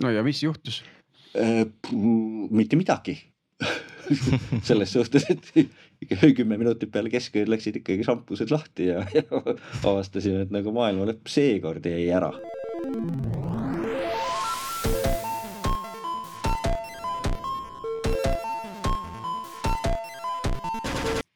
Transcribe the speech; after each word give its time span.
no 0.00 0.12
ja 0.12 0.24
mis 0.24 0.42
juhtus? 0.42 0.82
Äh, 1.36 1.64
mitte 1.92 2.76
midagi 2.76 3.18
selles 4.68 4.92
suhtes, 4.92 5.28
et 5.30 6.34
kümme 6.36 6.58
minutit 6.58 6.90
peale 6.92 7.12
keskööd 7.12 7.50
läksid 7.52 7.78
ikkagi 7.82 8.06
šampused 8.06 8.50
lahti 8.52 8.90
ja, 8.90 9.04
ja 9.14 9.24
avastasime, 9.38 10.46
et 10.46 10.54
nagu 10.54 10.74
maailma 10.74 11.08
lõpp 11.12 11.30
seekord 11.30 11.86
jäi 11.86 12.10
ära. 12.12 12.34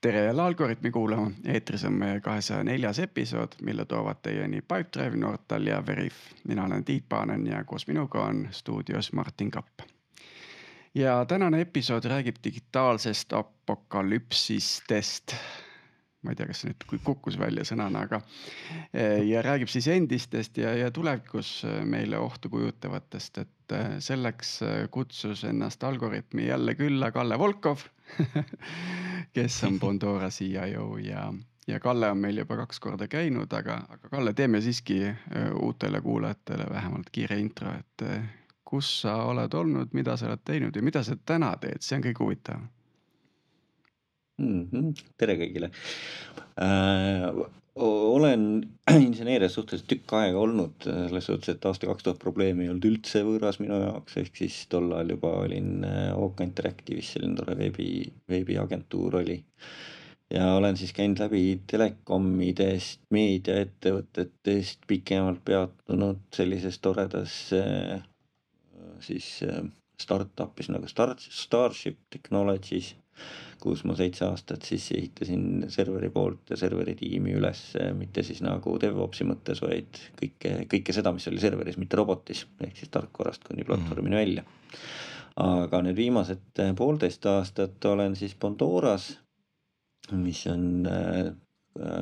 Tere 0.07 0.25
jälle 0.25 0.43
Algorütmi 0.43 0.91
kuulama, 0.91 1.31
eetris 1.45 1.85
on 1.85 1.93
meie 1.93 2.21
kahesaja 2.21 2.65
neljas 2.65 2.99
episood, 3.03 3.57
mille 3.63 3.85
toovad 3.85 4.21
teieni 4.23 4.61
Pipedrive, 4.63 5.17
Nortal 5.17 5.67
ja 5.67 5.87
Veriff. 5.87 6.17
mina 6.49 6.65
olen 6.65 6.85
Tiit 6.85 7.05
Paanen 7.09 7.47
ja 7.47 7.65
koos 7.65 7.87
minuga 7.87 8.23
on 8.23 8.49
stuudios 8.51 9.13
Martin 9.13 9.51
Kapp. 9.51 9.81
ja 10.95 11.25
tänane 11.25 11.61
episood 11.61 12.05
räägib 12.05 12.37
digitaalsest 12.45 13.33
apokalüpsistest. 13.33 15.35
ma 16.23 16.31
ei 16.31 16.37
tea, 16.37 16.47
kas 16.47 16.61
see 16.61 16.71
nüüd 16.71 17.01
kukkus 17.03 17.39
välja 17.39 17.67
sõnana, 17.67 18.07
aga 18.07 18.21
ja 19.27 19.43
räägib 19.43 19.69
siis 19.69 19.89
endistest 19.89 20.59
ja, 20.59 20.77
ja 20.77 20.91
tulevikus 20.91 21.67
meile 21.85 22.19
ohtu 22.19 22.49
kujutavatest, 22.49 23.39
et 23.39 23.56
selleks 23.99 24.61
kutsus 24.91 25.45
ennast 25.45 25.85
Algorütmi 25.85 26.47
jälle 26.47 26.75
külla 26.75 27.11
Kalle 27.11 27.39
Volkov 27.39 27.83
kes 29.37 29.65
on 29.65 29.81
Bondora 29.81 30.29
CIO 30.31 30.97
ja, 31.03 31.33
ja 31.67 31.81
Kalle 31.81 32.11
on 32.11 32.19
meil 32.19 32.39
juba 32.39 32.57
kaks 32.63 32.81
korda 32.81 33.09
käinud, 33.09 33.53
aga, 33.53 33.81
aga 33.89 34.09
Kalle, 34.09 34.33
teeme 34.33 34.61
siiski 34.61 35.01
uutele 35.61 36.01
kuulajatele 36.01 36.71
vähemalt 36.71 37.11
kiire 37.13 37.39
intro, 37.43 37.73
et 37.75 38.07
kus 38.67 38.89
sa 39.03 39.17
oled 39.31 39.55
olnud, 39.55 39.93
mida 39.95 40.17
sa 40.17 40.31
oled 40.31 40.43
teinud 40.45 40.77
ja 40.77 40.83
mida 40.83 41.03
sa 41.07 41.17
täna 41.17 41.53
teed, 41.63 41.83
see 41.83 41.99
on 41.99 42.07
kõige 42.07 42.25
huvitavam 42.25 42.67
mm. 44.39 44.69
-hmm. 44.73 45.05
tere 45.19 45.37
kõigile 45.41 45.71
äh, 46.63 47.29
olen 47.77 48.73
inseneerias 49.09 49.55
suhteliselt 49.55 49.89
tükk 49.89 50.15
aega 50.17 50.39
olnud, 50.41 50.87
selles 50.87 51.29
suhtes, 51.29 51.53
et 51.53 51.69
aasta 51.69 51.89
kaks 51.91 52.07
tuhat 52.07 52.21
probleemi 52.23 52.65
ei 52.65 52.71
olnud 52.73 52.89
üldse 52.89 53.23
võõras 53.27 53.61
minu 53.61 53.79
jaoks, 53.83 54.17
ehk 54.23 54.41
siis 54.41 54.63
tol 54.73 54.89
ajal 54.97 55.13
juba 55.17 55.35
olin 55.43 55.85
OK 56.17 56.41
äh, 56.41 56.49
Interactive'is, 56.49 57.13
selline 57.15 57.37
tore 57.41 57.57
veebi, 57.59 57.91
veebiagentuur 58.33 59.21
oli. 59.21 59.39
ja 60.33 60.55
olen 60.57 60.77
siis 60.77 60.93
käinud 60.97 61.21
läbi 61.23 61.43
telekomidest, 61.71 63.05
meediaettevõtetest, 63.15 64.81
pikemalt 64.87 65.45
peatunud 65.45 66.25
sellises 66.35 66.81
toredas 66.83 67.37
äh, 67.55 68.01
siis 69.01 69.43
äh, 69.45 69.65
startup'is 70.01 70.73
nagu 70.73 70.89
Start, 70.89 71.21
Starship 71.21 71.99
Technologies 72.11 72.95
kus 73.67 73.83
ma 73.89 73.97
seitse 73.99 74.25
aastat 74.27 74.67
siis 74.67 74.87
ehitasin 74.95 75.67
serveri 75.73 76.11
poolt 76.15 76.53
ja 76.53 76.59
serveri 76.61 76.95
tiimi 76.99 77.35
üles, 77.37 77.63
mitte 77.99 78.23
siis 78.27 78.43
nagu 78.47 78.77
DevOpsi 78.83 79.27
mõttes, 79.29 79.63
vaid 79.65 80.01
kõike, 80.21 80.55
kõike 80.71 80.95
seda, 80.97 81.13
mis 81.17 81.27
oli 81.31 81.43
serveris, 81.43 81.79
mitte 81.81 81.99
robotis, 81.99 82.45
ehk 82.63 82.79
siis 82.79 82.93
tarkvarast 82.95 83.45
kuni 83.49 83.67
platvormini 83.67 84.15
mm. 84.15 84.21
välja. 84.23 84.47
aga 85.43 85.83
nüüd 85.85 85.99
viimased 85.99 86.63
poolteist 86.79 87.27
aastat 87.29 87.85
olen 87.85 88.17
siis 88.17 88.35
Pandoras, 88.41 89.11
mis 90.17 90.47
on 90.49 90.87
äh, 90.89 91.35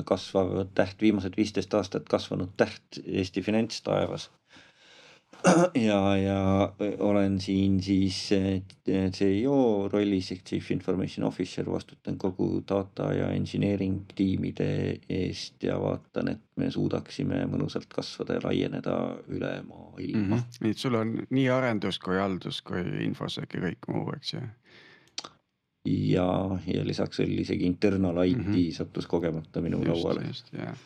kasvav 0.07 0.55
täht, 0.77 1.01
viimased 1.03 1.37
viisteist 1.37 1.75
aastat 1.75 2.07
kasvanud 2.11 2.53
täht 2.61 3.01
Eesti 3.05 3.42
finantstaevas 3.42 4.29
ja, 5.89 6.17
ja 6.17 6.73
olen 6.98 7.41
siin 7.41 7.77
siis 7.83 8.31
CEO 9.12 9.89
rollis 9.92 10.31
ehk 10.33 10.45
Chief 10.48 10.70
Information 10.70 11.27
Officer, 11.27 11.67
vastutan 11.70 12.17
kogu 12.19 12.62
data 12.69 13.11
ja 13.12 13.28
engineering 13.34 14.02
tiimide 14.14 14.68
eest 15.08 15.63
ja 15.63 15.77
vaatan, 15.80 16.33
et 16.35 16.42
me 16.57 16.70
suudaksime 16.70 17.45
mõnusalt 17.51 17.91
kasvada 17.92 18.39
ja 18.39 18.45
laieneda 18.45 18.96
üle 19.29 19.55
maailma 19.68 20.20
mm. 20.20 20.33
-hmm. 20.33 20.61
nii 20.64 20.77
et 20.77 20.85
sul 20.86 20.98
on 21.01 21.17
nii 21.30 21.48
arendus 21.52 21.98
kui 21.98 22.18
haldus 22.18 22.63
kui 22.63 22.85
infosec 23.05 23.55
ja 23.55 23.67
kõik 23.68 23.91
muu, 23.92 24.08
eks 24.17 24.35
ju? 24.35 24.42
ja, 25.85 26.29
ja 26.67 26.86
lisaks 26.86 27.20
oli 27.20 27.42
isegi 27.45 27.67
internal 27.67 28.24
IT 28.24 28.39
mm 28.39 28.52
-hmm. 28.52 28.73
sattus 28.73 29.07
kogemata 29.07 29.61
minu 29.61 29.85
just, 29.85 30.05
lauale. 30.05 30.27
just, 30.27 30.52
jah 30.52 30.77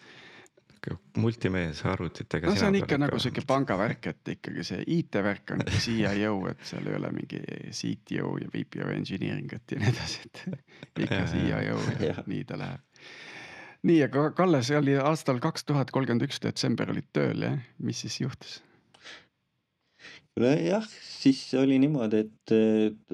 multimees 1.19 1.81
arvutitega. 1.89 2.49
no 2.49 2.57
see 2.59 2.69
on 2.69 2.79
ikka 2.79 2.99
nagu 3.01 3.19
sihuke 3.23 3.45
pangavärk, 3.49 4.11
et 4.13 4.33
ikkagi 4.35 4.65
see 4.67 4.85
IT-värk 4.99 5.55
on 5.57 5.65
CIO, 5.69 6.35
et 6.51 6.63
seal 6.69 6.91
ei 6.91 6.99
ole 6.99 7.13
mingi 7.15 7.41
CTO 7.81 8.37
ja 8.43 8.53
VPO 8.55 8.93
engineering'ut 8.95 9.75
ja 9.75 9.81
nii 9.83 9.91
edasi, 9.95 10.29
et 10.29 10.45
ikka 11.07 11.25
CIO 11.33 11.65
ja 12.05 12.15
nii 12.27 12.45
ta 12.49 12.61
läheb. 12.61 13.03
nii, 13.89 13.99
aga 14.09 14.31
Kalle, 14.39 14.63
see 14.67 14.79
oli 14.79 14.97
aastal 15.01 15.43
kaks 15.43 15.69
tuhat 15.69 15.93
kolmkümmend 15.95 16.29
üks 16.29 16.43
detsember 16.45 16.91
olid 16.95 17.11
tööl 17.17 17.47
jah, 17.49 17.61
mis 17.83 18.05
siis 18.07 18.21
juhtus? 18.25 18.59
Jah, 20.39 20.85
siis 21.03 21.41
oli 21.59 21.79
niimoodi, 21.83 22.21
et 22.23 22.53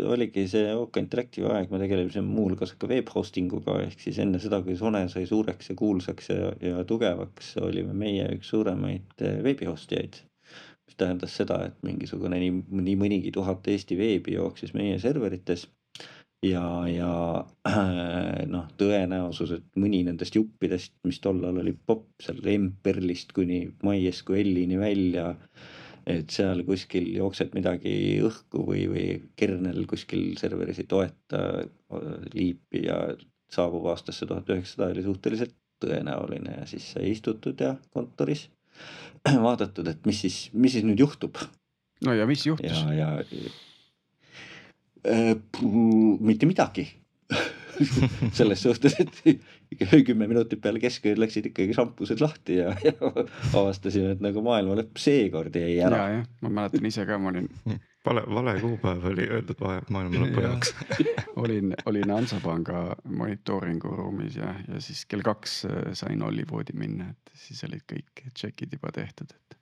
oligi 0.05 0.45
see 0.51 0.73
OK 0.77 1.01
Interactive 1.01 1.49
aeg, 1.55 1.71
me 1.73 1.81
tegelesime 1.81 2.27
muuhulgas 2.27 2.75
ka 2.79 2.89
web 2.91 3.09
hosting 3.15 3.53
uga 3.57 3.79
ehk 3.87 4.03
siis 4.03 4.21
enne 4.23 4.41
seda, 4.43 4.61
kui 4.67 4.77
Sone 4.77 5.07
sai 5.13 5.25
suureks 5.31 5.73
ja 5.73 5.79
kuulsaks 5.79 6.31
ja, 6.35 6.53
ja 6.61 6.85
tugevaks, 6.89 7.55
olime 7.65 7.97
meie 7.97 8.29
üks 8.37 8.53
suuremaid 8.53 9.25
veebi 9.47 9.71
host 9.71 9.95
jaid. 9.97 10.21
mis 10.85 10.99
tähendas 11.01 11.33
seda, 11.33 11.63
et 11.71 11.79
mingisugune 11.87 12.37
nii, 12.43 12.59
nii 12.85 12.99
mõnigi 13.01 13.33
tuhat 13.33 13.65
Eesti 13.73 13.97
veebi 13.97 14.37
jooksis 14.37 14.75
meie 14.77 14.99
serverites 15.01 15.65
ja, 16.45 16.65
ja 16.89 17.13
noh, 18.55 18.67
tõenäosus, 18.81 19.55
et 19.59 19.81
mõni 19.81 20.03
nendest 20.07 20.37
juppidest, 20.37 20.93
mis 21.09 21.21
tol 21.25 21.41
ajal 21.43 21.63
oli 21.63 21.73
popp 21.73 22.25
seal 22.25 22.43
M-Perlist 22.57 23.33
kuni 23.37 23.65
MySQL-ini 23.85 24.81
välja 24.81 25.31
et 26.07 26.31
seal 26.33 26.63
kuskil 26.67 27.07
jookseb 27.17 27.55
midagi 27.57 27.95
õhku 28.25 28.65
või, 28.69 28.85
või 28.91 29.07
kernel 29.41 29.87
kuskil 29.89 30.35
serveris 30.41 30.83
ei 30.83 30.89
toeta 30.89 31.41
liipi 32.35 32.85
ja 32.87 32.99
saabub 33.55 33.87
aastasse 33.93 34.27
tuhat 34.27 34.51
üheksasada 34.51 34.91
oli 34.93 35.05
suhteliselt 35.07 35.55
tõenäoline 35.85 36.59
ja 36.61 36.67
siis 36.69 36.91
sai 36.95 37.11
istutud 37.13 37.61
ja 37.61 37.75
kontoris 37.95 38.49
vaadatud, 39.47 39.89
et 39.89 40.07
mis 40.09 40.25
siis, 40.27 40.39
mis 40.53 40.75
siis 40.77 40.85
nüüd 40.87 41.01
juhtub. 41.01 41.39
no 42.05 42.17
ja 42.17 42.27
mis 42.29 42.45
juhtus? 42.47 42.85
ja, 42.99 43.15
ja 43.23 43.55
äh, 45.09 45.33
mitte 46.21 46.49
midagi 46.51 46.89
selles 48.39 48.63
suhtes, 48.63 48.97
et 49.01 50.05
kümme 50.07 50.29
minutit 50.31 50.61
peale 50.63 50.81
keskööd 50.83 51.19
läksid 51.21 51.49
ikkagi 51.51 51.75
šampused 51.77 52.23
lahti 52.23 52.59
ja, 52.61 52.75
ja 52.85 52.95
avastasime, 53.55 54.15
et 54.15 54.23
nagu 54.25 54.43
maailma 54.45 54.77
lõpp 54.81 55.01
seekord 55.01 55.57
jäi 55.59 55.79
ära. 55.85 55.99
ja, 56.03 56.21
jah, 56.21 56.31
ma 56.45 56.53
mäletan 56.61 56.89
ise 56.91 57.07
ka, 57.09 57.19
ma 57.21 57.33
olin. 57.33 57.49
vale, 58.07 58.25
vale 58.39 58.57
kuupäev 58.63 59.09
oli 59.13 59.29
öeldud 59.29 59.65
maailma 59.65 60.25
lõpu 60.25 60.45
jaoks 60.47 60.75
olin, 61.45 61.75
olin 61.91 62.15
Hansapanga 62.17 62.85
monitooringu 63.05 63.97
ruumis 63.97 64.39
ja, 64.41 64.55
ja 64.69 64.81
siis 64.85 65.05
kell 65.11 65.25
kaks 65.27 65.61
äh, 65.71 65.83
sain 65.99 66.23
Ollivoodi 66.23 66.77
minna, 66.79 67.11
et 67.15 67.47
siis 67.47 67.65
olid 67.69 67.85
kõik 67.91 68.27
tšekid 68.33 68.79
juba 68.79 68.93
tehtud, 68.95 69.35
et 69.35 69.59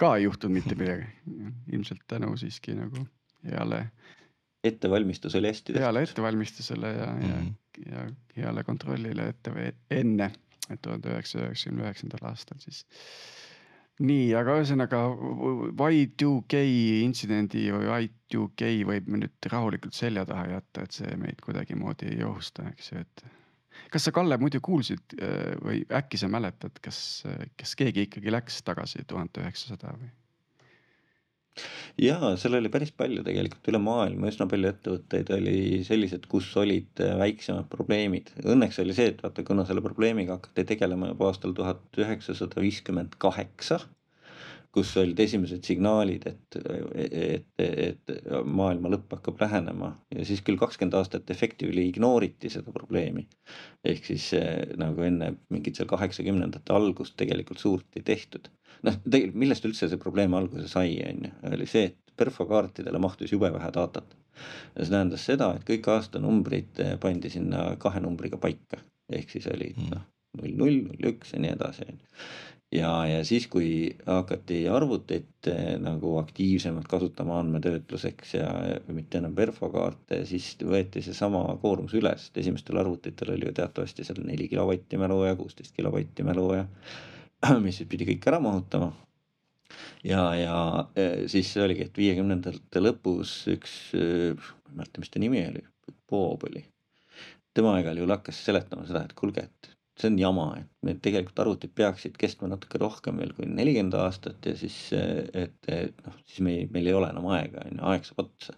ka 0.00 0.14
ei 0.16 0.24
juhtunud 0.24 0.56
mitte 0.56 0.76
midagi. 0.78 1.04
ilmselt 1.72 2.06
tänu 2.08 2.36
siiski 2.40 2.74
nagu 2.78 3.04
heale 3.44 3.90
ettevalmistus 4.64 5.34
oli 5.34 5.48
hästi 5.48 5.72
tehtud. 5.72 5.82
heale 5.82 6.02
ettevalmistusele 6.02 6.92
ja 6.92 7.06
mm, 7.06 7.20
-hmm. 7.20 7.52
ja, 7.92 8.04
mhm. 8.04 8.14
ja 8.36 8.44
heale 8.44 8.64
kontrollile 8.64 9.28
ette 9.28 9.52
või 9.54 9.72
enne, 9.90 10.30
et 10.70 10.82
tuhande 10.82 11.12
üheksasaja 11.14 11.50
üheksakümne 11.50 11.86
üheksandal 11.86 12.28
aastal 12.30 12.60
siis. 12.60 12.84
nii, 14.00 14.34
aga 14.34 14.56
ühesõnaga 14.60 15.02
Y2K 15.88 16.62
intsidendi 17.04 17.66
või 17.72 17.90
Y2K 17.96 18.70
võib 18.88 19.10
nüüd 19.16 19.50
rahulikult 19.52 19.94
selja 19.96 20.24
taha 20.26 20.46
jätta, 20.54 20.84
et 20.84 20.96
see 20.96 21.16
meid 21.20 21.40
kuidagimoodi 21.44 22.14
ei 22.14 22.24
ohusta, 22.24 22.68
eks 22.72 22.92
ju, 22.92 23.04
et 23.04 23.24
kas 23.90 24.04
sa, 24.04 24.12
Kalle, 24.12 24.38
muidu 24.40 24.60
kuulsid 24.64 25.16
äh, 25.20 25.52
või 25.64 25.82
äkki 25.88 26.20
sa 26.20 26.28
mäletad, 26.28 26.80
kas, 26.82 27.24
kas 27.56 27.76
keegi 27.76 28.08
ikkagi 28.08 28.32
läks 28.32 28.62
tagasi 28.66 29.04
tuhat 29.08 29.40
üheksasada 29.42 29.96
või? 29.98 30.10
Jaa, 32.00 32.32
seal 32.40 32.56
oli 32.58 32.70
päris 32.72 32.92
palju 32.96 33.24
tegelikult 33.26 33.70
üle 33.72 33.80
maailma, 33.82 34.30
üsna 34.30 34.46
palju 34.50 34.70
ettevõtteid 34.70 35.32
oli 35.36 35.82
sellised, 35.86 36.26
kus 36.30 36.50
olid 36.60 37.02
äh, 37.04 37.16
väiksemad 37.20 37.70
probleemid. 37.72 38.32
Õnneks 38.44 38.80
oli 38.84 38.96
see, 38.96 39.12
et 39.12 39.22
vaata, 39.24 39.44
kuna 39.46 39.66
selle 39.68 39.84
probleemiga 39.84 40.38
hakati 40.38 40.66
tegelema 40.74 41.12
juba 41.12 41.30
aastal 41.30 41.56
tuhat 41.56 42.00
üheksasada 42.00 42.62
viiskümmend 42.62 43.18
kaheksa, 43.22 43.80
kus 44.70 44.92
olid 45.00 45.18
esimesed 45.18 45.66
signaalid, 45.66 46.28
et, 46.30 46.58
et, 46.94 47.46
et 47.58 48.12
maailma 48.46 48.92
lõpp 48.92 49.16
hakkab 49.16 49.42
lähenema 49.42 49.90
ja 50.14 50.26
siis 50.28 50.44
küll 50.46 50.60
kakskümmend 50.60 50.94
aastat 50.94 51.32
effectively 51.34 51.88
ignore'iti 51.90 52.52
seda 52.54 52.70
probleemi. 52.74 53.26
ehk 53.84 54.06
siis 54.12 54.30
äh, 54.38 54.70
nagu 54.78 55.02
enne 55.02 55.34
mingit 55.50 55.80
seal 55.80 55.90
kaheksakümnendate 55.90 56.76
algust 56.76 57.18
tegelikult 57.18 57.58
suurt 57.58 57.98
ei 57.98 58.06
tehtud 58.06 58.46
noh, 58.86 59.00
tegelikult 59.04 59.40
millest 59.42 59.66
üldse 59.68 59.88
see 59.90 60.00
probleem 60.00 60.34
alguse 60.38 60.68
sai, 60.70 60.94
on 61.08 61.26
ju, 61.26 61.32
oli 61.54 61.68
see, 61.70 61.90
et 61.90 62.14
perfokaartidele 62.20 63.00
mahtus 63.02 63.32
jube 63.32 63.50
vähe 63.54 63.72
datat. 63.74 64.16
ja 64.76 64.84
see 64.84 64.92
tähendas 64.94 65.24
seda, 65.26 65.50
et 65.56 65.66
kõik 65.68 65.88
aastanumbrid 65.94 66.78
eh, 66.84 66.94
pandi 67.00 67.32
sinna 67.32 67.74
kahe 67.82 68.00
numbriga 68.00 68.38
paika, 68.40 68.80
ehk 69.12 69.36
siis 69.36 69.50
olid 69.50 69.76
Mm. 69.76 69.90
noh, 69.94 70.06
null, 70.38 70.54
null, 70.62 70.78
null, 70.86 71.10
üks 71.12 71.34
ja 71.34 71.42
nii 71.42 71.52
edasi, 71.56 71.84
on 71.90 71.98
ju. 71.98 72.22
ja, 72.78 72.92
ja 73.10 73.20
siis, 73.26 73.48
kui 73.52 73.68
hakati 74.06 74.62
arvuteid 74.72 75.50
eh, 75.52 75.74
nagu 75.82 76.14
aktiivsemalt 76.22 76.88
kasutama 76.88 77.40
andmetöötluseks 77.42 78.34
ja 78.38 78.48
mitte 78.88 79.20
enam 79.20 79.34
perfokaarte, 79.36 80.22
siis 80.30 80.54
võeti 80.62 81.04
seesama 81.04 81.44
koormus 81.62 81.96
üles, 82.00 82.30
et 82.30 82.42
esimestel 82.44 82.80
arvutitel 82.80 83.34
oli 83.36 83.50
ju 83.50 83.56
teatavasti 83.60 84.06
seal 84.08 84.24
neli 84.24 84.48
kilovatti 84.48 85.00
mälu 85.00 85.24
ja 85.26 85.36
kuusteist 85.36 85.76
kilovatti 85.76 86.26
mälu 86.26 86.52
ja 86.62 86.64
mis 87.64 87.80
siis 87.80 87.88
pidi 87.88 88.08
kõik 88.08 88.26
ära 88.30 88.40
mahutama 88.42 88.92
ja, 90.04 90.22
ja 90.36 90.56
eh, 90.98 91.26
siis 91.30 91.50
oligi, 91.60 91.86
et 91.88 92.00
viiekümnendate 92.00 92.82
lõpus 92.82 93.34
üks, 93.54 93.76
eh, 93.96 94.32
ma 94.36 94.72
ei 94.72 94.80
mäleta, 94.82 95.02
mis 95.02 95.12
ta 95.12 95.22
nimi 95.22 95.42
oli, 95.46 95.64
Bob 96.10 96.46
oli. 96.48 96.64
tema 97.54 97.74
igal 97.80 97.98
juhul 97.98 98.14
hakkas 98.14 98.38
seletama 98.46 98.86
seda, 98.86 99.02
et 99.04 99.14
kuulge, 99.18 99.42
et 99.48 99.72
see 100.00 100.08
on 100.12 100.18
jama, 100.20 100.46
et 100.60 100.86
need 100.86 101.00
tegelikult 101.04 101.42
arvutid 101.42 101.72
peaksid 101.76 102.16
kestma 102.20 102.48
natuke 102.48 102.78
rohkem 102.80 103.18
veel 103.20 103.34
kui 103.36 103.48
nelikümmend 103.50 103.96
aastat 104.00 104.46
ja 104.46 104.56
siis, 104.56 104.78
eh, 104.96 105.24
et, 105.44 105.58
et 105.68 106.06
noh, 106.06 106.16
siis 106.26 106.44
me, 106.46 106.56
meil 106.72 106.90
ei 106.90 106.96
ole 106.96 107.10
enam 107.12 107.30
aega, 107.34 107.66
on 107.66 107.78
ju, 107.78 107.86
aeg 107.92 108.08
saab 108.08 108.26
otsa. 108.26 108.56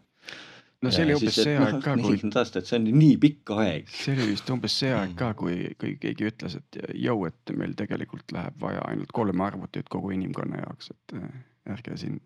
No 0.83 0.91
see 0.95 1.07
oli 1.07 1.17
umbes 1.17 1.39
see 1.39 1.55
aeg 1.59 1.79
ka, 1.85 1.95
kui 2.05 2.19
aastat, 2.41 2.69
see 2.69 2.79
on 2.81 2.89
nii 2.99 3.17
pikk 3.23 3.55
aeg. 3.57 3.93
see 3.93 4.17
oli 4.17 4.29
vist 4.33 4.51
umbes 4.55 4.77
see 4.83 4.93
aeg 4.97 5.15
ka, 5.19 5.33
kui, 5.39 5.57
kui 5.81 5.95
keegi 6.03 6.29
ütles, 6.33 6.59
et 6.59 6.81
jõu, 7.05 7.27
et 7.31 7.55
meil 7.59 7.77
tegelikult 7.79 8.35
läheb 8.35 8.59
vaja 8.63 8.85
ainult 8.91 9.15
kolme 9.15 9.47
arvutit 9.47 9.91
kogu 9.93 10.13
inimkonna 10.17 10.65
jaoks, 10.65 10.93
et 10.95 11.17
äh, 11.21 11.31
ärge 11.77 11.99
siin 12.05 12.21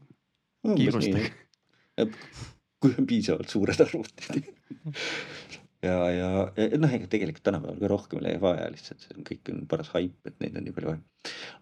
kiirustage. 0.67 1.31
kui 2.81 2.97
on 2.99 3.06
piisavalt 3.08 3.53
suured 3.53 3.87
arvutid 3.87 4.50
ja, 5.82 5.96
ja 6.11 6.28
ja 6.56 6.78
noh, 6.81 6.93
ega 6.93 7.08
tegelikult 7.11 7.44
tänapäeval 7.46 7.78
ka 7.81 7.90
rohkem 7.90 8.25
ei 8.26 8.40
vaja, 8.40 8.69
lihtsalt 8.73 9.02
see 9.02 9.17
on 9.17 9.26
kõik 9.26 9.50
on 9.52 9.62
paras 9.70 9.90
haip, 9.94 10.17
et 10.28 10.37
neid 10.43 10.56
on 10.58 10.64
nii 10.67 10.75
palju 10.76 10.93
vaja. 10.93 11.02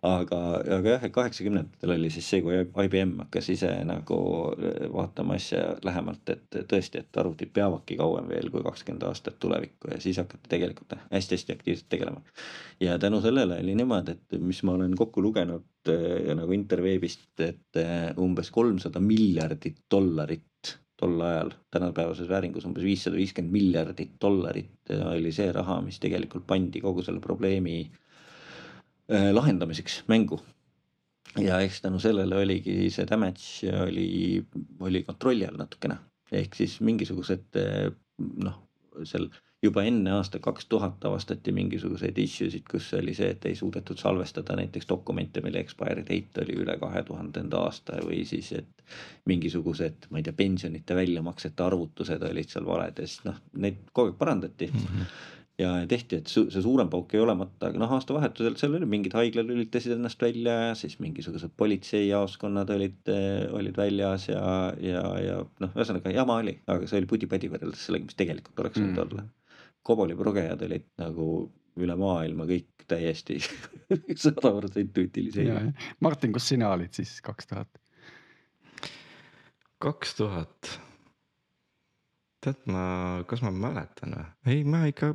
aga, 0.04 0.38
aga 0.78 0.94
jah, 0.94 1.06
et 1.06 1.14
kaheksakümnendatel 1.14 1.94
oli 1.96 2.10
siis 2.12 2.28
see, 2.30 2.42
kui 2.44 2.58
IBM 2.60 3.14
hakkas 3.24 3.48
ise 3.54 3.70
nagu 3.88 4.18
äh, 4.54 4.86
vaatama 4.92 5.38
asja 5.40 5.64
lähemalt, 5.86 6.34
et 6.34 6.60
tõesti, 6.70 7.02
et 7.02 7.20
arvutid 7.22 7.52
peavadki 7.56 7.98
kauem 8.00 8.28
veel 8.30 8.52
kui 8.54 8.64
kakskümmend 8.66 9.06
aastat 9.08 9.40
tulevikku 9.42 9.92
ja 9.94 10.00
siis 10.04 10.20
hakati 10.22 10.52
tegelikult 10.52 10.96
noh, 10.96 11.04
hästi-hästi 11.12 11.58
aktiivselt 11.58 11.90
tegelema. 11.96 12.22
ja 12.80 12.98
tänu 12.98 13.22
sellele 13.24 13.58
oli 13.64 13.76
niimoodi, 13.78 14.18
et 14.18 14.40
mis 14.40 14.62
ma 14.62 14.78
olen 14.78 14.96
kokku 14.98 15.22
lugenud 15.24 15.90
äh, 15.90 16.32
nagu 16.36 16.54
interveebist, 16.56 17.30
et 17.40 17.82
äh, 17.82 18.10
umbes 18.20 18.52
kolmsada 18.54 19.02
miljardit 19.02 19.84
dollarit 19.90 20.78
tol 21.04 21.20
ajal, 21.20 21.52
tänapäevases 21.74 22.28
vääringus 22.30 22.64
umbes 22.68 22.84
viissada 22.86 23.18
viiskümmend 23.20 23.52
miljardit 23.52 24.16
dollarit 24.22 24.92
oli 25.10 25.32
see 25.36 25.50
raha, 25.52 25.80
mis 25.84 26.00
tegelikult 26.00 26.46
pandi 26.48 26.80
kogu 26.84 27.04
selle 27.04 27.20
probleemi 27.24 27.78
äh, 27.84 29.30
lahendamiseks 29.34 30.02
mängu. 30.08 30.40
ja 31.40 31.58
eks 31.60 31.80
tänu 31.82 31.98
sellele 31.98 32.36
oligi 32.38 32.90
see 32.94 33.06
damage 33.10 33.72
oli, 33.82 34.44
oli 34.80 35.02
kontrolli 35.02 35.46
all 35.48 35.58
natukene, 35.58 35.96
ehk 36.32 36.54
siis 36.54 36.78
mingisugused 36.80 37.58
äh, 37.58 37.90
noh, 38.18 38.60
seal 39.02 39.28
juba 39.64 39.84
enne 39.88 40.12
aasta 40.18 40.38
kaks 40.44 40.66
tuhat 40.68 41.04
avastati 41.08 41.52
mingisuguseid 41.56 42.18
issue 42.20 42.50
sid, 42.52 42.66
kus 42.70 42.90
oli 42.98 43.14
see, 43.16 43.30
et 43.34 43.46
ei 43.48 43.56
suudetud 43.58 44.00
salvestada 44.00 44.56
näiteks 44.60 44.88
dokumente, 44.88 45.42
mille 45.44 45.62
expiry 45.64 46.04
date 46.08 46.44
oli 46.44 46.58
üle 46.64 46.76
kahe 46.80 47.02
tuhandenda 47.08 47.64
aasta 47.64 48.00
või 48.04 48.22
siis, 48.28 48.52
et 48.60 48.84
mingisugused, 49.30 50.10
ma 50.10 50.20
ei 50.20 50.26
tea, 50.26 50.36
pensionite 50.36 50.96
väljamaksete 50.96 51.64
arvutused 51.64 52.26
olid 52.30 52.52
seal 52.52 52.66
valed 52.68 53.00
ja 53.00 53.08
siis 53.08 53.24
noh, 53.28 53.40
neid 53.64 53.80
kogu 53.92 54.12
aeg 54.12 54.20
parandati 54.20 54.70
mm. 54.72 54.90
-hmm 54.90 55.14
ja 55.58 55.70
tehti, 55.88 56.18
et 56.18 56.30
see 56.30 56.62
suurem 56.64 56.88
pauk 56.90 57.12
ei 57.14 57.20
ole 57.22 57.34
matta, 57.38 57.68
aga 57.68 57.78
noh, 57.78 57.92
aastavahetusel 57.94 58.56
seal 58.58 58.74
oli 58.74 58.88
mingid 58.90 59.14
haiglad 59.14 59.46
lülitasid 59.46 59.94
ennast 59.94 60.22
välja 60.22 60.56
ja 60.68 60.72
siis 60.78 60.96
mingisugused 61.02 61.54
politseijaoskonnad 61.60 62.72
olid, 62.74 63.12
olid 63.54 63.78
väljas 63.78 64.28
ja, 64.32 64.42
ja, 64.82 65.04
ja 65.22 65.38
noh, 65.62 65.76
ühesõnaga 65.76 66.14
jama 66.14 66.40
oli, 66.42 66.56
aga 66.66 66.90
see 66.90 66.98
oli 66.98 67.10
pudi-padi 67.10 67.52
võrreldes 67.52 67.86
sellega, 67.86 68.10
mis 68.10 68.18
tegelikult 68.18 68.64
oleks 68.64 68.82
võinud 68.82 68.98
mm. 68.98 69.04
olla. 69.06 69.28
Koboli 69.84 70.16
progejad 70.16 70.62
olid 70.64 70.86
nagu 71.00 71.28
üle 71.84 71.96
maailma 71.98 72.46
kõik 72.48 72.86
täiesti 72.88 73.38
sada 74.24 74.52
protsenti 74.54 75.06
utiliseerivad. 75.08 75.86
Martin, 76.04 76.32
kus 76.34 76.48
sina 76.52 76.70
olid 76.76 76.94
siis 76.96 77.18
kaks 77.24 77.50
tuhat? 77.50 77.80
kaks 79.84 80.14
tuhat 80.16 80.76
tead 82.44 82.68
ma, 82.70 82.84
kas 83.28 83.42
ma 83.44 83.52
mäletan 83.52 84.14
või? 84.16 84.28
ei, 84.52 84.62
ma 84.68 84.84
ikka, 84.88 85.12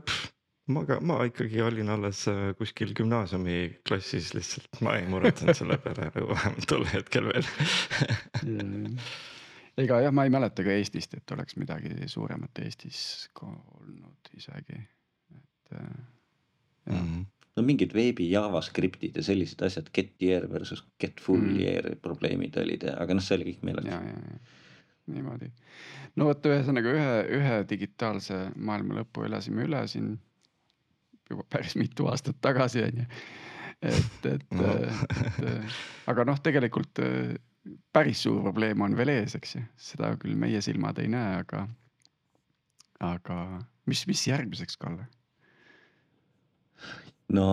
ma 0.74 0.84
ka, 0.90 1.00
ma 1.06 1.20
ikkagi 1.30 1.62
olin 1.66 1.92
alles 1.94 2.24
äh, 2.32 2.50
kuskil 2.58 2.94
gümnaasiumiklassis 2.98 4.34
lihtsalt, 4.38 4.82
ma 4.86 4.98
ei 5.00 5.08
muretsenud 5.10 5.58
selle 5.58 5.80
peale 5.82 6.10
nagu 6.10 6.30
vähemalt 6.34 6.70
tol 6.70 6.86
hetkel 6.90 7.30
veel 7.32 7.50
ega 9.80 10.00
jah, 10.04 10.14
ma 10.16 10.26
ei 10.28 10.34
mäleta 10.34 10.66
ka 10.66 10.76
Eestist, 10.76 11.18
et 11.18 11.36
oleks 11.36 11.58
midagi 11.60 11.92
suuremat 12.12 12.64
Eestis 12.64 13.02
olnud 13.42 14.32
isegi, 14.38 14.80
et 15.36 15.76
äh, 15.76 15.92
jah 16.90 16.96
mm. 16.96 17.12
-hmm 17.12 17.28
no 17.60 17.66
mingid 17.68 17.92
veebi 17.96 18.30
JavaScriptid 18.32 19.18
ja 19.20 19.24
sellised 19.26 19.60
asjad, 19.66 19.90
get 19.94 20.14
year 20.24 20.46
versus 20.52 20.84
get 21.02 21.20
full 21.20 21.42
mm. 21.42 21.60
year 21.60 21.96
probleemid 22.02 22.56
olid, 22.62 22.86
aga 22.96 23.18
noh, 23.18 23.26
see 23.26 23.36
oli 23.36 23.50
kõik 23.50 23.66
meeles 23.68 23.90
niimoodi. 25.10 25.52
no 26.16 26.30
vot, 26.30 26.50
ühesõnaga 26.52 26.96
ühe, 26.96 27.14
ühe 27.40 27.60
digitaalse 27.70 28.40
maailma 28.56 29.02
lõpu 29.02 29.26
elasime 29.28 29.66
üle 29.68 29.84
siin 29.92 30.14
juba 31.30 31.46
päris 31.50 31.76
mitu 31.80 32.08
aastat 32.10 32.40
tagasi 32.42 32.86
onju. 32.88 33.08
et, 33.82 34.26
et 34.34 34.48
no., 34.56 34.74
et 34.80 36.10
aga 36.14 36.28
noh, 36.32 36.40
tegelikult 36.46 37.04
päris 37.94 38.24
suur 38.26 38.42
probleem 38.44 38.82
on 38.82 38.96
veel 38.98 39.14
ees, 39.14 39.36
eks 39.40 39.56
ju, 39.56 39.62
seda 39.90 40.14
küll 40.22 40.38
meie 40.40 40.62
silmad 40.66 41.00
ei 41.02 41.12
näe, 41.12 41.40
aga, 41.44 41.66
aga 43.06 43.40
mis, 43.90 44.06
mis 44.10 44.28
järgmiseks, 44.30 44.78
Kalle? 44.82 45.08
no 47.36 47.46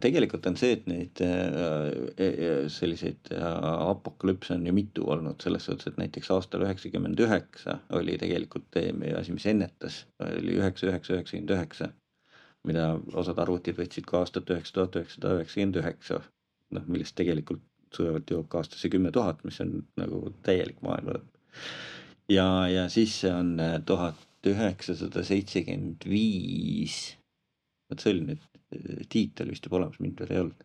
tegelikult 0.00 0.46
on 0.48 0.56
see, 0.56 0.76
et 0.78 0.86
neid 0.88 1.20
äh, 1.24 2.68
selliseid 2.72 3.32
äh, 3.36 3.66
apokalüpse 3.90 4.54
on 4.56 4.64
ju 4.64 4.72
mitu 4.76 5.08
olnud 5.12 5.44
selles 5.44 5.68
suhtes, 5.68 5.90
et 5.90 6.00
näiteks 6.00 6.30
aastal 6.32 6.64
üheksakümmend 6.64 7.20
üheksa 7.20 7.78
oli 7.98 8.16
tegelikult 8.20 8.80
meie 8.96 9.18
asi, 9.18 9.34
mis 9.36 9.46
ennetas, 9.50 10.04
oli 10.24 10.56
üheksa, 10.56 10.88
üheksa, 10.92 11.18
üheksakümmend 11.18 11.54
üheksa. 11.58 11.92
mida 12.64 12.94
osad 13.20 13.36
arvutid 13.42 13.76
võtsid 13.76 14.06
ka 14.08 14.22
aastat 14.24 14.48
üheksa 14.48 14.72
tuhat 14.78 14.96
üheksasada 14.96 15.34
üheksakümmend 15.36 15.82
üheksa, 15.82 16.22
noh 16.72 16.86
millest 16.88 17.12
tegelikult 17.20 17.60
sujuvalt 17.96 18.30
jõuab 18.30 18.48
ka 18.50 18.62
aastasse 18.62 18.90
kümme 18.92 19.12
tuhat, 19.14 19.42
mis 19.44 19.60
on 19.64 19.80
nagu 20.00 20.22
täielik 20.46 20.80
maailma 20.84 21.18
lõpp. 21.18 21.42
ja, 22.32 22.48
ja 22.70 22.88
siis 22.92 23.20
see 23.22 23.32
on 23.32 23.56
äh, 23.62 23.78
tuhat 23.86 24.20
üheksasada 24.44 25.24
seitsekümmend 25.24 26.04
viis 26.08 27.14
vot 27.90 28.02
see 28.02 28.14
oli 28.14 28.28
nüüd 28.30 29.08
tiitel 29.12 29.50
vist 29.52 29.66
juba 29.66 29.80
olemas, 29.80 30.00
mind 30.02 30.20
veel 30.20 30.32
ei 30.34 30.42
olnud 30.44 30.62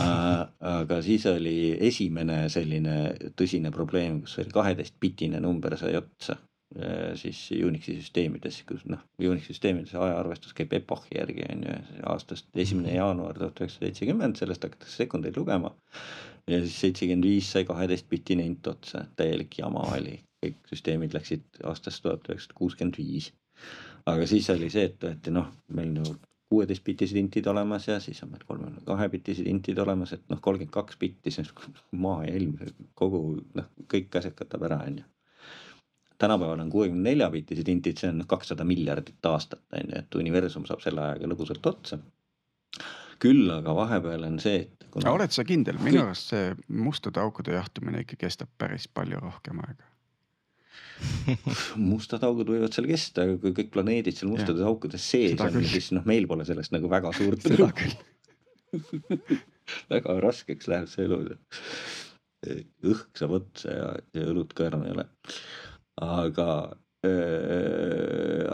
äh,. 0.00 0.44
aga 0.72 1.00
siis 1.04 1.26
oli 1.30 1.56
esimene 1.90 2.44
selline 2.52 2.98
tõsine 3.38 3.72
probleem, 3.74 4.22
kus 4.24 4.38
oli 4.42 4.54
kaheteistbitine 4.54 5.42
number 5.44 5.76
sai 5.80 5.96
otsa 5.98 6.38
äh, 6.78 7.12
siis 7.20 7.42
Unixi 7.58 7.98
süsteemides, 7.98 8.62
kus 8.68 8.86
noh, 8.90 9.02
Unixi 9.20 9.52
süsteemides 9.52 9.96
ajaarvestus 9.98 10.56
käib 10.56 10.72
epohhi 10.78 11.18
järgi 11.18 11.46
on 11.52 11.66
ju, 11.68 11.76
aastast 12.14 12.48
esimene 12.66 12.96
jaanuar 12.96 13.38
tuhat 13.38 13.64
üheksasada 13.64 13.90
seitsekümmend, 13.90 14.40
sellest 14.40 14.68
hakatakse 14.68 15.04
sekundeid 15.04 15.38
lugema. 15.40 15.74
Ja 16.48 16.62
siis 16.64 16.80
seitsekümmend 16.80 17.28
viis 17.28 17.52
sai 17.52 17.64
kaheteistbitine 17.68 18.46
int 18.46 18.66
otsa, 18.66 19.04
täielik 19.16 19.58
jama 19.58 19.84
oli, 19.96 20.16
kõik 20.44 20.58
süsteemid 20.70 21.16
läksid 21.16 21.62
aastast 21.68 22.02
tuhat 22.04 22.28
üheksasada 22.30 22.58
kuuskümmend 22.58 22.98
viis 23.00 23.32
aga 24.08 24.26
siis 24.26 24.48
oli 24.54 24.70
see, 24.72 24.88
et 24.88 25.04
võeti 25.04 25.32
noh, 25.34 25.50
meil 25.76 26.00
ju 26.00 26.16
kuueteist 26.48 26.84
bitised 26.84 27.18
intid 27.20 27.46
olemas 27.50 27.88
ja 27.90 27.98
siis 28.00 28.22
on 28.24 28.32
meil 28.32 28.44
kolmekümne 28.48 28.84
kahe 28.86 29.08
bitised 29.12 29.48
intid 29.50 29.78
olemas, 29.84 30.14
et 30.16 30.24
noh, 30.32 30.40
kolmkümmend 30.44 30.74
kaks 30.74 30.98
bitti, 31.00 31.32
see 31.34 31.44
on 31.44 31.78
maa 32.04 32.24
ja 32.24 32.34
ilm, 32.38 32.56
kogu 32.98 33.22
noh, 33.58 33.70
kõik 33.92 34.20
asjad 34.20 34.36
katab 34.38 34.64
ära, 34.70 34.80
on 34.88 35.00
ju. 35.02 35.08
tänapäeval 36.18 36.64
on 36.64 36.70
kuuekümne 36.72 37.10
nelja 37.10 37.28
bitised 37.34 37.68
intid, 37.68 38.00
see 38.00 38.12
on 38.12 38.22
noh, 38.22 38.30
kakssada 38.30 38.66
miljardit 38.68 39.32
aastat, 39.32 39.64
on 39.72 39.92
ju, 39.92 40.00
et 40.00 40.20
universum 40.22 40.66
saab 40.68 40.84
selle 40.84 41.04
ajaga 41.04 41.32
lõbusalt 41.34 41.72
otsa. 41.72 42.00
Küll 43.22 43.50
aga 43.52 43.74
vahepeal 43.76 44.26
on 44.28 44.38
see, 44.42 44.64
et 44.64 44.88
kuna.... 44.94 45.12
oled 45.14 45.34
sa 45.34 45.44
kindel, 45.46 45.78
minu 45.82 46.02
arust 46.04 46.32
see 46.32 46.50
mustade 46.68 47.20
aukude 47.22 47.54
jahtumine 47.56 48.04
ikka 48.04 48.18
kestab 48.24 48.50
päris 48.60 48.88
palju 48.90 49.20
rohkem 49.22 49.62
aega. 49.66 49.86
Mustad 51.90 52.24
augud 52.26 52.48
võivad 52.50 52.74
seal 52.74 52.88
kesta, 52.90 53.22
aga 53.26 53.36
kui 53.42 53.54
kõik 53.54 53.70
planeedid 53.74 54.16
seal 54.18 54.32
mustades 54.32 54.64
aukudes 54.66 55.04
sees 55.04 55.38
on, 55.44 55.60
siis 55.70 55.92
noh, 55.94 56.06
meil 56.08 56.26
pole 56.30 56.46
sellest 56.48 56.74
nagu 56.74 56.90
väga 56.90 57.12
suurt 57.14 57.44
seda 57.46 57.70
küll. 57.76 57.94
Väga 59.92 60.14
raskeks 60.24 60.68
läheb 60.68 60.88
see 60.88 61.04
elu. 61.04 61.18
õhk 62.88 63.20
saab 63.20 63.34
otsa 63.38 63.72
ja, 63.72 63.88
ja 64.16 64.26
õlut 64.32 64.52
ka 64.56 64.66
enam 64.68 64.84
ei 64.86 64.94
ole. 64.96 65.04
aga 66.04 66.46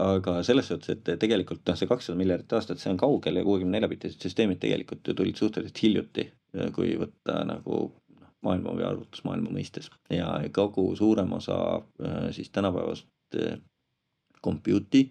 aga 0.05 0.43
selles 0.45 0.69
suhtes, 0.69 0.91
et 0.93 1.21
tegelikult 1.21 1.63
noh, 1.65 1.77
see 1.81 1.89
kakssada 1.89 2.19
miljardit 2.19 2.53
aastat, 2.53 2.81
see 2.81 2.93
on 2.93 3.01
kaugel 3.01 3.41
ja 3.41 3.45
kuuekümne 3.47 3.79
nelja 3.79 3.89
bitised 3.89 4.21
süsteemid 4.21 4.61
tegelikult 4.61 5.09
ju 5.09 5.15
tulid 5.17 5.41
suhteliselt 5.41 5.81
hiljuti, 5.81 6.27
kui 6.77 6.93
võtta 7.01 7.41
nagu 7.49 7.79
noh, 7.89 8.31
maailma 8.45 8.77
või 8.77 8.87
arvutusmaailma 8.91 9.55
mõistes 9.55 9.89
ja 10.13 10.29
kogu 10.53 10.91
suurem 10.99 11.33
osa 11.39 11.57
siis 12.37 12.53
tänapäevast 12.53 13.09
compute'i 14.45 15.09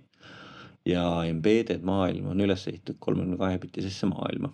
ja 0.85 1.03
embedded 1.25 1.83
maailm 1.85 2.29
on 2.33 2.43
üles 2.45 2.67
ehitatud 2.67 2.99
kolmekümne 2.99 3.37
kahe 3.39 3.57
bitisesse 3.59 4.09
maailma. 4.09 4.53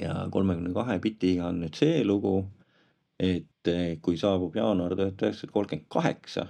ja 0.00 0.28
kolmekümne 0.30 0.72
kahe 0.74 0.98
bitiga 0.98 1.48
on 1.50 1.60
nüüd 1.64 1.76
see 1.78 2.04
lugu, 2.04 2.44
et 3.20 3.70
kui 4.02 4.16
saabub 4.20 4.56
jaanuar 4.56 4.94
tuhat 4.96 5.22
üheksasada 5.22 5.52
kolmkümmend 5.52 5.88
kaheksa, 5.92 6.46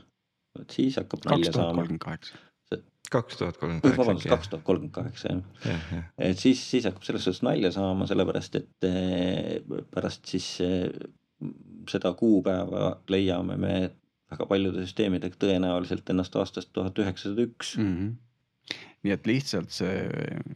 vot 0.58 0.76
siis 0.76 0.98
hakkab 1.00 1.26
nalja 1.28 1.52
saama. 1.54 1.86
kaks 3.10 3.36
tuhat 3.36 3.58
kolmkümmend 3.58 3.82
kaheksa. 3.82 4.02
vabandust, 4.02 4.28
kaks 4.28 4.48
tuhat 4.52 4.64
kolmkümmend 4.64 4.94
kaheksa 4.94 5.28
jah 5.28 5.42
ja,. 5.66 5.80
Ja. 5.96 6.02
et 6.30 6.38
siis, 6.38 6.62
siis 6.70 6.86
hakkab 6.88 7.04
selles 7.06 7.26
suhtes 7.26 7.42
nalja 7.46 7.72
saama, 7.74 8.06
sellepärast 8.10 8.58
et 8.60 8.88
eh, 8.88 9.60
pärast 9.94 10.26
siis 10.30 10.48
eh, 10.64 10.88
seda 11.90 12.14
kuupäeva 12.18 12.94
leiame 13.12 13.56
me 13.60 13.74
väga 14.32 14.46
paljude 14.50 14.84
süsteemidega 14.86 15.38
tõenäoliselt 15.40 16.10
ennast 16.10 16.36
aastast 16.40 16.72
tuhat 16.72 16.98
üheksasada 16.98 17.48
üks. 17.48 17.76
Mhm. 17.78 18.14
nii 19.04 19.12
et 19.12 19.26
lihtsalt 19.28 19.74
see 19.74 20.06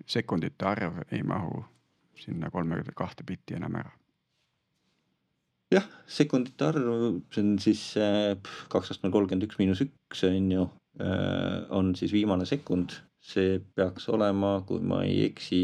sekundite 0.09 0.65
arv 0.65 1.03
ei 1.13 1.21
mahu 1.23 1.61
sinna 2.17 2.49
kolmekümne 2.51 2.95
kahte 2.97 3.27
bitti 3.29 3.59
enam 3.59 3.77
ära 3.77 3.98
jah, 5.75 5.87
sekundite 6.09 6.69
arv, 6.71 6.89
see 7.35 7.45
on 7.45 7.55
siis 7.63 7.83
äh, 8.01 8.35
kaks 8.73 8.95
astmel 8.95 9.13
kolmkümmend 9.15 9.49
üks 9.49 9.59
miinus 9.61 9.83
üks 9.85 10.25
on 10.29 10.51
ju, 10.53 10.65
äh, 11.03 11.69
on 11.75 11.95
siis 11.99 12.15
viimane 12.15 12.49
sekund. 12.49 13.03
see 13.29 13.59
peaks 13.77 14.07
olema, 14.09 14.63
kui 14.65 14.79
ma 14.81 15.03
ei 15.05 15.25
eksi, 15.27 15.59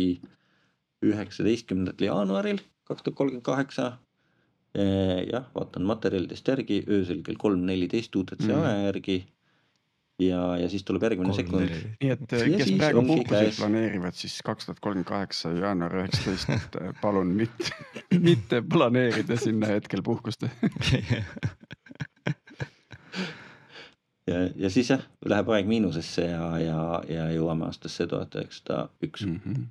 üheksateistkümnendal 1.06 2.02
jaanuaril 2.02 2.58
kaks 2.84 3.04
tuhat 3.04 3.16
kolmkümmend 3.16 3.46
kaheksa. 3.46 3.87
Äh, 4.75 5.23
jah, 5.30 5.46
vaatan 5.54 5.87
materjalidest 5.87 6.49
järgi 6.50 6.80
öösel 6.90 7.23
kell 7.25 7.38
kolm 7.40 7.62
neliteist 7.68 8.16
UTC 8.18 8.49
mm. 8.49 8.58
aja 8.58 8.88
järgi 8.88 9.20
ja, 10.18 10.56
ja 10.59 10.68
siis 10.71 10.85
tuleb 10.87 11.02
järgmine 11.09 11.35
sekund. 11.35 11.71
nii 12.02 12.11
et 12.14 12.33
ja 12.33 12.59
kes 12.59 12.73
praegu 12.78 13.02
puhkuseid 13.06 13.56
planeerivad, 13.59 14.14
siis 14.18 14.37
kaks 14.47 14.68
tuhat 14.68 14.80
kolmkümmend 14.80 15.09
kaheksa 15.09 15.52
jaanuar 15.56 15.92
üheksateist, 16.02 16.49
et 16.59 16.73
äh, 16.80 16.92
palun 17.00 17.35
mitte, 17.35 17.71
mitte 18.18 18.62
planeerida 18.62 19.37
sinna 19.40 19.66
hetkel 19.75 20.02
puhkust 20.06 20.47
ja, 24.30 24.38
ja 24.56 24.71
siis 24.71 24.90
jah, 24.94 25.02
läheb 25.26 25.49
aeg 25.56 25.66
miinusesse 25.71 26.28
ja, 26.28 26.47
ja, 26.62 26.80
ja 27.11 27.25
jõuame 27.35 27.64
aastasse 27.71 28.06
tuhat 28.11 28.35
üheksasada 28.38 28.88
üks. 29.04 29.26
Mhm. 29.26 29.66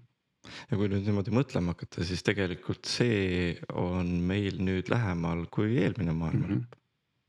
ja 0.69 0.73
kui 0.77 0.87
nüüd 0.91 1.03
niimoodi 1.07 1.31
mõtlema 1.35 1.67
hakata, 1.77 2.03
siis 2.03 2.21
tegelikult 2.27 2.83
see 2.89 3.57
on 3.79 4.07
meil 4.27 4.59
nüüd 4.59 4.91
lähemal 4.91 5.39
kui 5.53 5.69
eelmine 5.79 6.11
maailma 6.11 6.47
lõpp 6.47 6.57
mm 6.57 6.63
-hmm 6.63 6.79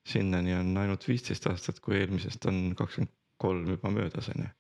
sinnani 0.09 0.55
on 0.55 0.77
ainult 0.77 1.07
viisteist 1.09 1.47
aastat, 1.51 1.81
kui 1.81 1.99
eelmisest 2.01 2.45
on 2.51 2.61
kakskümmend 2.77 3.13
kolm 3.41 3.69
juba 3.69 3.91
möödas, 3.91 4.29
on 4.35 4.45
ju. 4.45 4.53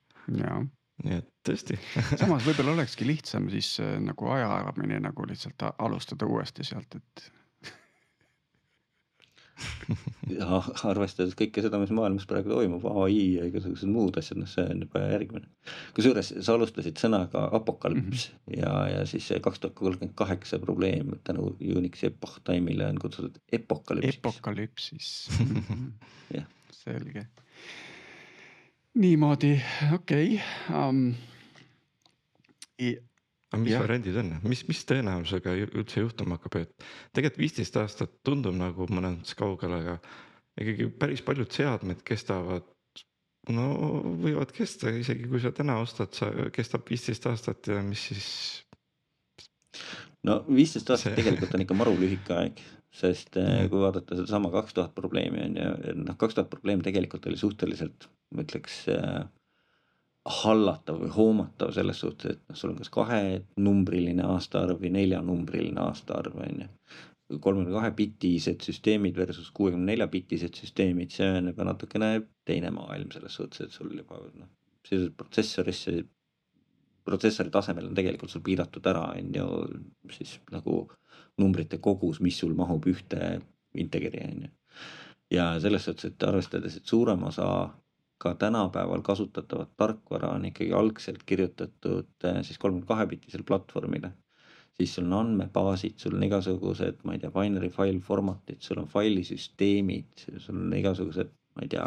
nii 1.04 1.18
et 1.18 1.30
tõesti 1.46 1.76
samas 2.20 2.46
võib-olla 2.46 2.76
olekski 2.78 3.06
lihtsam 3.06 3.48
siis 3.52 3.74
äh, 3.82 3.96
nagu 4.02 4.28
aja 4.30 4.50
arvamine 4.54 5.00
nagu 5.02 5.26
lihtsalt 5.28 5.66
alustada 5.78 6.26
uuesti 6.30 6.66
sealt, 6.66 6.94
et 7.00 7.30
ja 10.38 10.58
arvestades 10.88 11.36
kõike 11.38 11.62
seda, 11.64 11.78
mis 11.80 11.92
maailmas 11.94 12.26
praegu 12.28 12.52
toimub, 12.52 12.84
ai 13.04 13.18
ja 13.36 13.46
igasugused 13.48 13.90
muud 13.90 14.18
asjad, 14.20 14.40
noh, 14.40 14.50
see 14.50 14.64
on 14.70 14.82
juba 14.86 15.02
järgmine. 15.12 15.48
kusjuures 15.96 16.32
sa 16.40 16.56
alustasid 16.56 16.98
sõnaga 17.00 17.46
apokalüps 17.58 18.26
mm 18.30 18.34
-hmm. 18.34 18.58
ja, 18.58 18.72
ja 18.96 19.06
siis 19.06 19.28
see 19.30 19.40
kaks 19.44 19.62
tuhat 19.62 19.76
kolmkümmend 19.78 20.16
kaheksa 20.18 20.58
probleem 20.58 21.14
tänu 21.24 21.56
Unixi 21.76 22.06
epoch 22.06 22.40
time'ile 22.44 22.88
on 22.88 22.98
kutsutud 22.98 23.38
epokalüpsiks. 23.52 24.18
epokalüpsis 24.18 25.30
jah, 26.36 26.46
selge. 26.70 27.26
niimoodi, 28.94 29.60
okei 29.94 30.40
okay. 30.40 30.88
um, 30.88 31.14
aga 33.54 33.62
mis 33.62 33.78
variandid 33.80 34.18
on, 34.20 34.30
mis, 34.50 34.62
mis 34.68 34.82
tõenäosusega 34.88 35.54
üldse 35.64 36.02
juhtuma 36.02 36.38
hakkab, 36.38 36.60
et 36.64 36.86
tegelikult 37.16 37.42
viisteist 37.44 37.78
aastat 37.80 38.14
tundub 38.26 38.56
nagu 38.58 38.88
mõnes 38.90 39.18
mõttes 39.18 39.38
kaugel, 39.38 39.76
aga 39.78 39.98
ikkagi 40.60 40.88
päris 41.00 41.24
paljud 41.26 41.50
seadmed 41.54 42.04
kestavad. 42.06 42.66
no 43.52 43.64
võivad 44.22 44.54
kesta, 44.56 44.92
isegi 44.96 45.28
kui 45.28 45.42
sa 45.42 45.52
täna 45.52 45.76
ostad, 45.82 46.14
sa 46.16 46.30
kestab 46.54 46.86
viisteist 46.88 47.26
aastat 47.28 47.68
ja 47.68 47.82
mis 47.84 48.06
siis. 48.10 48.30
no 50.24 50.40
viisteist 50.48 50.90
aastat 50.90 51.12
see... 51.12 51.20
tegelikult 51.22 51.54
on 51.54 51.66
ikka 51.66 51.76
maru 51.76 51.96
lühike 51.98 52.36
aeg, 52.38 52.62
sest 52.94 53.36
mm. 53.36 53.70
kui 53.72 53.82
vaadata 53.82 54.16
sedasama 54.16 54.52
kaks 54.54 54.76
tuhat 54.78 54.94
probleemi 54.96 55.42
on 55.48 55.56
ju, 55.60 55.96
noh, 56.04 56.18
kaks 56.20 56.38
tuhat 56.38 56.52
probleemi 56.52 56.86
tegelikult 56.86 57.26
oli 57.30 57.40
suhteliselt, 57.40 58.08
ma 58.34 58.46
ütleks 58.46 58.84
äh, 58.94 59.24
hallatav 60.24 61.02
või 61.02 61.10
hoomatav 61.12 61.72
selles 61.76 62.00
suhtes, 62.00 62.36
et 62.36 62.40
noh, 62.48 62.56
sul 62.56 62.72
on 62.72 62.78
kas 62.80 62.90
kahenumbriline 62.92 64.24
aastaarv 64.24 64.80
või 64.80 64.94
neljanumbriline 64.96 65.82
aastaarv 65.84 66.38
on 66.40 66.62
ju. 66.64 66.68
kolmekümne 67.40 67.74
kahe 67.74 67.90
bitised 67.96 68.64
süsteemid 68.64 69.16
versus 69.16 69.50
kuuekümne 69.50 69.92
nelja 69.92 70.06
bitised 70.08 70.56
süsteemid, 70.60 71.12
see 71.12 71.28
on 71.28 71.50
juba 71.52 71.64
natukene 71.68 72.10
teine 72.44 72.70
maailm 72.72 73.12
selles 73.12 73.36
suhtes, 73.36 73.60
et 73.60 73.72
sul 73.72 73.92
juba 73.96 74.20
noh, 74.38 74.48
sisuliselt 74.84 75.16
protsessorisse, 75.16 75.96
protsessori 77.04 77.52
tasemel 77.52 77.88
on 77.90 77.96
tegelikult 77.96 78.32
sul 78.32 78.44
piiratud 78.44 78.86
ära, 78.86 79.06
on 79.18 79.32
ju, 79.36 79.48
siis 80.12 80.38
nagu 80.52 80.86
numbrite 81.40 81.80
kogus, 81.84 82.20
mis 82.24 82.38
sul 82.40 82.54
mahub 82.56 82.86
ühte 82.88 83.40
integeri 83.76 84.24
on 84.24 84.44
ju. 84.46 84.52
ja 85.36 85.54
selles 85.60 85.84
suhtes, 85.84 86.12
et 86.12 86.28
arvestades, 86.28 86.76
et 86.76 86.86
suurem 86.86 87.28
osa 87.28 87.48
ka 88.24 88.34
tänapäeval 88.40 89.02
kasutatavat 89.04 89.76
tarkvara 89.76 90.30
on 90.32 90.44
ikkagi 90.48 90.72
algselt 90.72 91.22
kirjutatud 91.28 92.24
äh, 92.24 92.40
siis 92.42 92.58
kolmekümne 92.58 92.88
kahe 92.88 93.06
bitisel 93.06 93.44
platvormile. 93.44 94.12
siis 94.74 94.94
sul 94.94 95.04
on 95.04 95.12
andmebaasid, 95.12 95.98
sul 96.02 96.16
on 96.16 96.22
igasugused, 96.26 97.04
ma 97.04 97.14
ei 97.14 97.20
tea, 97.22 97.30
binary 97.30 97.68
file 97.70 98.00
format'id, 98.02 98.58
sul 98.64 98.80
on 98.82 98.88
failisüsteemid, 98.90 100.24
sul 100.42 100.56
on 100.56 100.72
igasugused, 100.74 101.30
ma 101.54 101.66
ei 101.66 101.70
tea 101.76 101.84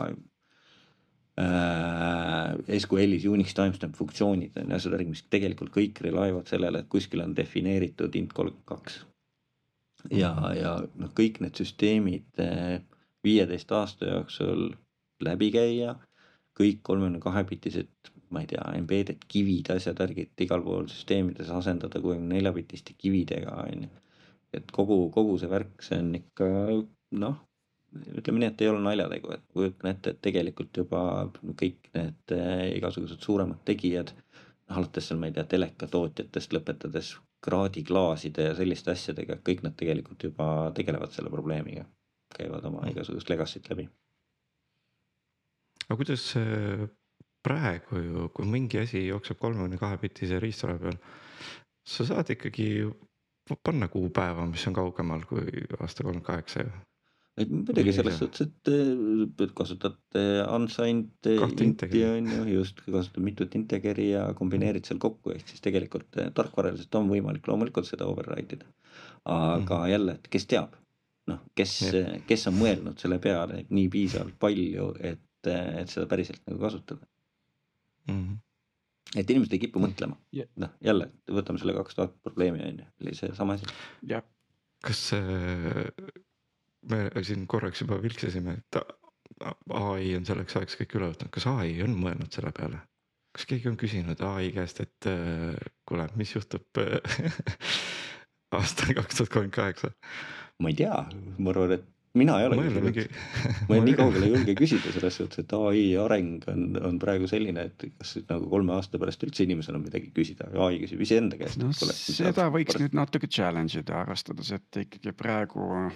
äh,. 1.41 2.77
SQL-is 2.79 3.25
Unix 3.27 3.53
timestamp 3.57 3.97
funktsioonid 3.97 4.55
on 4.61 4.71
ja 4.71 4.79
seda, 4.81 5.01
mis 5.09 5.25
tegelikult 5.29 5.73
kõik 5.75 5.99
relivad 6.05 6.47
sellele, 6.49 6.85
et 6.85 6.89
kuskil 6.89 7.25
on 7.25 7.35
defineeritud 7.35 8.15
int 8.15 8.33
kolmkümmend 8.33 8.65
kaks. 8.71 9.01
ja, 10.11 10.31
ja 10.55 10.77
noh, 10.95 11.11
kõik 11.17 11.41
need 11.43 11.59
süsteemid 11.59 12.45
äh, 12.45 12.77
viieteist 13.25 13.71
aasta 13.73 14.13
jooksul 14.13 14.69
läbi 15.23 15.51
käia 15.51 15.97
kõik 16.57 16.83
kolmekümne 16.89 17.21
kahe 17.23 17.43
bitised, 17.49 18.11
ma 18.33 18.43
ei 18.43 18.49
tea, 18.51 18.63
embedded 18.77 19.23
kivid, 19.31 19.71
asjad, 19.75 19.99
värgid 20.01 20.45
igal 20.45 20.63
pool 20.65 20.87
süsteemides 20.91 21.51
asendada 21.53 22.01
kuuekümne 22.03 22.35
nelja 22.35 22.53
bitiste 22.55 22.95
kividega 22.97 23.53
on 23.63 23.87
ju. 23.87 23.91
et 24.57 24.71
kogu, 24.73 24.97
kogu 25.13 25.35
see 25.37 25.49
värk, 25.51 25.83
see 25.83 25.99
on 26.01 26.13
ikka 26.17 26.47
noh, 27.21 27.35
ütleme 28.19 28.41
nii, 28.41 28.49
et 28.51 28.63
ei 28.63 28.69
ole 28.71 28.79
naljategu, 28.83 29.33
et 29.35 29.43
kujutan 29.53 29.91
ette, 29.91 30.13
et 30.13 30.21
tegelikult 30.23 30.79
juba 30.81 31.01
kõik 31.61 31.91
need 31.95 32.35
äh, 32.35 32.63
igasugused 32.77 33.23
suuremad 33.23 33.61
tegijad, 33.67 34.13
noh 34.69 34.81
alates 34.81 35.07
seal, 35.07 35.19
ma 35.21 35.29
ei 35.29 35.35
tea, 35.35 35.45
telekatootjatest 35.53 36.55
lõpetades 36.55 37.13
kraadiklaaside 37.45 38.49
ja 38.49 38.57
selliste 38.57 38.91
asjadega, 38.91 39.39
kõik 39.45 39.63
nad 39.63 39.77
tegelikult 39.79 40.25
juba 40.27 40.49
tegelevad 40.75 41.13
selle 41.15 41.31
probleemiga, 41.31 41.85
käivad 42.35 42.65
oma 42.67 42.87
igasugust 42.91 43.29
legacy't 43.31 43.69
läbi 43.71 43.87
aga 45.87 45.99
kuidas 46.01 46.23
see 46.33 46.87
praegu 47.47 48.01
ju, 48.03 48.29
kui 48.35 48.47
mingi 48.49 48.81
asi 48.81 49.05
jookseb 49.07 49.39
kolmekümne 49.39 49.79
kahe 49.79 49.99
bitise 50.01 50.39
riistvara 50.43 50.79
peal, 50.81 50.97
sa 51.87 52.07
saad 52.07 52.33
ikkagi 52.33 52.67
panna 53.63 53.87
kuupäeva, 53.87 54.45
mis 54.49 54.65
on 54.67 54.75
kaugemal 54.75 55.23
kui 55.29 55.45
aasta 55.79 56.03
kolmkümmend 56.03 56.27
kaheksa 56.27 56.65
ju. 56.65 56.75
Et 57.37 57.51
muidugi 57.53 57.91
selles 57.93 58.15
suhtes, 58.17 58.47
et 58.49 59.51
kasutad 59.55 60.17
unsigned 60.55 61.27
inti 61.61 62.01
on 62.07 62.31
ju, 62.33 62.39
just 62.55 62.81
kasutad 62.81 63.21
mitut 63.21 63.53
integeri 63.59 64.07
ja 64.09 64.23
kombineerid 64.39 64.89
seal 64.89 64.97
kokku, 65.03 65.35
ehk 65.35 65.45
siis 65.51 65.61
tegelikult 65.61 66.17
tarkvaraliselt 66.33 66.97
on 66.97 67.11
võimalik 67.11 67.45
loomulikult 67.47 67.85
seda 67.85 68.09
override 68.09 68.57
ida. 68.57 68.73
aga 69.27 69.79
mm 69.83 69.91
jälle, 69.91 70.17
et 70.17 70.27
kes 70.33 70.45
teab, 70.49 70.73
noh, 71.29 71.39
kes, 71.55 71.77
kes 72.27 72.47
on 72.49 72.57
mõelnud 72.57 72.97
selle 72.99 73.19
peale 73.19 73.65
nii 73.69 73.87
piisavalt 73.93 74.37
palju, 74.39 74.89
et 74.99 75.21
et, 75.37 75.51
et 75.83 75.93
seda 75.93 76.07
päriselt 76.09 76.41
nagu 76.47 76.59
kasutada 76.61 77.05
mm. 78.07 78.13
-hmm. 78.13 78.37
et 79.15 79.29
inimesed 79.29 79.53
ei 79.53 79.63
kipu 79.65 79.83
mõtlema 79.83 80.17
Ja- 80.35 80.49
noh 80.55 80.73
jälle 80.83 81.11
võtame 81.39 81.61
selle 81.61 81.77
kaks 81.77 81.95
tuhat 81.95 82.17
probleemi 82.23 82.63
on 82.65 82.83
ju 82.83 82.89
oli 83.01 83.15
seesama 83.15 83.57
asi 83.59 83.65
jah, 84.13 84.23
kas 84.83 85.07
see, 85.09 85.87
me 86.89 87.09
siin 87.23 87.47
korraks 87.47 87.81
juba 87.81 88.01
vilksasime, 88.01 88.59
et 88.59 88.79
ai 89.73 90.13
on 90.17 90.25
selleks 90.27 90.57
ajaks 90.57 90.77
kõik 90.81 90.95
üle 90.97 91.09
võtnud, 91.11 91.31
kas 91.33 91.47
ai 91.51 91.73
on 91.85 91.97
mõelnud 91.97 92.33
selle 92.33 92.53
peale? 92.55 92.81
kas 93.37 93.45
keegi 93.45 93.69
on 93.69 93.77
küsinud 93.77 94.21
ai 94.25 94.49
käest, 94.55 94.79
et 94.81 95.09
äh, 95.09 95.57
kuule, 95.85 96.07
mis 96.17 96.31
juhtub 96.33 96.79
äh, 96.81 97.27
aastal 98.57 98.95
kaks 98.97 99.19
tuhat 99.19 99.33
kolmkümmend 99.33 99.57
kaheksa? 99.57 99.91
ma 100.63 100.73
ei 100.73 100.79
tea 100.79 101.03
ma 101.37 101.53
arvan 101.53 101.77
et 101.77 101.85
mina 102.17 102.37
ei 102.41 102.49
ole 102.49 102.59
mõelda 102.59 102.83
mingi. 102.83 103.05
ma 103.69 103.79
nii 103.83 103.95
kaugele 103.97 104.27
ei 104.27 104.33
julge 104.33 104.55
küsida 104.59 104.93
selles 104.95 105.19
suhtes, 105.21 105.43
et 105.43 105.55
ai 105.57 105.83
areng 106.01 106.45
on, 106.51 106.67
on 106.89 106.99
praegu 107.01 107.29
selline, 107.29 107.67
et 107.69 107.87
kas 107.99 108.17
nagu 108.27 108.49
kolme 108.51 108.75
aasta 108.75 108.99
pärast 109.01 109.23
üldse 109.27 109.45
inimesel 109.47 109.79
on 109.79 109.85
midagi 109.85 110.11
küsida, 110.15 110.49
ai 110.67 110.81
küsib 110.83 111.01
iseenda 111.05 111.39
käest. 111.39 111.61
no 111.61 111.71
seda 111.73 112.49
võiks 112.53 112.79
nüüd 112.81 112.97
natuke 112.97 113.29
challenge 113.29 113.79
ida, 113.81 114.01
arvestades, 114.03 114.53
et 114.57 114.81
ikkagi 114.85 115.13
praegu 115.17 115.87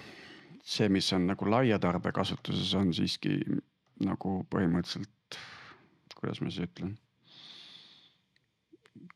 see, 0.64 0.90
mis 0.90 1.12
on 1.18 1.28
nagu 1.32 1.50
laia 1.50 1.80
tarbekasutuses, 1.82 2.74
on 2.78 2.94
siiski 2.96 3.38
nagu 4.06 4.42
põhimõtteliselt, 4.52 5.40
kuidas 6.18 6.42
ma 6.42 6.52
siis 6.52 6.68
ütlen. 6.70 6.98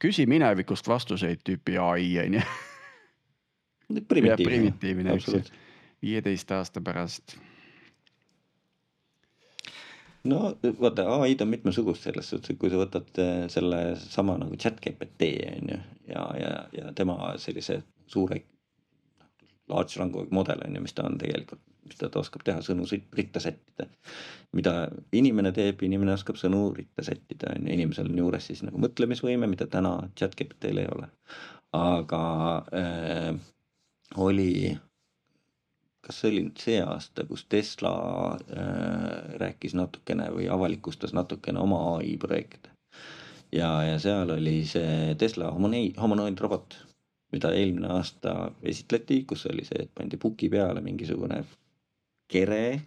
küsi 0.02 0.26
minevikust 0.28 0.88
vastuseid 0.88 1.42
tüüpi 1.46 1.78
ai 1.82 2.10
on 2.24 2.40
ju, 2.40 2.42
primitiivne, 4.10 4.50
primitiivne, 4.50 5.16
eks 5.16 5.30
ju. 5.30 5.44
Viieteist 6.06 6.52
aasta 6.54 6.82
pärast. 6.82 7.36
no 10.26 10.40
vaata, 10.82 11.06
ai-d 11.22 11.46
on 11.46 11.52
mitmesugust 11.54 12.08
selles 12.08 12.30
suhtes, 12.30 12.54
et 12.54 12.62
kui 12.62 12.72
sa 12.74 12.80
võtad 12.82 13.22
eh, 13.22 13.46
selle 13.54 13.82
sama 14.02 14.40
nagu 14.42 14.58
chat 14.58 14.80
GPT 14.82 15.30
on 15.52 15.74
ju 15.76 15.80
ja, 16.10 16.26
ja, 16.40 16.52
ja 16.74 16.94
tema 16.98 17.36
sellise 17.42 17.82
suure 18.10 18.42
large 19.70 20.00
language 20.00 20.34
model 20.34 20.62
on 20.66 20.76
ju, 20.76 20.82
mis 20.82 20.94
ta 20.94 21.06
on 21.06 21.18
tegelikult, 21.22 21.62
mis 21.86 21.98
ta, 22.00 22.10
ta 22.10 22.22
oskab 22.22 22.46
teha 22.46 22.62
sõnu 22.66 22.86
ritta 22.90 23.42
sättida. 23.42 23.88
mida 24.56 24.74
inimene 25.12 25.52
teeb, 25.52 25.82
inimene 25.84 26.14
oskab 26.14 26.38
sõnu 26.40 26.70
ritta 26.78 27.04
sättida 27.04 27.54
on 27.54 27.66
ju, 27.66 27.74
inimesel 27.74 28.10
on 28.12 28.22
juures 28.24 28.50
siis 28.50 28.64
nagu 28.66 28.82
mõtlemisvõime, 28.82 29.50
mida 29.52 29.68
täna 29.68 29.98
chat 30.18 30.38
GPT-l 30.38 30.82
ei 30.84 30.90
ole. 30.96 31.10
aga 31.76 32.24
äh, 32.74 33.32
oli 34.16 34.78
kas 36.06 36.22
see 36.22 36.32
oli 36.32 36.42
nüüd 36.46 36.62
see 36.62 36.80
aasta, 36.86 37.26
kus 37.30 37.46
Tesla 37.50 37.92
äh, 38.36 39.36
rääkis 39.42 39.76
natukene 39.78 40.30
või 40.36 40.48
avalikustas 40.54 41.16
natukene 41.18 41.62
oma 41.62 41.82
ai 41.98 42.16
projekte. 42.22 42.70
ja, 43.52 43.70
ja 43.84 44.00
seal 44.00 44.30
oli 44.38 44.60
see 44.70 45.16
Tesla 45.20 45.52
homoni- 45.56 45.96
homanoidrobot, 46.02 46.78
mida 47.34 47.52
eelmine 47.58 47.90
aasta 47.98 48.36
esitleti, 48.64 49.24
kus 49.30 49.46
oli 49.52 49.66
see, 49.66 49.88
et 49.88 49.94
pandi 49.96 50.18
puki 50.22 50.50
peale 50.50 50.82
mingisugune 50.82 51.44
kere, 52.32 52.82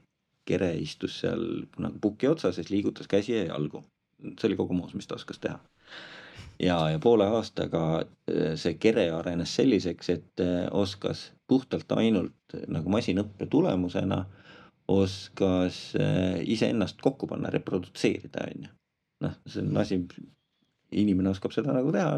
kere 0.49 0.73
istus 0.79 1.19
seal 1.23 1.43
nagu 1.79 1.99
puki 2.01 2.29
otsas 2.31 2.57
ja 2.57 2.63
siis 2.63 2.71
liigutas 2.71 3.11
käsi 3.11 3.35
ja 3.35 3.45
jalgu. 3.53 3.85
see 4.23 4.49
oli 4.49 4.57
kogu 4.57 4.75
moos, 4.75 4.95
mis 4.95 5.07
ta 5.07 5.15
oskas 5.15 5.39
teha 5.39 5.59
ja, 6.61 6.79
ja 6.91 6.99
poole 6.99 7.27
aastaga 7.27 7.83
äh, 8.01 8.55
see 8.57 8.77
kere 8.81 9.09
arenes 9.15 9.55
selliseks, 9.59 10.11
et 10.15 10.43
äh, 10.45 10.67
oskas 10.71 11.33
puhtalt 11.49 11.93
ainult 11.97 12.55
äh, 12.55 12.67
nagu 12.69 12.91
masinõppe 12.93 13.49
tulemusena 13.51 14.25
oskas 14.89 15.93
iseennast 16.49 17.03
kokku 17.05 17.27
panna, 17.29 17.51
reprodutseerida, 17.53 18.47
onju. 18.49 18.71
noh, 19.21 19.35
see 19.45 19.61
on 19.61 19.77
asi, 19.83 19.99
inimene 20.97 21.29
oskab 21.29 21.53
seda 21.53 21.75
nagu 21.77 21.93
teha 21.93 22.15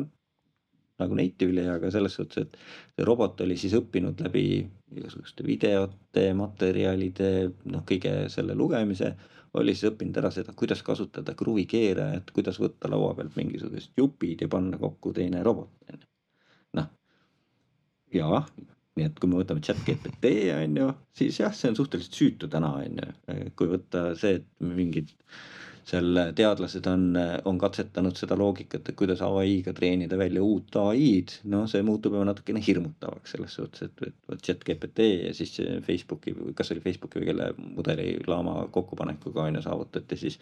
nagu 1.01 1.17
native'li, 1.17 1.65
aga 1.73 1.91
selles 1.91 2.15
suhtes, 2.15 2.45
et 2.45 2.57
see 2.95 3.07
robot 3.09 3.41
oli 3.43 3.57
siis 3.59 3.75
õppinud 3.75 4.21
läbi 4.23 4.45
igasuguste 4.95 5.47
videote, 5.47 6.29
materjalide, 6.37 7.31
noh, 7.73 7.83
kõige 7.89 8.15
selle 8.31 8.55
lugemise 8.55 9.15
oli 9.59 9.75
siis 9.75 9.91
õppinud 9.91 10.19
ära 10.21 10.31
seda, 10.35 10.55
kuidas 10.57 10.83
kasutada 10.87 11.35
kruvikeerajat, 11.39 12.31
kuidas 12.35 12.61
võtta 12.63 12.91
laua 12.91 13.15
pealt 13.19 13.37
mingisugused 13.39 13.97
jupid 13.99 14.45
ja 14.45 14.51
panna 14.51 14.79
kokku 14.79 15.13
teine 15.17 15.43
robot, 15.47 15.73
onju. 15.91 16.07
noh, 16.79 16.91
jaa, 18.15 18.45
nii 18.99 19.09
et 19.09 19.19
kui 19.23 19.31
me 19.31 19.41
võtame 19.41 19.65
chat 19.65 19.81
GPT 19.87 20.35
on 20.55 20.77
ju, 20.83 20.91
siis 21.17 21.41
jah, 21.43 21.55
see 21.57 21.73
on 21.73 21.79
suhteliselt 21.79 22.21
süütu 22.21 22.51
täna 22.53 22.75
on 22.83 23.03
ju, 23.03 23.51
kui 23.59 23.73
võtta 23.75 24.11
see, 24.19 24.41
et 24.41 24.49
mingid 24.63 25.11
seal 25.89 26.21
teadlased 26.37 26.87
on, 26.91 27.05
on 27.49 27.59
katsetanud 27.61 28.19
seda 28.19 28.37
loogikat, 28.39 28.89
et 28.89 28.99
kuidas 28.99 29.23
ai-ga 29.27 29.75
treenida 29.77 30.19
välja 30.21 30.43
uut 30.45 30.77
ai-d, 30.83 31.41
no 31.53 31.65
see 31.71 31.83
muutub 31.87 32.15
juba 32.17 32.27
natukene 32.29 32.63
hirmutavaks 32.65 33.37
selles 33.37 33.57
suhtes, 33.59 33.89
et, 33.89 34.05
et 34.09 34.31
vot 34.31 34.43
chat 34.47 34.65
GPT 34.67 35.09
ja 35.29 35.33
siis 35.37 35.57
Facebooki, 35.87 36.35
kas 36.59 36.73
oli 36.75 36.85
Facebooki 36.85 37.23
või 37.23 37.31
kelle 37.31 37.51
mudeli 37.59 38.13
laama 38.29 38.67
kokkupanekuga 38.75 39.49
on 39.49 39.59
ju 39.61 39.65
saavutati 39.67 40.21
siis 40.21 40.39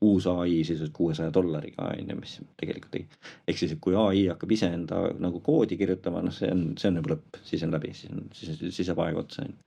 uus 0.00 0.26
ai 0.26 0.62
siis 0.64 0.82
kuuesaja 0.92 1.32
dollariga 1.34 1.90
on 1.92 2.10
ju, 2.10 2.16
mis 2.20 2.38
tegelikult 2.60 2.98
ei, 3.00 3.06
ehk 3.48 3.60
siis, 3.60 3.76
et 3.76 3.82
kui 3.82 3.96
ai 3.98 4.26
hakkab 4.30 4.52
iseenda 4.52 5.02
nagu 5.22 5.40
koodi 5.44 5.78
kirjutama, 5.80 6.22
noh, 6.24 6.34
see 6.34 6.50
on, 6.52 6.66
see 6.80 6.90
on 6.92 7.00
juba 7.00 7.14
lõpp, 7.14 7.40
siis 7.48 7.64
on 7.66 7.72
läbi, 7.76 7.92
siis 7.96 8.12
on, 8.12 8.26
siis, 8.36 8.60
siis 8.68 8.90
saab 8.90 9.00
aeg 9.06 9.22
otsa 9.24 9.46
on 9.46 9.54
ju. 9.54 9.60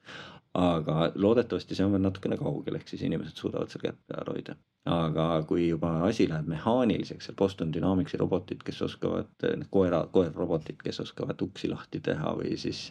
Aga 0.57 1.11
loodetavasti 1.15 1.75
see 1.77 1.85
on 1.85 1.93
veel 1.93 2.03
natukene 2.03 2.37
kaugel, 2.39 2.79
ehk 2.79 2.89
siis 2.89 3.03
inimesed 3.05 3.37
suudavad 3.37 3.69
seal 3.69 3.83
kätt 3.83 3.99
peal 4.09 4.31
hoida. 4.33 4.55
aga 4.89 5.25
kui 5.45 5.67
juba 5.67 5.91
asi 6.07 6.25
läheb 6.29 6.47
mehaaniliseks, 6.49 7.27
seal 7.27 7.35
Boston 7.37 7.73
Dynamicsi 7.73 8.17
robotid, 8.17 8.63
kes 8.65 8.81
oskavad, 8.81 9.29
need 9.43 9.67
koera, 9.69 9.99
koerrobotid, 10.11 10.79
kes 10.83 10.99
oskavad 11.03 11.41
uksi 11.45 11.69
lahti 11.69 11.99
teha 12.01 12.33
või 12.39 12.55
siis 12.57 12.87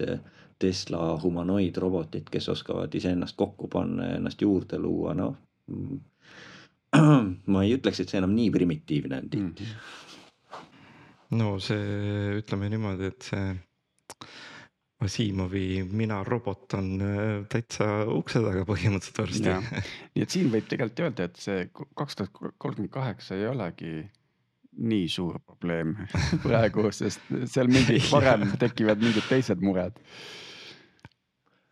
Tesla 0.59 1.17
humanoidrobotid, 1.23 2.29
kes 2.31 2.49
oskavad 2.55 2.95
iseennast 2.95 3.37
kokku 3.37 3.71
panna 3.73 4.13
ja 4.13 4.21
ennast 4.21 4.43
juurde 4.43 4.79
luua, 4.79 5.15
noh 5.19 5.35
mm, 5.67 5.99
ma 7.53 7.65
ei 7.65 7.75
ütleks, 7.79 8.03
et 8.03 8.13
see 8.13 8.21
enam 8.23 8.37
nii 8.37 8.53
primitiivne 8.55 9.23
on 9.25 9.33
tihti 9.33 9.67
mm.. 9.67 11.41
no 11.41 11.57
see, 11.63 12.39
ütleme 12.39 12.71
niimoodi, 12.71 13.11
et 13.11 13.33
see 13.33 13.49
Asimovi 15.05 15.85
Mina 15.87 16.25
robot 16.27 16.75
on 16.75 16.89
äh, 17.01 17.27
täitsa 17.51 17.87
ukse 18.11 18.41
taga 18.43 18.65
põhimõtteliselt 18.67 19.21
varsti. 19.23 19.85
nii 20.17 20.25
et 20.25 20.35
siin 20.35 20.49
võib 20.51 20.67
tegelikult 20.71 21.05
öelda, 21.05 21.29
et 21.29 21.39
see 21.39 21.69
kaks 21.71 22.19
tuhat 22.19 22.33
kolmkümmend 22.59 22.91
kaheksa 22.95 23.39
ei 23.39 23.47
olegi 23.47 23.93
nii 24.79 25.07
suur 25.11 25.39
probleem 25.47 25.95
praegu, 26.45 26.91
sest 26.95 27.23
seal 27.51 27.71
mingid 27.71 28.11
varem 28.15 28.51
tekivad 28.59 29.03
mingid 29.03 29.27
teised 29.31 29.63
mured. 29.63 29.99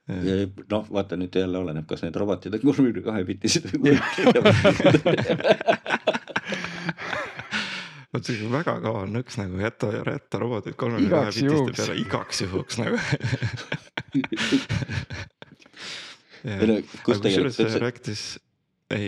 noh, 0.06 0.86
vaata 0.86 1.18
nüüd 1.18 1.34
jälle 1.34 1.58
oleneb, 1.58 1.86
kas 1.90 2.04
need 2.06 2.14
robotid 2.14 2.54
on 2.54 2.62
kolmekümne 2.62 3.02
kahe 3.02 3.24
bitised 3.26 3.72
või 3.74 3.96
kuuekümne. 4.14 5.16
Vot 8.14 8.28
siuke 8.28 8.50
väga 8.52 8.74
kaval 8.84 9.08
nõks 9.12 9.38
nagu 9.40 9.58
jäta, 9.60 9.90
jäta 9.98 10.40
robotid 10.42 10.76
kolmekümne 10.78 11.22
Igaks 11.26 11.40
bitiste 11.42 11.72
peale 11.80 11.96
igaks 12.02 12.42
juhuks 12.44 12.74
nagu. 12.82 12.96
Ei 16.46 16.66
no, 16.70 16.76
kus 17.02 17.18
tegelikult 17.18 17.26
kusjuures 17.26 17.56
üldse- 17.58 17.80
rääkides, 17.82 18.20
ei, 18.94 19.06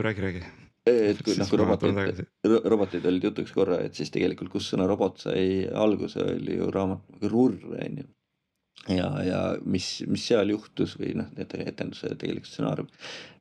räägi, 0.00 0.20
räägi. 0.24 0.40
et 0.88 1.18
kui 1.20 1.34
noh, 1.36 1.44
Siis 1.44 1.50
kui 1.52 1.58
robotid 1.60 1.92
robotid 2.72 3.04
olid 3.10 3.26
jutuks 3.28 3.52
korra, 3.52 3.76
et 3.84 3.98
siis 3.98 4.08
tegelikult, 4.14 4.48
kus 4.54 4.70
sõna 4.72 4.86
robot 4.88 5.20
sai 5.20 5.66
alguse, 5.68 6.16
oli 6.38 6.56
ju 6.56 6.70
raamat 6.72 7.02
Rurr 7.28 7.58
on 7.74 7.98
ju. 8.00 8.06
ja, 8.94 9.08
ja 9.26 9.40
mis, 9.68 9.88
mis 10.08 10.24
seal 10.30 10.48
juhtus 10.54 10.96
või 10.96 11.12
noh, 11.18 11.28
etenduse 11.36 12.14
tegelik 12.16 12.48
stsenaarium. 12.48 12.88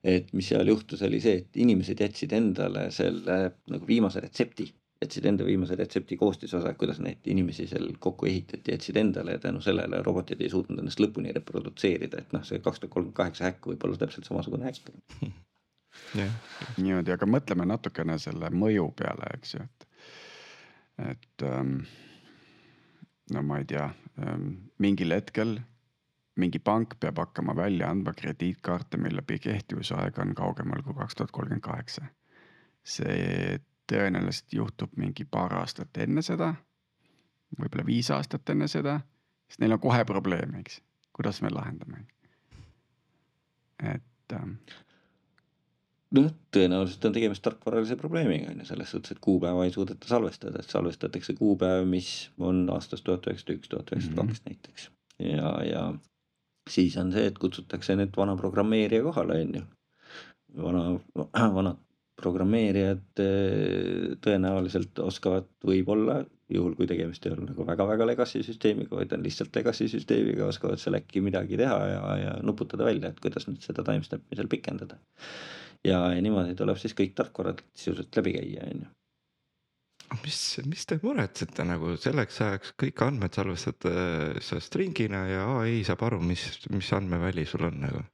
et 0.04 0.28
mis 0.36 0.52
seal 0.52 0.68
juhtus, 0.68 1.00
oli 1.08 1.24
see, 1.24 1.38
et 1.46 1.56
inimesed 1.64 2.04
jätsid 2.04 2.36
endale 2.36 2.90
selle 2.92 3.38
nagu 3.72 3.88
viimase 3.88 4.20
retsepti 4.26 4.68
jätsid 5.02 5.26
enda 5.30 5.46
viimase 5.46 5.76
retsepti 5.76 6.18
koostisosa, 6.18 6.74
kuidas 6.74 7.00
neid 7.04 7.28
inimesi 7.30 7.68
seal 7.70 7.92
kokku 8.00 8.26
ehitati, 8.26 8.72
jätsid 8.72 8.98
endale 8.98 9.36
ja 9.36 9.40
tänu 9.40 9.62
sellele 9.62 10.02
robotid 10.06 10.42
ei 10.42 10.50
suutnud 10.50 10.80
ennast 10.82 11.02
lõpuni 11.04 11.34
reprodutseerida, 11.36 12.24
et 12.24 12.34
noh, 12.34 12.46
see 12.48 12.60
kaks 12.64 12.82
tuhat 12.82 12.94
kolmkümmend 12.96 13.18
kaheksa 13.20 13.50
häkk 13.50 13.70
võib 13.72 13.86
olla 13.86 14.02
täpselt 14.02 14.30
samasugune 14.30 14.72
häkk. 14.72 14.90
jah, 16.22 16.34
niimoodi, 16.78 17.14
aga 17.14 17.30
mõtleme 17.30 17.70
natukene 17.70 18.18
selle 18.22 18.50
mõju 18.54 18.90
peale, 18.98 19.30
eks 19.38 19.56
ju, 19.58 19.64
et, 19.70 19.88
et 21.14 21.48
ähm, 21.48 21.80
no 23.34 23.46
ma 23.46 23.62
ei 23.62 23.70
tea 23.70 23.90
ähm,, 24.24 24.54
mingil 24.82 25.14
hetkel 25.14 25.60
mingi 26.38 26.60
pank 26.62 27.00
peab 27.02 27.18
hakkama 27.18 27.56
välja 27.58 27.90
andma 27.90 28.14
krediitkaarte, 28.14 28.98
mille 29.02 29.24
kehtivusaeg 29.26 30.20
on 30.22 30.36
kaugemal 30.38 30.84
kui 30.86 30.94
kaks 30.98 31.18
tuhat 31.18 31.32
kolmkümmend 31.34 31.66
kaheksa. 31.66 32.06
see 32.88 33.58
tõenäoliselt 33.92 34.54
juhtub 34.54 34.92
mingi 34.98 35.26
paar 35.26 35.54
aastat 35.62 35.98
enne 36.04 36.22
seda, 36.26 36.54
võib-olla 37.60 37.86
viis 37.88 38.12
aastat 38.12 38.50
enne 38.50 38.68
seda, 38.72 39.00
sest 39.48 39.64
neil 39.64 39.78
on 39.78 39.80
kohe 39.84 40.04
probleem, 40.06 40.56
eks, 40.62 40.82
kuidas 41.16 41.42
me 41.42 41.52
lahendame. 41.54 42.04
et 43.84 44.34
ähm, 44.34 44.58
noh, 46.18 46.32
tõenäoliselt 46.56 47.06
on 47.06 47.14
tegemist 47.14 47.44
tarkvaralise 47.46 47.96
probleemiga 48.00 48.52
on 48.52 48.60
ju, 48.64 48.66
selles 48.66 48.92
suhtes, 48.92 49.12
et 49.16 49.24
kuupäeva 49.24 49.66
ei 49.66 49.72
suudeta 49.72 50.08
salvestada, 50.10 50.60
et 50.60 50.70
salvestatakse 50.70 51.34
kuupäev, 51.38 51.86
mis 51.88 52.30
on 52.40 52.66
aastast 52.74 53.06
tuhat 53.08 53.28
üheksasada 53.28 53.58
üks, 53.60 53.72
tuhat 53.72 53.92
üheksasada 53.94 54.22
kaks 54.22 54.42
Mhm. 54.42 54.50
näiteks. 54.50 54.90
ja, 55.20 55.56
ja 55.64 55.94
siis 56.70 56.98
on 56.98 57.12
see, 57.12 57.26
et 57.26 57.40
kutsutakse 57.40 57.96
nüüd 57.96 58.16
vana 58.18 58.36
programmeerija 58.36 59.04
kohale, 59.04 59.42
on 59.42 59.56
ju. 59.56 59.66
vana, 60.64 60.82
vanad 61.54 61.78
programmeerijad 62.18 63.22
eh, 63.22 64.16
tõenäoliselt 64.24 65.00
oskavad 65.04 65.48
võib-olla, 65.66 66.22
juhul 66.54 66.74
kui 66.78 66.88
tegemist 66.90 67.26
ei 67.28 67.34
ole 67.36 67.46
nagu 67.50 67.66
väga-väga 67.68 68.08
legacy 68.08 68.42
süsteemiga, 68.46 68.96
vaid 68.98 69.14
on 69.14 69.24
lihtsalt 69.26 69.56
legacy 69.58 69.90
süsteemiga, 69.92 70.48
oskavad 70.48 70.82
seal 70.82 70.98
äkki 70.98 71.22
midagi 71.24 71.60
teha 71.60 71.78
ja, 71.92 72.02
ja 72.22 72.36
nuputada 72.46 72.88
välja, 72.88 73.12
et 73.12 73.22
kuidas 73.24 73.48
nüüd 73.50 73.62
seda 73.64 73.86
timestamp'i 73.88 74.40
seal 74.40 74.50
pikendada. 74.52 75.00
ja, 75.86 76.02
ja 76.16 76.22
niimoodi 76.24 76.58
tuleb 76.58 76.80
siis 76.82 76.98
kõik 76.98 77.14
tarkvarad 77.18 77.62
sisuliselt 77.78 78.22
läbi 78.22 78.38
käia, 78.40 78.66
on 78.72 78.86
ju. 78.88 78.92
mis, 80.24 80.42
mis 80.66 80.90
te 80.90 80.98
muretsete 81.04 81.70
nagu 81.70 81.96
selleks 82.02 82.42
ajaks 82.50 82.76
kõik 82.82 83.06
andmed 83.06 83.38
salvestate 83.38 83.96
sa 84.42 84.62
string'ina 84.64 85.26
ja 85.36 85.48
ai 85.62 85.82
saab 85.86 86.08
aru, 86.10 86.24
mis, 86.24 86.50
mis 86.74 86.94
andmeväli 86.98 87.46
sul 87.46 87.70
on 87.70 87.82
nagu. 87.86 88.06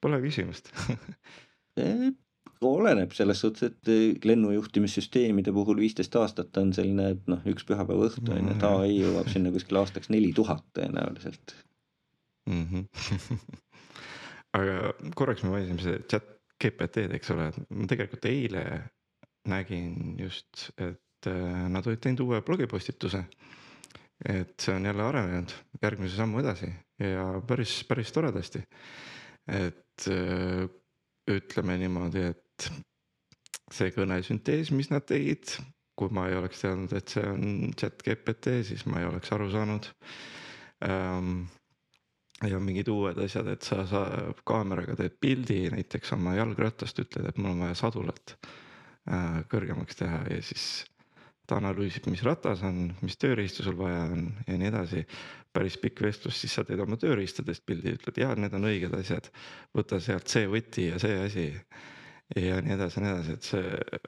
Pole 0.00 0.16
küsimust 0.22 0.70
Eh, 1.78 2.10
oleneb 2.66 3.14
selles 3.16 3.40
suhtes, 3.40 3.70
et 3.70 3.90
eh, 3.92 4.18
lennujuhtimissüsteemide 4.24 5.52
puhul 5.56 5.80
viisteist 5.80 6.16
aastat 6.20 6.56
on 6.60 6.74
selline, 6.76 7.10
et 7.14 7.30
noh, 7.30 7.40
üks 7.48 7.66
pühapäeva 7.68 8.10
õhtu 8.10 8.34
on 8.34 8.42
ju, 8.42 8.54
et 8.54 8.64
Nojah. 8.64 8.84
ai 8.84 8.98
jõuab 8.98 9.30
sinna 9.32 9.52
kuskil 9.54 9.80
aastaks 9.80 10.12
neli 10.12 10.32
tuhat 10.36 10.64
tõenäoliselt. 10.76 11.56
mm. 12.50 12.66
-hmm. 12.70 13.40
aga 14.58 14.92
korraks 15.14 15.44
me 15.44 15.54
mainisime 15.54 15.82
see 15.82 16.02
chat 16.10 16.36
GPT-d, 16.60 17.14
eks 17.16 17.30
ole, 17.32 17.50
ma 17.70 17.86
tegelikult 17.88 18.26
eile 18.28 18.64
nägin 19.48 20.18
just, 20.20 20.68
et 20.76 21.28
äh, 21.30 21.68
nad 21.72 21.86
olid 21.86 22.02
teinud 22.02 22.26
uue 22.26 22.42
blogipostituse. 22.42 23.24
et 24.28 24.52
see 24.60 24.74
on 24.76 24.84
jälle 24.84 25.02
arenenud 25.02 25.52
järgmise 25.80 26.16
sammu 26.16 26.42
edasi 26.42 26.66
ja 27.00 27.40
päris, 27.46 27.84
päris 27.88 28.12
toredasti. 28.12 28.60
et 29.48 30.08
äh, 30.08 30.68
ütleme 31.30 31.76
niimoodi, 31.78 32.22
et 32.32 32.49
see 33.70 33.92
kõnesüntees, 33.94 34.72
mis 34.74 34.90
nad 34.90 35.06
tegid, 35.06 35.54
kui 35.98 36.10
ma 36.14 36.26
ei 36.30 36.36
oleks 36.38 36.64
teadnud, 36.64 36.92
et 36.96 37.12
see 37.12 37.24
on 37.28 37.72
chat 37.78 38.02
GPT, 38.02 38.60
siis 38.66 38.86
ma 38.90 39.00
ei 39.00 39.08
oleks 39.08 39.32
aru 39.36 39.50
saanud. 39.52 39.88
Ähm, 40.86 41.42
ja 42.48 42.60
mingid 42.62 42.88
uued 42.88 43.18
asjad, 43.20 43.50
et 43.52 43.66
sa, 43.66 43.82
sa 43.88 44.04
kaameraga 44.48 44.96
teed 44.98 45.18
pildi 45.20 45.66
näiteks 45.74 46.14
oma 46.16 46.34
jalgrattast, 46.38 47.02
ütled, 47.04 47.28
et 47.28 47.40
mul 47.40 47.52
on 47.52 47.66
vaja 47.66 47.76
sadulat 47.82 48.36
äh, 48.40 49.42
kõrgemaks 49.52 50.00
teha 50.00 50.22
ja 50.30 50.40
siis 50.44 50.70
ta 51.50 51.58
analüüsib, 51.58 52.06
mis 52.12 52.22
ratas 52.24 52.62
on, 52.66 52.88
mis 53.02 53.18
tööriistu 53.20 53.66
sul 53.66 53.76
vaja 53.78 54.06
on 54.08 54.28
ja 54.46 54.56
nii 54.56 54.70
edasi. 54.70 55.06
päris 55.50 55.74
pikk 55.82 56.04
vestlus, 56.06 56.36
siis 56.38 56.52
sa 56.54 56.62
teed 56.62 56.78
oma 56.78 56.94
tööriistadest 56.94 57.64
pildi, 57.66 57.96
ütled 57.98 58.20
ja 58.22 58.28
need 58.38 58.52
on 58.54 58.68
õiged 58.68 58.92
asjad, 58.94 59.26
võta 59.74 59.98
sealt 59.98 60.30
see 60.30 60.46
võti 60.46 60.84
ja 60.92 61.00
see 61.02 61.16
asi 61.24 61.46
ja 62.36 62.60
nii 62.62 62.76
edasi 62.76 63.00
ja 63.00 63.04
nii 63.04 63.12
edasi, 63.16 63.36
et 63.36 63.48
see 63.50 64.00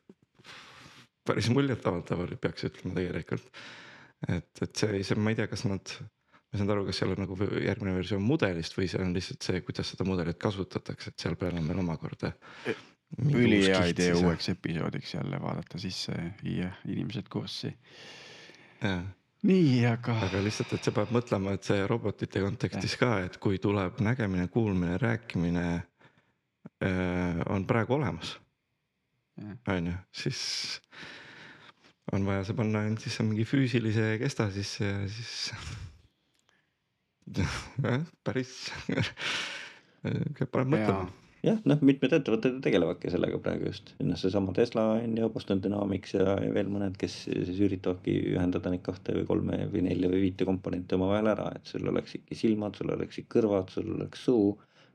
päris 1.26 1.50
muljetavaldav 1.54 2.24
oli, 2.24 2.38
peaks 2.40 2.66
ütlema 2.68 2.98
tegelikult. 2.98 3.62
et, 4.28 4.50
et 4.62 4.74
see, 4.76 5.02
see, 5.06 5.18
ma 5.18 5.32
ei 5.32 5.38
tea, 5.38 5.48
kas 5.50 5.64
nad 5.66 5.94
ma 6.52 6.58
ei 6.58 6.60
saanud 6.60 6.74
aru, 6.74 6.84
kas 6.84 6.98
seal 7.00 7.14
on 7.14 7.22
nagu 7.24 7.36
järgmine 7.64 7.94
versioon 7.96 8.24
mudelist 8.28 8.76
või 8.76 8.88
see 8.92 9.00
on 9.00 9.14
lihtsalt 9.16 9.46
see, 9.46 9.62
kuidas 9.64 9.88
seda 9.94 10.04
mudelit 10.04 10.36
kasutatakse, 10.42 11.12
et 11.12 11.24
seal 11.24 11.38
peal 11.40 11.56
on 11.56 11.68
veel 11.70 11.80
omakorda. 11.80 12.34
ülihea 13.22 13.86
idee 13.88 14.12
uueks 14.16 14.48
episoodiks 14.52 15.14
jälle 15.14 15.40
vaadata 15.40 15.78
sisse 15.78 16.12
viia 16.42 16.70
inimesed 16.88 17.28
kurssi. 17.32 17.72
nii, 19.42 19.86
aga. 19.86 20.18
aga 20.28 20.44
lihtsalt, 20.44 20.76
et 20.76 20.84
sa 20.84 20.92
pead 20.92 21.14
mõtlema, 21.16 21.56
et 21.56 21.64
see 21.64 21.86
robotite 21.88 22.44
kontekstis 22.44 22.98
ka, 23.00 23.14
et 23.24 23.40
kui 23.40 23.58
tuleb 23.58 24.04
nägemine, 24.04 24.48
kuulmine, 24.52 24.98
rääkimine 25.00 25.66
on 27.52 27.66
praegu 27.68 27.94
olemas. 27.94 28.36
on 29.68 29.86
ju, 29.86 29.94
siis 30.12 30.42
on 32.12 32.26
vaja 32.26 32.44
see 32.44 32.58
panna 32.58 32.82
ainult 32.82 33.04
sisse 33.04 33.24
mingi 33.26 33.46
füüsilise 33.48 34.16
kesta 34.20 34.50
sisse 34.52 34.84
ja 34.84 35.08
siis 35.08 35.52
päris. 38.26 38.54
Paneb 40.02 40.72
mõtlema. 40.74 41.10
Jah, 41.42 41.56
noh, 41.66 41.80
mitmed 41.82 42.12
ettevõtted 42.14 42.60
tegelevadki 42.62 43.10
sellega 43.10 43.38
praegu 43.42 43.66
just, 43.66 43.88
noh, 43.98 44.18
seesama 44.18 44.52
Tesla 44.54 44.84
on 44.94 45.16
ju, 45.18 45.26
Boston 45.34 45.58
Dynamics 45.62 46.14
ja, 46.14 46.36
ja 46.38 46.52
veel 46.54 46.68
mõned, 46.70 46.94
kes 47.00 47.16
siis 47.26 47.58
üritavadki 47.66 48.14
ühendada 48.36 48.70
neid 48.70 48.84
kahte 48.86 49.16
või 49.16 49.24
kolme 49.26 49.58
või 49.72 49.82
nelja 49.88 50.10
või 50.12 50.20
viite 50.28 50.46
komponenti 50.46 50.94
omavahel 50.94 51.32
ära, 51.32 51.48
et 51.58 51.66
sul 51.66 51.90
oleksidki 51.90 52.38
silmad, 52.38 52.78
sul 52.78 52.94
oleksid 52.94 53.26
kõrvad, 53.34 53.74
sul 53.74 53.90
oleks 53.96 54.22
suu, 54.28 54.52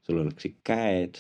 sul 0.08 0.21
oleksid 0.23 0.56
käed. 0.67 1.19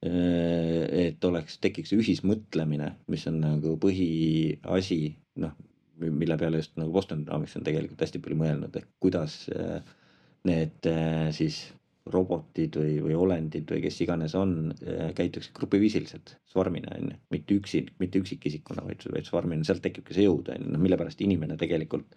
Et 0.00 1.24
oleks, 1.28 1.58
tekiks 1.60 1.92
ühismõtlemine, 1.92 2.94
mis 3.12 3.26
on 3.28 3.40
nagu 3.42 3.74
põhiasi, 3.82 5.00
noh, 5.44 5.56
mille 6.00 6.38
peale 6.40 6.62
just 6.62 6.78
nagu 6.80 6.94
Boston 6.94 7.26
Dynamics 7.26 7.58
on 7.58 7.66
tegelikult 7.66 8.00
hästi 8.00 8.22
palju 8.24 8.38
mõelnud, 8.40 8.78
et 8.80 8.88
kuidas 9.04 9.42
need 10.48 10.88
siis 11.36 11.66
robotid 12.10 12.76
või, 12.80 12.94
või 13.04 13.16
olendid 13.18 13.68
või 13.70 13.82
kes 13.84 13.98
iganes 14.00 14.34
on, 14.38 14.72
käituksid 15.16 15.52
grupiviisiliselt, 15.56 16.32
svarmina 16.48 16.94
on 16.96 17.10
ju, 17.12 17.18
mitte 17.34 17.58
üksi, 17.60 17.82
mitte 18.00 18.22
üksikisikuna, 18.22 18.84
vaid, 18.86 19.04
vaid 19.12 19.28
svarmina, 19.28 19.66
sealt 19.68 19.84
tekibki 19.84 20.16
see 20.16 20.24
jõud 20.24 20.48
on 20.54 20.64
ju, 20.64 20.72
noh 20.72 20.82
mille 20.82 20.98
pärast 21.00 21.20
inimene 21.24 21.58
tegelikult 21.60 22.16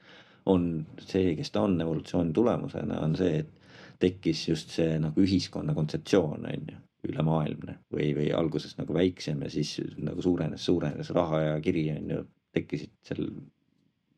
on 0.49 0.85
see, 1.03 1.35
kes 1.37 1.51
ta 1.51 1.65
on 1.67 1.75
evolutsiooni 1.83 2.33
tulemusena, 2.35 3.01
on 3.03 3.15
see, 3.19 3.43
et 3.43 3.99
tekkis 4.03 4.47
just 4.49 4.73
see 4.75 4.97
nagu 5.03 5.23
ühiskonna 5.23 5.75
kontseptsioon 5.75 6.47
on 6.49 6.71
ju, 6.71 6.79
ülemaailmne 7.07 7.77
või, 7.91 8.11
või 8.15 8.29
alguses 8.35 8.77
nagu 8.77 8.95
väiksem 8.95 9.41
ja 9.43 9.49
siis 9.51 9.75
nagu 9.97 10.23
suurenes, 10.23 10.65
suurenes 10.65 11.09
raha 11.15 11.41
ja 11.41 11.57
kiri 11.63 11.89
on 11.97 12.15
ju, 12.15 12.23
tekkisid 12.53 12.93
seal 13.07 13.27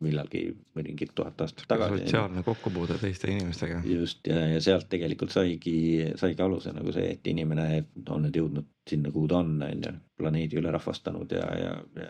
millalgi 0.04 0.42
mõningid 0.76 1.14
tuhat 1.16 1.40
aastat 1.42 1.68
tagasi. 1.70 2.02
sotsiaalne 2.04 2.44
kokkupuude 2.44 2.98
teiste 3.00 3.30
inimestega. 3.32 3.80
just 3.88 4.28
ja, 4.28 4.42
ja 4.52 4.62
sealt 4.62 4.90
tegelikult 4.92 5.32
saigi, 5.32 5.78
saigi 6.20 6.44
aluse 6.44 6.74
nagu 6.76 6.92
see, 6.96 7.14
et 7.16 7.28
inimene 7.32 7.86
on 8.10 8.26
nüüd 8.28 8.40
jõudnud 8.42 8.68
sinna, 8.90 9.12
kuhu 9.16 9.30
ta 9.32 9.40
on, 9.40 9.56
on 9.64 9.86
ju, 9.88 9.94
planeedi 10.20 10.60
üle 10.60 10.74
rahvastanud 10.76 11.32
ja, 11.32 11.46
ja, 11.62 11.78
ja, 12.02 12.10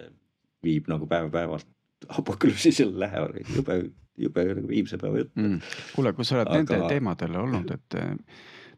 ja 0.00 0.08
viib 0.66 0.90
nagu 0.90 1.06
päev-päevalt 1.10 1.68
apokalüpsisele 2.18 2.98
lähevad, 3.04 3.38
jube, 3.54 3.78
jube 4.18 4.46
nagu 4.58 4.68
viimse 4.68 4.98
päeva 4.98 5.22
jutt 5.22 5.36
mm.. 5.38 5.60
kuule, 5.94 6.12
kui 6.16 6.26
sa 6.26 6.40
oled 6.40 6.50
Aga... 6.50 6.58
nendel 6.58 6.88
teemadel 6.90 7.38
olnud, 7.44 7.70
et 7.76 7.98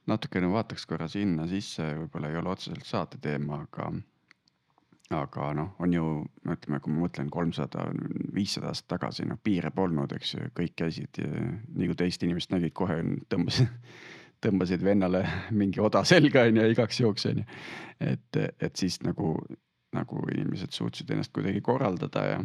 natukene 0.07 0.51
vaataks 0.53 0.87
korra 0.87 1.09
sinna 1.09 1.47
sisse, 1.49 1.87
võib-olla 1.99 2.31
ei 2.31 2.41
ole 2.41 2.53
otseselt 2.53 2.85
saate 2.89 3.21
teema, 3.23 3.63
aga 3.65 3.93
aga 5.13 5.51
noh, 5.57 5.75
on 5.85 5.93
ju, 5.93 6.05
ütleme, 6.49 6.81
kui 6.83 6.93
ma 6.93 7.05
mõtlen 7.05 7.29
kolmsada, 7.33 7.87
viissada 8.35 8.71
aastat 8.71 8.95
tagasi, 8.95 9.27
noh 9.29 9.39
piire 9.43 9.71
polnud, 9.75 10.13
eks 10.17 10.35
ju, 10.35 10.49
kõik 10.57 10.75
käisid 10.81 11.21
nii 11.21 11.91
kui 11.91 11.99
teist 11.99 12.25
inimest 12.25 12.55
nägid, 12.55 12.73
kohe 12.77 12.97
tõmbasid, 13.33 13.69
tõmbasid 14.45 14.85
vennale 14.85 15.23
mingi 15.57 15.83
oda 15.85 16.05
selga 16.09 16.47
on 16.49 16.61
ju 16.61 16.67
igaks 16.73 17.01
juhuks 17.01 17.29
on 17.31 17.43
ju. 17.43 17.47
et, 18.01 18.41
et 18.61 18.77
siis 18.77 18.99
nagu, 19.05 19.37
nagu 19.97 20.27
inimesed 20.33 20.75
suutsid 20.75 21.11
ennast 21.15 21.33
kuidagi 21.37 21.63
korraldada 21.65 22.27
ja, 22.31 22.43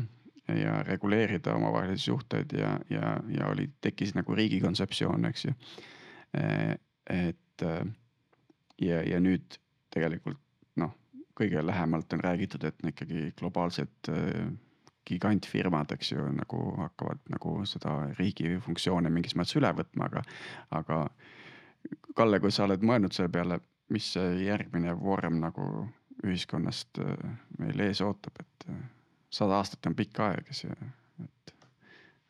ja 0.56 0.78
reguleerida 0.88 1.56
omavahelisi 1.56 2.12
suhteid 2.12 2.56
ja, 2.60 2.76
ja, 2.92 3.18
ja 3.34 3.52
oli, 3.52 3.70
tekkis 3.82 4.16
nagu 4.20 4.36
riigi 4.36 4.62
kontseptsioon, 4.64 5.32
eks 5.32 5.48
ju. 5.48 5.56
et 7.10 7.40
ja, 7.64 9.02
ja 9.04 9.20
nüüd 9.24 9.60
tegelikult 9.94 10.40
noh 10.80 10.96
kõige 11.40 11.64
lähemalt 11.66 12.14
on 12.14 12.24
räägitud, 12.24 12.64
et 12.68 12.84
ikkagi 12.92 13.30
globaalsed 13.40 14.12
gigantfirmad, 15.10 15.92
eks 15.96 16.12
ju, 16.14 16.26
nagu 16.36 16.60
hakkavad 16.78 17.22
nagu 17.34 17.54
seda 17.70 17.96
riigi 18.20 18.58
funktsioone 18.66 19.10
mingis 19.14 19.36
mõttes 19.40 19.58
üle 19.58 19.72
võtma, 19.76 20.10
aga, 20.10 20.24
aga 20.82 21.04
Kalle, 22.16 22.42
kui 22.44 22.52
sa 22.52 22.66
oled 22.66 22.84
mõelnud 22.84 23.16
selle 23.16 23.32
peale, 23.32 23.60
mis 23.94 24.12
see 24.14 24.44
järgmine 24.44 24.92
vorm 25.00 25.40
nagu 25.40 25.66
ühiskonnast 26.28 27.00
meil 27.62 27.86
ees 27.86 28.02
ootab, 28.04 28.42
et 28.44 28.66
sada 29.32 29.62
aastat 29.62 29.88
on 29.88 29.96
pikk 29.96 30.20
aeg, 30.26 30.50
eks 30.52 30.66
ju, 30.66 30.76
et 31.24 31.54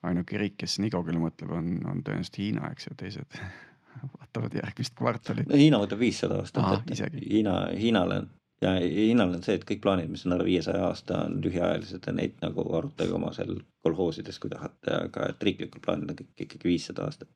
ainuke 0.05 0.37
riik, 0.37 0.59
kes 0.61 0.77
nii 0.83 0.93
kaugele 0.93 1.21
mõtleb, 1.23 1.49
on, 1.57 1.71
on 1.89 2.03
tõenäoliselt 2.05 2.37
Hiina, 2.39 2.69
eks 2.75 2.91
ju, 2.91 2.95
teised 3.01 3.39
vaatavad 4.17 4.59
järgmist 4.61 4.97
kvartalit. 4.97 5.47
no 5.49 5.59
Hiina 5.59 5.79
võtab 5.81 6.03
viissada 6.03 6.41
aastat 6.43 6.91
isegi. 6.95 7.25
Hiina, 7.29 7.61
Hiinale 7.75 8.23
ja 8.61 8.73
Hiinal 8.79 9.35
on 9.35 9.43
see, 9.43 9.57
et 9.59 9.65
kõik 9.67 9.81
plaanid, 9.83 10.09
mis 10.11 10.25
on 10.27 10.35
alla 10.35 10.47
viiesaja 10.47 10.83
aasta, 10.89 11.23
on 11.27 11.39
lühiajalised 11.43 12.07
ja 12.07 12.15
neid 12.15 12.35
nagu 12.43 12.65
arutage 12.77 13.15
oma 13.15 13.31
seal 13.35 13.55
kolhoosides, 13.85 14.39
kui 14.39 14.51
tahate, 14.51 14.95
aga 15.05 15.29
et 15.31 15.47
riiklikud 15.47 15.83
plaanid 15.85 16.11
on 16.11 16.19
kõik 16.19 16.45
ikkagi 16.47 16.71
viissada 16.71 17.07
aastat. 17.07 17.31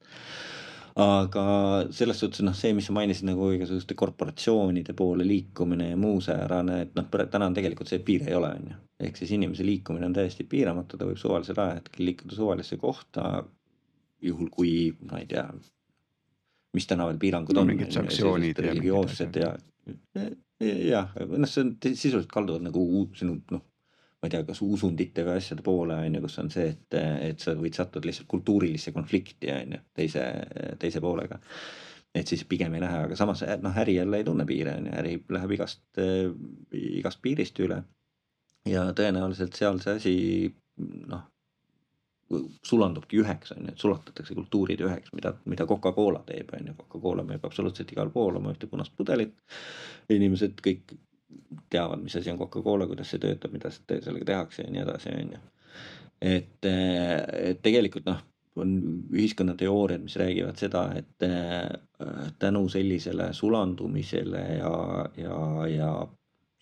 aga 1.03 1.43
selles 1.89 2.19
suhtes 2.21 2.43
noh, 2.45 2.53
see, 2.53 2.69
mis 2.77 2.85
sa 2.85 2.93
mainisid 2.93 3.25
nagu 3.25 3.47
igasuguste 3.55 3.95
korporatsioonide 3.97 4.93
poole 4.93 5.25
liikumine 5.25 5.87
ja 5.89 5.97
muu 5.97 6.19
säärane, 6.21 6.81
et 6.83 6.91
noh, 6.99 7.07
täna 7.09 7.47
on 7.49 7.55
tegelikult 7.57 7.89
see, 7.89 7.97
et 8.01 8.05
piire 8.05 8.29
ei 8.29 8.37
ole, 8.37 8.51
on 8.59 8.67
ju. 8.69 8.79
ehk 9.07 9.17
siis 9.17 9.31
inimese 9.33 9.65
liikumine 9.65 10.05
on 10.05 10.13
täiesti 10.13 10.45
piiramatu, 10.49 10.99
ta 10.99 11.07
võib 11.09 11.17
suvalisel 11.17 11.59
ajahetkel 11.63 12.05
liikuda 12.05 12.35
suvalisse 12.35 12.77
kohta. 12.77 13.43
juhul 14.23 14.47
kui, 14.51 14.93
ma 15.09 15.17
ei 15.19 15.25
tea, 15.27 15.47
mis 16.73 16.87
täna 16.89 17.05
veel 17.09 17.19
piirangud 17.21 17.55
no, 17.55 17.61
on. 17.61 17.73
mingid 17.73 17.93
sanktsioonid. 17.93 18.59
religioossed 18.65 19.37
ja, 19.39 19.51
ja, 20.15 20.25
jah, 20.63 21.13
noh, 21.29 21.49
see 21.49 21.65
on 21.65 21.75
sisuliselt 21.83 22.31
kalduvad 22.31 22.65
nagu 22.69 22.87
sinu 23.17 23.37
noh 23.51 23.69
ma 24.23 24.29
ei 24.29 24.31
tea, 24.31 24.45
kas 24.47 24.61
usundite 24.63 25.25
või 25.27 25.35
asjade 25.35 25.63
poole 25.65 25.97
on 25.99 26.13
ju, 26.15 26.19
kus 26.23 26.37
on 26.39 26.49
see, 26.51 26.69
et, 26.71 26.95
et 27.27 27.41
sa 27.43 27.51
võid 27.59 27.75
sattuda 27.75 28.07
lihtsalt 28.07 28.29
kultuurilisse 28.31 28.93
konflikti 28.95 29.49
on 29.51 29.73
ju 29.75 29.79
teise, 29.99 30.23
teise 30.79 31.01
poolega. 31.03 31.41
et 32.15 32.29
siis 32.29 32.45
pigem 32.47 32.77
ei 32.77 32.83
lähe, 32.85 33.01
aga 33.09 33.17
samas 33.19 33.43
noh, 33.59 33.81
äri 33.83 33.97
jälle 33.97 34.21
ei 34.21 34.23
tunne 34.23 34.45
piire 34.47 34.77
on 34.79 34.87
ju, 34.87 34.93
äri 35.01 35.17
läheb 35.27 35.51
igast, 35.57 35.83
igast 36.71 37.19
piirist 37.21 37.59
üle. 37.59 37.81
ja 38.69 38.85
tõenäoliselt 38.95 39.59
seal 39.59 39.83
see 39.83 39.97
asi 39.99 40.15
noh, 41.11 41.27
sulandubki 42.65 43.19
üheks 43.21 43.53
on 43.55 43.67
ju, 43.67 43.73
et 43.73 43.85
sulatatakse 43.85 44.35
kultuurid 44.37 44.83
üheks, 44.85 45.13
mida, 45.15 45.33
mida 45.49 45.67
Coca-Cola 45.69 46.23
teeb 46.27 46.51
on 46.57 46.69
ju, 46.71 46.75
Coca-Cola 46.83 47.25
müüb 47.27 47.45
absoluutselt 47.45 47.91
igal 47.95 48.11
pool 48.13 48.39
oma 48.39 48.53
ühte 48.53 48.69
punast 48.71 48.95
pudelit. 48.97 49.35
inimesed 50.09 50.59
kõik 50.65 50.95
teavad, 51.69 52.01
mis 52.03 52.15
asi 52.15 52.31
on 52.31 52.39
Coca-Cola, 52.41 52.87
kuidas 52.87 53.13
see 53.13 53.21
töötab, 53.23 53.53
mida 53.55 53.71
sellega 53.73 54.25
tehakse 54.33 54.65
ja 54.65 54.73
nii 54.73 54.83
edasi, 54.83 55.15
on 55.21 55.33
ju. 55.35 55.41
et, 56.21 56.69
et 56.69 57.61
tegelikult 57.65 58.05
noh, 58.09 58.21
on 58.55 58.73
ühiskonnateooriad, 59.13 60.03
mis 60.03 60.15
räägivad 60.21 60.59
seda, 60.61 60.83
et 60.97 61.29
tänu 62.39 62.67
sellisele 62.69 63.31
sulandumisele 63.33 64.43
ja, 64.59 64.75
ja, 65.17 65.39
ja 65.67 65.93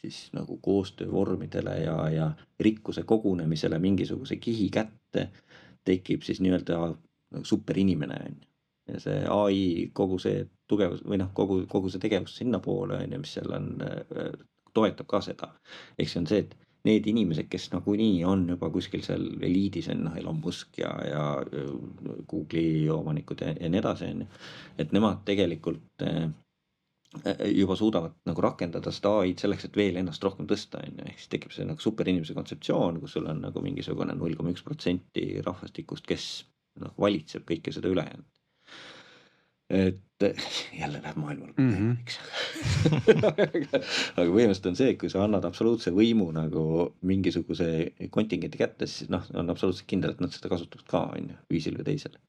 siis 0.02 0.30
nagu 0.34 0.58
koostöövormidele 0.58 1.78
ja, 1.84 2.10
ja 2.10 2.32
rikkuse 2.60 3.04
kogunemisele 3.04 3.80
mingisuguse 3.80 4.36
kihi 4.36 4.70
kätte 4.70 5.30
tekib 5.88 6.24
siis 6.26 6.42
nii-öelda 6.44 6.80
superinimene 7.48 8.18
on 8.26 8.40
ju. 8.40 8.48
ja 8.92 9.00
see 9.00 9.20
ai, 9.30 9.60
kogu 9.94 10.18
see 10.20 10.46
tugevus 10.70 11.04
või 11.08 11.22
noh, 11.22 11.30
kogu, 11.38 11.62
kogu 11.70 11.92
see 11.92 12.02
tegevus 12.02 12.36
sinnapoole 12.40 12.98
on 12.98 13.14
ju, 13.14 13.22
mis 13.22 13.38
seal 13.38 13.54
on 13.56 13.70
äh, 13.86 14.34
toetab 14.74 15.08
ka 15.08 15.22
seda. 15.24 15.54
ehk 15.98 16.10
see 16.10 16.22
on 16.22 16.28
see, 16.30 16.44
et 16.46 16.56
need 16.88 17.06
inimesed, 17.08 17.46
kes 17.52 17.70
nagunii 17.76 18.24
on 18.26 18.48
juba 18.50 18.72
kuskil 18.74 19.04
seal 19.06 19.28
eliidis 19.46 19.90
on 19.94 20.06
noh, 20.08 20.16
Elon 20.18 20.40
Musk 20.44 20.80
ja, 20.82 20.92
ja 21.06 21.26
Google'i 22.30 22.90
omanikud 22.90 23.44
ja, 23.46 23.54
ja 23.54 23.70
nii 23.70 23.82
edasi, 23.84 24.10
on 24.16 24.24
ju. 24.26 24.30
et 24.82 24.96
nemad 24.96 25.22
tegelikult 25.28 26.08
äh, 26.08 26.26
juba 27.52 27.76
suudavad 27.76 28.14
nagu 28.30 28.44
rakendada 28.44 28.92
seda 28.96 29.18
ai-d 29.22 29.44
selleks, 29.44 29.66
et 29.68 29.76
veel 29.76 29.98
ennast 30.00 30.24
rohkem 30.24 30.48
tõsta, 30.48 30.80
on 30.80 31.02
ju, 31.02 31.08
ehk 31.12 31.20
siis 31.20 31.32
tekib 31.34 31.56
see 31.56 31.66
nagu 31.68 31.84
superinimese 31.84 32.36
kontseptsioon, 32.38 33.02
kus 33.04 33.18
sul 33.18 33.28
on 33.28 33.42
nagu 33.44 33.64
mingisugune 33.64 34.16
null 34.16 34.38
koma 34.40 34.54
üks 34.54 34.64
protsenti 34.64 35.26
rahvastikust, 35.44 36.08
kes 36.08 36.28
noh, 36.80 36.94
valitseb 37.00 37.44
kõike 37.48 37.74
seda 37.76 37.92
ülejäänud 37.92 38.30
et 39.72 40.00
jälle 40.80 41.02
läheb 41.04 41.18
maailma 41.18 41.46
mm 41.58 41.74
-hmm. 41.74 41.96
aga 44.18 44.28
põhimõtteliselt 44.32 44.68
on 44.68 44.76
see, 44.76 44.90
et 44.94 45.00
kui 45.00 45.10
sa 45.10 45.24
annad 45.24 45.46
absoluutse 45.48 45.94
võimu 45.96 46.28
nagu 46.36 46.64
mingisuguse 47.02 47.68
kontingendi 48.10 48.60
kätte, 48.60 48.88
siis 48.88 49.10
noh, 49.10 49.24
on 49.34 49.50
absoluutselt 49.50 49.88
kindel, 49.88 50.12
et 50.12 50.20
nad 50.22 50.34
seda 50.36 50.52
kasutavad 50.52 50.88
ka 50.88 51.04
on 51.16 51.32
ju, 51.32 51.38
viisil 51.50 51.78
või 51.80 51.88
teisel. 51.88 52.20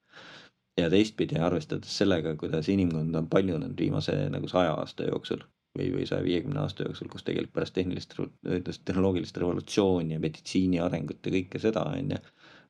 Ja 0.81 0.91
teistpidi 0.91 1.39
arvestades 1.39 1.99
sellega, 1.99 2.37
kuidas 2.41 2.69
inimkond 2.73 3.15
on 3.15 3.29
paljunenud 3.29 3.79
viimase 3.79 4.15
nagu 4.33 4.49
saja 4.49 4.73
aasta 4.75 5.09
jooksul 5.09 5.43
või, 5.79 5.91
või 5.97 6.07
saja 6.09 6.25
viiekümne 6.25 6.61
aasta 6.61 6.87
jooksul, 6.87 7.11
kus 7.13 7.25
tegelikult 7.27 7.55
pärast 7.59 7.77
tehnilist, 7.77 8.17
tehnoloogilist 8.85 9.37
revolutsiooni 9.37 10.17
ja 10.17 10.21
meditsiini 10.21 10.81
arengut 10.81 11.27
ja 11.27 11.35
kõike 11.37 11.61
seda 11.63 11.85
on 11.93 12.17
ju 12.17 12.23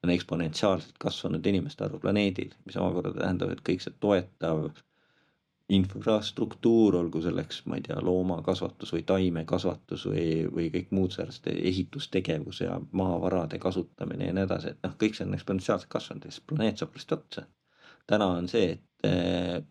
on 0.02 0.10
eksponentsiaalselt 0.10 0.96
kasvanud 0.98 1.46
inimeste 1.46 1.84
arv 1.84 2.00
planeedil, 2.02 2.50
mis 2.66 2.76
omakorda 2.76 3.12
tähendab, 3.20 3.52
et 3.54 3.62
kõik 3.68 3.84
see 3.84 3.94
toetav 4.02 4.64
infrastruktuur, 5.72 6.96
olgu 6.98 7.22
selleks, 7.22 7.62
ma 7.70 7.78
ei 7.78 7.84
tea, 7.86 8.00
loomakasvatus 8.04 8.92
või 8.96 9.04
taimekasvatus 9.08 10.04
või, 10.10 10.26
või 10.52 10.68
kõik 10.74 10.90
muud 10.96 11.14
säärased 11.14 11.48
ehitustegevus 11.54 12.60
ja 12.64 12.80
maavarade 12.90 13.60
kasutamine 13.62 14.28
ja 14.28 14.36
nii 14.36 14.46
edasi, 14.48 14.74
et 14.74 14.82
noh, 14.84 14.96
kõik 15.00 15.16
see 15.16 15.28
on 15.28 15.38
eksponentsiaalselt 15.38 15.92
kasvanud 15.92 16.26
ja 16.26 16.34
siis 16.34 16.44
planeet 16.50 16.82
saab 16.82 16.98
lihtsalt 16.98 17.20
otsa. 17.20 17.46
Täna 18.06 18.26
on 18.38 18.48
see, 18.48 18.72
et 18.72 19.08
eh, 19.08 19.62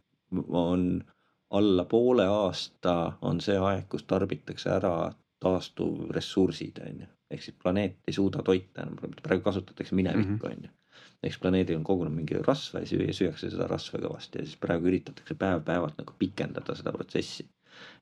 on 0.49 1.03
alla 1.51 1.85
poole 1.85 2.25
aasta 2.25 3.17
on 3.27 3.41
see 3.43 3.57
aeg, 3.57 3.87
kus 3.91 4.03
tarbitakse 4.07 4.71
ära 4.71 4.93
taastuvressursid, 5.41 6.79
on 6.87 7.01
ju 7.03 7.09
ehk 7.31 7.43
siis 7.45 7.57
planeet 7.63 7.97
ei 8.07 8.15
suuda 8.15 8.43
toita 8.45 8.85
enam, 8.85 9.15
praegu 9.23 9.43
kasutatakse 9.45 9.95
minevikku, 9.95 10.37
mhm. 10.37 10.51
on 10.51 10.67
ju. 10.67 10.75
eks 11.23 11.37
planeedil 11.39 11.77
on 11.77 11.83
kogunenud 11.85 12.17
mingi 12.17 12.39
rasva 12.41 12.81
ja 12.81 12.89
süüa, 12.89 13.13
süüakse 13.13 13.51
seda 13.53 13.67
rasva 13.69 13.99
kõvasti 14.01 14.41
ja 14.41 14.47
siis 14.47 14.57
praegu 14.61 14.89
üritatakse 14.89 15.37
päev-päevalt 15.37 15.99
nagu 16.01 16.15
pikendada 16.19 16.75
seda 16.77 16.93
protsessi. 16.95 17.45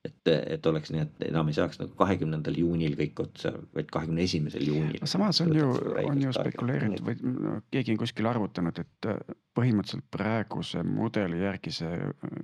Et, 0.05 0.31
et 0.55 0.65
oleks 0.69 0.91
nii, 0.93 1.03
et 1.03 1.25
enam 1.29 1.49
ei 1.51 1.55
saaks 1.57 1.79
nagu 1.81 1.91
kahekümnendal 1.99 2.55
juunil 2.59 2.95
kõik 2.99 3.21
otsa, 3.25 3.51
vaid 3.75 3.89
kahekümne 3.91 4.23
esimesel 4.23 4.63
juunil. 4.67 4.99
samas 5.09 5.41
on 5.43 5.51
ju, 5.55 5.69
on 6.03 6.21
ju 6.23 6.33
spekuleeritud 6.35 7.03
või 7.05 7.33
no, 7.35 7.55
keegi 7.73 7.95
on 7.95 8.01
kuskil 8.03 8.29
arvutanud, 8.31 8.79
et 8.79 9.09
äh, 9.11 9.19
põhimõtteliselt 9.59 10.07
praeguse 10.13 10.83
mudeli 10.87 11.41
järgi 11.43 11.73
see 11.81 11.95
äh, 11.99 12.37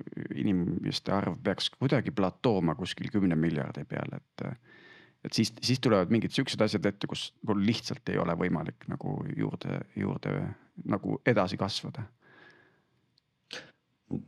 inimeste 0.43 1.15
arv 1.15 1.37
peaks 1.43 1.71
kuidagi 1.77 2.11
platooma 2.15 2.75
kuskil 2.79 3.11
kümne 3.13 3.37
miljardi 3.39 3.85
peale, 3.87 4.19
et 4.19 4.49
äh, 4.49 4.57
et 5.25 5.33
siis, 5.33 5.49
siis 5.65 5.79
tulevad 5.81 6.11
mingid 6.13 6.35
siuksed 6.35 6.61
asjad 6.61 6.85
ette, 6.85 7.07
kus 7.09 7.31
lihtsalt 7.57 8.11
ei 8.13 8.19
ole 8.21 8.35
võimalik 8.37 8.85
nagu 8.91 9.15
juurde, 9.33 9.79
juurde 9.97 10.35
nagu 10.85 11.17
edasi 11.25 11.57
kasvada. 11.57 12.03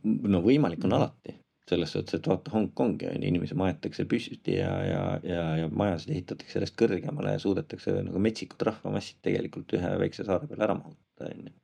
no 0.02 0.40
võimalik 0.42 0.82
on 0.88 0.96
alati 0.96 1.36
selles 1.68 1.92
suhtes, 1.94 2.18
et 2.18 2.28
vaata 2.30 2.52
Hongkongi 2.54 3.08
on 3.10 3.22
ju, 3.22 3.30
inimesi 3.30 3.56
maetakse 3.58 4.06
püsti 4.08 4.58
ja, 4.58 4.72
ja, 4.84 5.02
ja, 5.26 5.44
ja 5.62 5.70
majasid 5.70 6.14
ehitatakse 6.14 6.58
järjest 6.58 6.78
kõrgemale 6.80 7.34
ja 7.36 7.42
suudetakse 7.42 7.98
nagu 8.06 8.22
metsikud 8.22 8.64
rahvamassid 8.70 9.20
tegelikult 9.26 9.74
ühe 9.78 9.94
väikse 10.04 10.26
saare 10.28 10.48
peale 10.50 10.68
ära 10.68 10.78
mahutada, 10.78 11.32
on 11.32 11.50
ju 11.50 11.56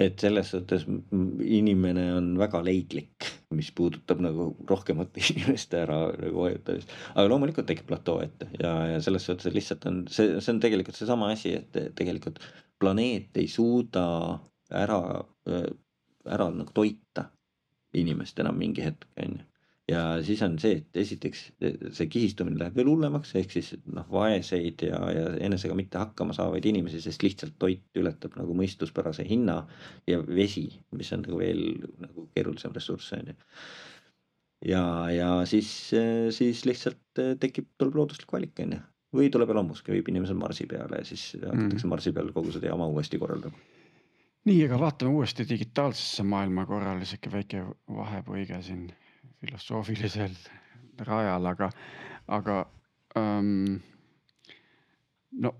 et 0.00 0.22
selles 0.22 0.50
suhtes 0.52 0.86
inimene 1.44 2.06
on 2.16 2.30
väga 2.40 2.60
leidlik, 2.64 3.26
mis 3.56 3.70
puudutab 3.76 4.22
nagu 4.24 4.50
rohkemate 4.68 5.22
inimeste 5.34 5.82
ära 5.82 5.98
nagu 6.14 6.44
hoiatamist. 6.46 6.92
aga 7.14 7.26
loomulikult 7.28 7.68
tekib 7.70 7.88
platoo 7.90 8.20
ette 8.24 8.48
ja, 8.60 8.72
ja 8.94 9.02
selles 9.04 9.26
suhtes, 9.28 9.52
lihtsalt 9.54 9.86
on 9.90 10.02
see, 10.12 10.38
see 10.38 10.54
on 10.54 10.62
tegelikult 10.62 10.98
seesama 10.98 11.32
asi, 11.34 11.56
et 11.60 11.82
tegelikult 11.98 12.40
planeet 12.80 13.36
ei 13.40 13.48
suuda 13.50 14.06
ära, 14.80 15.00
ära 16.24 16.48
nagu 16.54 16.72
toita 16.74 17.28
inimest 17.96 18.38
enam 18.42 18.58
mingi 18.58 18.84
hetk, 18.84 19.08
on 19.22 19.40
ju 19.40 19.50
ja 19.90 20.00
siis 20.24 20.40
on 20.46 20.56
see, 20.60 20.80
et 20.80 20.98
esiteks 21.02 21.42
see 21.96 22.08
kihistumine 22.10 22.58
läheb 22.60 22.76
veel 22.78 22.90
hullemaks, 22.90 23.32
ehk 23.38 23.54
siis 23.54 23.72
noh, 23.90 24.06
vaeseid 24.12 24.84
ja, 24.86 24.98
ja 25.14 25.24
enesega 25.46 25.76
mitte 25.78 26.00
hakkama 26.00 26.34
saavaid 26.36 26.66
inimesi, 26.70 27.00
sest 27.02 27.24
lihtsalt 27.24 27.56
toit 27.62 28.00
ületab 28.00 28.36
nagu 28.38 28.54
mõistuspärase 28.56 29.26
hinna 29.26 29.62
ja 30.10 30.20
vesi, 30.26 30.68
mis 30.96 31.10
on 31.16 31.24
nagu 31.26 31.40
veel 31.40 31.64
nagu 32.02 32.28
keerulisem 32.36 32.76
ressurss 32.76 33.16
on 33.18 33.32
ju. 33.32 33.38
ja, 34.72 34.84
ja 35.14 35.32
siis, 35.50 35.72
siis 36.36 36.64
lihtsalt 36.68 37.24
tekib, 37.42 37.72
tuleb 37.80 37.98
looduslik 38.02 38.32
valik 38.36 38.62
on 38.66 38.78
ju, 38.78 38.84
või 39.20 39.32
tuleb 39.34 39.50
elamusk 39.56 39.90
ja 39.90 39.96
viib 39.96 40.12
inimesed 40.12 40.38
Marsi 40.38 40.68
peale 40.70 41.02
ja 41.02 41.10
siis 41.10 41.32
hakatakse 41.40 41.86
mm. 41.86 41.90
Marsi 41.96 42.14
peal 42.14 42.30
kogu 42.36 42.54
seda 42.54 42.70
jama 42.70 42.86
uuesti 42.92 43.18
korraldama 43.18 43.79
nii, 44.48 44.64
aga 44.64 44.78
vaatame 44.80 45.12
uuesti 45.12 45.46
digitaalsesse 45.48 46.24
maailmakorrale, 46.26 47.04
sihuke 47.08 47.32
väike 47.32 47.62
vahepõige 47.96 48.62
siin 48.64 48.88
filosoofilisel 49.40 50.34
rajal, 51.06 51.48
aga, 51.52 51.70
aga 52.28 52.58
ähm, 53.18 53.80
no 55.44 55.54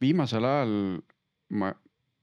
viimasel 0.00 0.46
ajal 0.46 0.74
ma, 1.50 1.72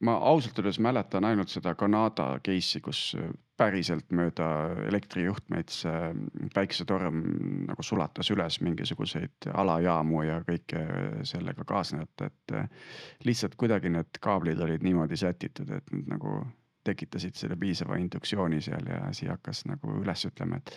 ma 0.05 0.13
ausalt 0.29 0.59
öeldes 0.59 0.79
mäletan 0.83 1.25
ainult 1.25 1.49
seda 1.49 1.73
Kanada 1.75 2.35
case'i, 2.45 2.81
kus 2.85 3.15
päriselt 3.57 4.11
mööda 4.13 4.47
elektrijuhtmeid 4.85 5.73
see 5.73 6.11
päikesetorm 6.53 7.23
nagu 7.65 7.85
sulatas 7.85 8.29
üles 8.33 8.59
mingisuguseid 8.61 9.49
alajaamu 9.53 10.21
ja 10.27 10.37
kõike 10.45 10.83
sellega 11.25 11.65
kaasnevat, 11.65 12.27
et 12.27 13.25
lihtsalt 13.25 13.57
kuidagi 13.57 13.89
need 13.93 14.21
kaablid 14.21 14.61
olid 14.61 14.85
niimoodi 14.85 15.17
sätitud, 15.17 15.73
et 15.79 15.93
nad 15.93 16.13
nagu 16.13 16.37
tekitasid 16.87 17.37
selle 17.39 17.57
piisava 17.59 17.99
induktsiooni 18.01 18.61
seal 18.63 18.87
ja 18.89 19.03
asi 19.09 19.29
hakkas 19.29 19.65
nagu 19.69 19.99
üles 20.01 20.25
ütlema, 20.29 20.61
et. 20.61 20.73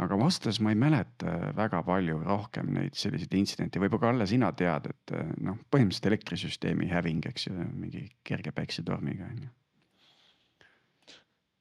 aga 0.00 0.16
ausalt 0.16 0.48
öeldes 0.48 0.60
ma 0.64 0.72
ei 0.74 0.80
mäleta 0.80 1.36
väga 1.56 1.82
palju 1.86 2.18
rohkem 2.24 2.72
neid 2.76 2.96
selliseid 2.96 3.36
intsidente, 3.36 3.82
võib-olla 3.82 4.10
Kalle, 4.10 4.26
sina 4.26 4.52
tead, 4.56 4.90
et 4.94 5.16
noh, 5.44 5.60
põhimõtteliselt 5.70 6.10
elektrisüsteemi 6.12 6.88
häving, 6.90 7.26
eks 7.28 7.50
ju, 7.50 7.56
mingi 7.72 8.06
kerge 8.24 8.52
päiksetormiga 8.56 9.28
on 9.28 9.42
ju 9.44 9.50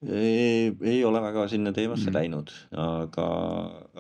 ei, 0.08 0.72
ei 0.82 1.04
ole 1.06 1.22
väga 1.22 1.48
sinna 1.52 1.74
teemasse 1.76 2.10
Mm. 2.10 2.16
läinud, 2.16 2.52
aga, 2.72 3.28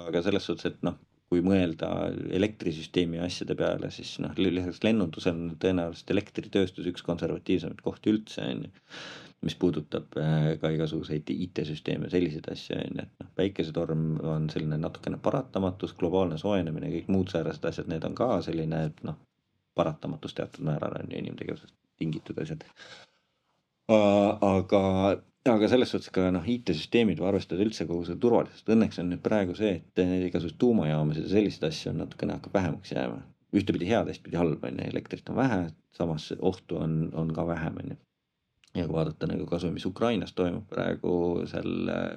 aga 0.07 0.21
selles 0.23 0.45
suhtes, 0.47 0.71
et 0.71 0.83
noh, 0.87 0.95
kui 1.29 1.43
mõelda 1.45 2.09
elektrisüsteemi 2.33 3.19
asjade 3.21 3.55
peale, 3.57 3.91
siis 3.93 4.15
noh, 4.23 4.33
lisaks 4.37 4.81
lennundusele 4.85 5.35
on 5.35 5.57
tõenäoliselt 5.61 6.13
elektritööstus 6.15 6.87
üks 6.89 7.05
konservatiivsemaid 7.05 7.83
kohti 7.85 8.15
üldse 8.15 8.45
on 8.47 8.63
ju. 8.65 8.71
Mis 9.45 9.55
puudutab 9.55 10.17
äh, 10.19 10.51
ka 10.61 10.71
igasuguseid 10.75 11.29
IT-süsteeme, 11.31 12.09
selliseid 12.11 12.49
asju 12.51 12.75
on 12.75 12.99
ju, 12.99 13.05
et 13.05 13.23
noh, 13.23 13.31
päikesetorm 13.39 14.07
on 14.35 14.49
selline 14.51 14.77
natukene 14.81 15.19
paratamatus, 15.23 15.93
globaalne 15.99 16.37
soojenemine, 16.41 16.91
kõik 16.95 17.11
muud 17.13 17.31
säärased 17.31 17.65
asjad, 17.71 17.91
need 17.91 18.07
on 18.07 18.17
ka 18.19 18.41
selline 18.45 18.89
noh, 19.07 19.19
paratamatus 19.79 20.35
teatud 20.35 20.65
määral 20.67 20.97
on 20.99 21.11
ju 21.11 21.21
inimtegevusest 21.23 21.75
tingitud 21.99 22.39
asjad 22.43 22.65
aga, 23.89 24.81
aga 25.49 25.69
selles 25.71 25.91
suhtes 25.93 26.11
ka 26.13 26.29
noh, 26.33 26.45
IT-süsteemid 26.45 27.21
või 27.21 27.31
arvestada 27.31 27.65
üldse 27.65 27.87
kogu 27.89 28.05
seda 28.07 28.21
turvalisust, 28.21 28.69
õnneks 28.69 29.01
on 29.01 29.09
nüüd 29.13 29.23
praegu 29.25 29.55
see, 29.57 29.79
et 29.79 30.03
igasuguseid 30.29 30.59
tuumajaamasid 30.61 31.25
ja 31.25 31.33
selliseid 31.33 31.69
asju 31.69 31.93
on 31.93 32.03
natukene 32.03 32.37
hakkab 32.37 32.59
vähemaks 32.59 32.93
jääma. 32.93 33.21
ühtepidi 33.55 33.87
hea, 33.89 34.03
teistpidi 34.05 34.37
halb 34.37 34.63
on 34.63 34.77
ju, 34.77 34.91
elektrit 34.91 35.29
on 35.29 35.39
vähe, 35.39 35.59
samas 35.97 36.29
ohtu 36.39 36.77
on, 36.77 37.09
on 37.17 37.33
ka 37.33 37.47
vähem 37.47 37.81
on 37.81 37.95
ju. 37.95 37.97
Ja 38.75 38.85
kui 38.85 38.95
vaadata 38.95 39.29
nagu 39.29 39.45
kasvõi, 39.49 39.73
mis 39.75 39.87
Ukrainas 39.89 40.33
toimub 40.37 40.67
praegu 40.69 41.13
seal 41.49 41.93
äh, 41.93 42.09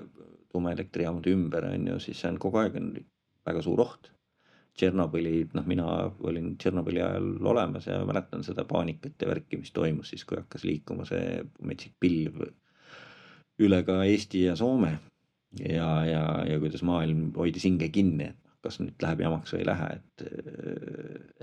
tuumaelektrijaamade 0.52 1.32
ümber 1.32 1.68
on 1.70 1.86
ju, 1.92 2.00
siis 2.06 2.20
see 2.20 2.32
on 2.32 2.40
kogu 2.42 2.60
aeg 2.62 2.76
on 2.80 2.90
väga 3.46 3.62
suur 3.64 3.84
oht. 3.86 4.10
Tšernobõli, 4.72 5.34
noh, 5.52 5.66
mina 5.68 5.86
olin 6.24 6.54
Tšernobõli 6.56 7.02
ajal 7.04 7.26
olemas 7.52 7.86
ja 7.90 7.98
mäletan 8.08 8.44
seda 8.44 8.64
paanikat 8.68 9.20
ja 9.20 9.28
värki, 9.28 9.58
mis 9.60 9.72
toimus 9.76 10.12
siis, 10.12 10.24
kui 10.24 10.38
hakkas 10.40 10.64
liikuma 10.64 11.04
see 11.08 11.42
metsik 11.60 11.92
pilv 12.00 12.40
üle 13.60 13.82
ka 13.84 13.98
Eesti 14.08 14.46
ja 14.46 14.56
Soome. 14.56 14.98
ja, 15.60 15.88
ja, 16.08 16.22
ja 16.48 16.60
kuidas 16.60 16.80
maailm 16.88 17.34
hoidis 17.36 17.66
hinge 17.68 17.90
kinni, 17.92 18.30
et 18.32 18.41
kas 18.62 18.78
nüüd 18.80 19.02
läheb 19.02 19.20
jamaks 19.24 19.52
või 19.54 19.60
ei 19.62 19.68
lähe, 19.68 19.88
et. 19.96 20.24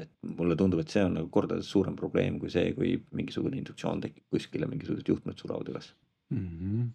et 0.06 0.12
mulle 0.40 0.56
tundub, 0.60 0.80
et 0.84 0.94
see 0.94 1.04
on 1.04 1.14
nagu 1.18 1.30
kordades 1.34 1.68
suurem 1.72 1.96
probleem 2.00 2.40
kui 2.40 2.50
see, 2.54 2.72
kui 2.78 2.90
mingisugune 3.16 3.58
induktsioon 3.60 4.02
tekib 4.06 4.26
kuskil 4.32 4.64
ja 4.64 4.70
mingisugused 4.72 5.08
juhtmed 5.12 5.38
surevad 5.42 5.68
üles. 5.74 5.88
mm. 6.32 6.48
-hmm. 6.48 6.88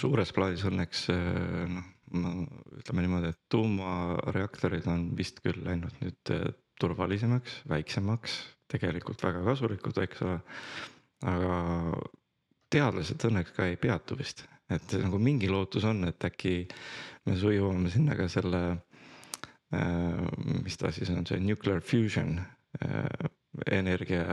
suures 0.00 0.32
plaanis 0.32 0.64
õnneks 0.70 1.00
eh, 1.14 1.78
noh, 2.24 2.34
ütleme 2.80 3.00
niimoodi, 3.04 3.26
et 3.34 3.40
tuumareaktorid 3.52 4.86
on 4.90 5.00
vist 5.16 5.40
küll 5.44 5.60
läinud 5.64 5.94
nüüd 6.02 6.34
eh, 6.34 6.48
turvalisemaks, 6.80 7.62
väiksemaks, 7.70 8.30
tegelikult 8.72 9.22
väga 9.22 9.44
kasulikud, 9.46 9.98
eks 10.02 10.22
ole. 10.26 10.40
aga 11.24 11.54
teadlased 12.74 13.22
õnneks 13.28 13.54
ka 13.56 13.68
ei 13.70 13.76
peatu 13.80 14.16
vist, 14.18 14.44
et 14.72 14.96
nagu 15.02 15.20
mingi 15.20 15.50
lootus 15.50 15.84
on, 15.84 16.04
et 16.08 16.24
äkki 16.24 16.56
me 17.26 17.36
sujuvame 17.40 17.92
sinna 17.92 18.16
ka 18.16 18.28
selle 18.32 18.64
äh,. 19.74 20.24
mis 20.64 20.76
ta 20.80 20.92
siis 20.94 21.10
on, 21.10 21.26
see 21.26 21.40
nuclear 21.40 21.80
fusion 21.80 22.38
äh, 22.84 23.30
energia. 23.70 24.24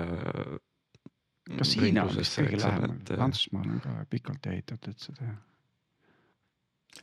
kas 1.58 1.76
Hiina 1.76 2.06
on 2.06 2.15
vist 2.15 2.39
kõige 2.39 2.62
lähemal, 2.62 2.98
äh, 2.98 3.15
Prantsusmaal 3.15 3.72
on 3.76 3.80
ka 3.84 3.96
pikalt 4.10 4.52
ehitatud 4.54 5.00
seda 5.02 5.36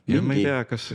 ja 0.09 0.23
ma 0.23 0.33
ei 0.35 0.41
Mingi- 0.41 0.45
tea, 0.49 0.65
kas, 0.65 0.89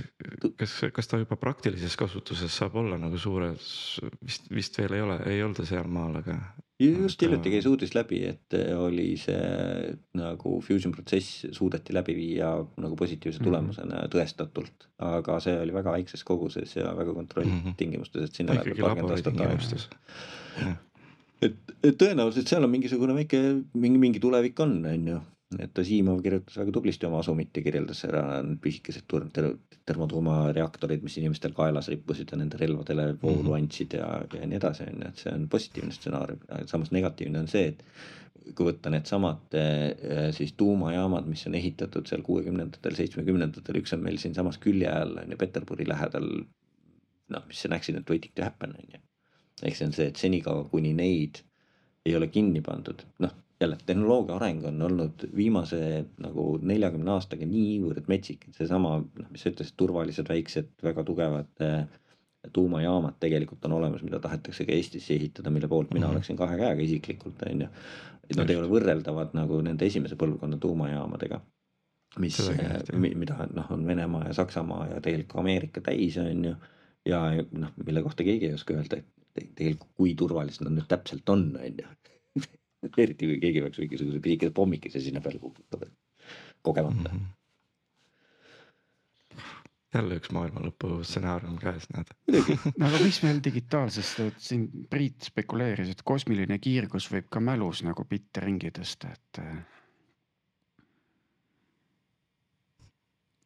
kas, 0.58 0.74
kas 0.94 1.08
ta 1.08 1.18
juba 1.22 1.36
praktilises 1.38 1.96
kasutuses 1.98 2.54
saab 2.58 2.76
olla 2.82 2.98
nagu 2.98 3.18
suures, 3.18 4.00
vist, 4.26 4.48
vist 4.54 4.78
veel 4.78 4.94
ei 4.98 5.02
ole, 5.06 5.18
ei 5.30 5.44
olda 5.46 5.66
sealmaal, 5.66 6.16
aga. 6.22 6.38
just 6.84 7.22
Aga- 7.22 7.28
hiljuti 7.30 7.52
käis 7.54 7.66
uudis 7.70 7.94
läbi, 7.96 8.24
et 8.28 8.54
oli 8.78 9.16
see 9.18 9.94
nagu 10.20 10.56
fusion 10.66 10.92
protsess 10.92 11.46
suudeti 11.56 11.94
läbi 11.94 12.16
viia 12.18 12.50
nagu 12.78 12.96
positiivse 13.00 13.40
Mhm. 13.40 13.46
tulemusena 13.50 14.08
tõestatult. 14.10 14.90
aga 15.04 15.40
see 15.40 15.58
oli 15.60 15.74
väga 15.74 15.92
väikses 15.92 16.24
koguses 16.24 16.76
ja 16.76 16.94
väga 16.96 17.14
Mhm. 17.14 17.76
tingimustes, 17.78 18.24
et 18.30 18.34
sinna 18.36 18.54
läheb 18.54 18.78
paarkümmend 18.80 19.12
aastat 19.12 19.40
aega. 19.40 20.78
et, 21.42 21.56
et 21.84 21.98
tõenäoliselt 21.98 22.48
seal 22.48 22.64
on 22.64 22.70
mingisugune 22.72 23.14
väike, 23.16 23.64
mingi, 23.74 23.98
mingi 24.00 24.20
tulevik 24.20 24.60
on, 24.60 24.86
on 24.86 25.08
ju. 25.08 25.22
Et 25.60 25.80
Asimov 25.80 26.22
kirjutas 26.24 26.58
väga 26.58 26.72
tublisti 26.76 27.06
oma 27.06 27.20
asumit 27.24 27.58
ja 27.58 27.64
kirjeldas 27.66 28.04
ära 28.08 28.24
need 28.44 28.60
pisikesed 28.64 29.06
termotuumareaktorid, 29.86 31.04
mis 31.04 31.18
inimestel 31.20 31.54
kaelas 31.58 31.90
rippusid 31.92 32.32
ja 32.32 32.40
nende 32.40 32.58
relvadele 32.58 33.14
voolu 33.22 33.52
Mhm. 33.52 33.54
andsid 33.60 33.94
ja, 34.00 34.10
ja 34.34 34.48
nii 34.48 34.58
edasi, 34.58 34.84
on 34.90 35.02
ju, 35.02 35.08
et 35.08 35.24
see 35.24 35.34
on 35.34 35.48
positiivne 35.50 35.92
stsenaarium, 35.92 36.40
samas 36.72 36.92
negatiivne 36.92 37.40
on 37.44 37.48
see, 37.48 37.68
et 37.74 37.84
kui 38.56 38.68
võtta 38.68 38.92
needsamad 38.92 39.56
eh, 39.56 40.32
siis 40.36 40.54
tuumajaamad, 40.60 41.28
mis 41.28 41.46
on 41.48 41.56
ehitatud 41.56 42.08
seal 42.10 42.22
kuuekümnendatel, 42.28 42.96
seitsmekümnendatel, 42.96 43.80
üks 43.80 43.94
on 43.96 44.04
meil 44.04 44.18
siinsamas 44.20 44.58
külje 44.64 44.90
all 44.92 45.18
on 45.24 45.32
ju 45.32 45.38
Peterburi 45.38 45.88
lähedal. 45.88 46.30
noh, 47.34 47.44
mis 47.48 47.66
on 47.66 47.74
accident 47.74 48.10
waiting 48.10 48.34
to 48.36 48.44
happen 48.44 48.76
on 48.78 48.90
ju. 48.94 49.00
ehk 49.64 49.76
see 49.76 49.86
on 49.88 49.94
see, 49.94 50.08
et 50.12 50.20
senikaua, 50.20 50.66
kuni 50.70 50.94
neid 50.94 51.40
ei 52.06 52.16
ole 52.16 52.28
kinni 52.28 52.62
pandud, 52.62 53.06
noh 53.24 53.32
jälle 53.64 53.78
tehnoloogia 53.86 54.36
areng 54.38 54.66
on 54.70 54.82
olnud 54.90 55.26
viimase 55.36 55.80
nagu 56.22 56.46
neljakümne 56.62 57.12
aastaga 57.16 57.46
niivõrd 57.50 58.08
metsik, 58.12 58.46
et 58.50 58.56
seesama, 58.60 58.98
noh, 59.02 59.30
mis 59.32 59.44
sa 59.46 59.52
ütlesid, 59.54 59.76
turvalised, 59.80 60.30
väiksed, 60.30 60.70
väga 60.84 61.04
tugevad 61.08 61.64
eh, 61.66 61.86
tuumajaamad 62.54 63.16
tegelikult 63.24 63.66
on 63.66 63.78
olemas, 63.80 64.04
mida 64.04 64.20
tahetakse 64.20 64.66
ka 64.68 64.76
Eestisse 64.76 65.14
ehitada, 65.16 65.50
mille 65.50 65.68
poolt 65.72 65.94
mina 65.96 66.08
Mhm. 66.10 66.16
oleksin 66.18 66.38
kahe 66.38 66.58
käega 66.60 66.82
isiklikult, 66.84 67.42
on 67.50 67.62
ju. 67.62 67.68
et 68.30 68.36
nad 68.40 68.50
ei 68.50 68.56
ole 68.56 68.68
võrreldavad 68.72 69.34
nagu 69.36 69.62
nende 69.62 69.86
esimese 69.86 70.16
põlvkonna 70.16 70.58
tuumajaamadega. 70.60 71.42
mis, 72.20 72.38
jah. 72.40 73.00
mida 73.18 73.48
noh, 73.56 73.72
on 73.72 73.88
Venemaa 73.88 74.28
ja 74.28 74.34
Saksamaa 74.38 74.88
ja 74.88 75.00
tegelikult 75.02 75.34
ka 75.34 75.40
Ameerika 75.40 75.82
täis, 75.82 76.18
on 76.22 76.44
ju. 76.46 76.56
ja 77.06 77.22
noh, 77.52 77.72
mille 77.86 78.04
kohta 78.04 78.24
keegi 78.24 78.46
ei 78.52 78.54
oska 78.54 78.74
öelda, 78.74 78.98
et 79.02 79.06
te- 79.34 79.48
tegelikult 79.56 79.90
kui 79.98 80.14
turvalised 80.16 80.62
nad 80.68 80.76
nüüd 80.78 80.88
täpselt 80.88 81.30
on, 81.30 81.48
on 81.58 81.80
ju. 81.82 81.88
Eriti 83.04 83.30
kui 83.30 83.40
keegi 83.42 83.62
peaks 83.64 83.80
mingisuguse 83.82 84.20
pisikese 84.24 84.54
pommikese 84.56 85.02
sinna 85.04 85.22
peale 85.24 85.40
kukutama, 85.40 85.90
kogemata 86.62 87.10
mm.. 87.10 87.20
Mhm. 87.20 87.26
jälle 89.94 90.18
üks 90.18 90.32
maailma 90.34 90.64
lõpu 90.66 91.04
stsenaarium 91.06 91.60
käes, 91.62 91.86
näed. 91.94 92.10
no 92.80 92.88
aga 92.90 93.04
mis 93.04 93.22
meil 93.26 93.44
digitaalsest, 93.46 94.42
siin 94.42 94.66
Priit 94.90 95.30
spekuleeris, 95.30 95.94
et 95.94 96.02
kosmiline 96.06 96.58
kiirgus 96.60 97.12
võib 97.14 97.30
ka 97.30 97.40
mälus 97.44 97.84
nagu 97.86 98.06
bitte 98.10 98.42
ringi 98.46 98.74
tõsta, 98.74 99.14
et. 99.14 99.44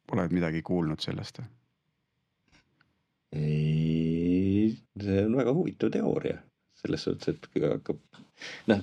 oled 0.08 0.32
midagi 0.32 0.64
kuulnud 0.64 1.04
sellest 1.04 1.42
või? 1.42 1.48
see 3.28 5.24
on 5.26 5.34
väga 5.36 5.52
huvitav 5.52 5.90
teooria 5.92 6.38
selles 6.82 7.04
suhtes, 7.08 7.34
et 7.34 7.50
kui 7.52 7.64
hakkab 7.64 8.00
noh, 8.70 8.82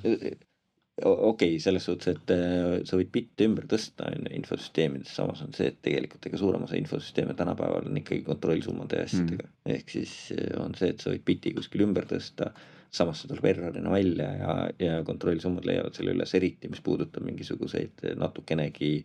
okei 1.03 1.55
okay,, 1.55 1.59
selles 1.59 1.83
suhtes, 1.87 2.15
et 2.15 2.31
äh, 2.31 2.77
sa 2.87 2.99
võid 2.99 3.11
bitte 3.11 3.47
ümber 3.47 3.67
tõsta 3.71 4.07
on 4.07 4.29
ju 4.29 4.35
infosüsteemides, 4.37 5.11
samas 5.17 5.41
on 5.43 5.51
see, 5.57 5.67
et 5.71 5.81
tegelikult 5.83 6.29
ega 6.29 6.39
suurem 6.39 6.63
osa 6.67 6.77
infosüsteeme 6.79 7.35
tänapäeval 7.35 7.89
on 7.89 7.99
ikkagi 7.99 8.23
kontrollsummade 8.27 9.01
ja 9.01 9.09
asjadega 9.09 9.43
mm.. 9.47 9.75
ehk 9.75 9.91
siis 9.97 10.15
äh, 10.37 10.55
on 10.61 10.75
see, 10.79 10.93
et 10.93 11.03
sa 11.03 11.11
võid 11.11 11.25
biti 11.27 11.53
kuskil 11.57 11.83
ümber 11.87 12.07
tõsta, 12.09 12.51
samas 12.95 13.21
see 13.21 13.31
tuleb 13.31 13.49
errorina 13.51 13.91
välja 13.91 14.31
ja, 14.39 14.57
ja 14.79 14.97
kontrollsummad 15.07 15.67
leiavad 15.67 15.97
selle 15.97 16.15
üles, 16.15 16.35
eriti 16.37 16.71
mis 16.71 16.83
puudutab 16.83 17.27
mingisuguseid 17.27 18.05
natukenegi 18.21 18.97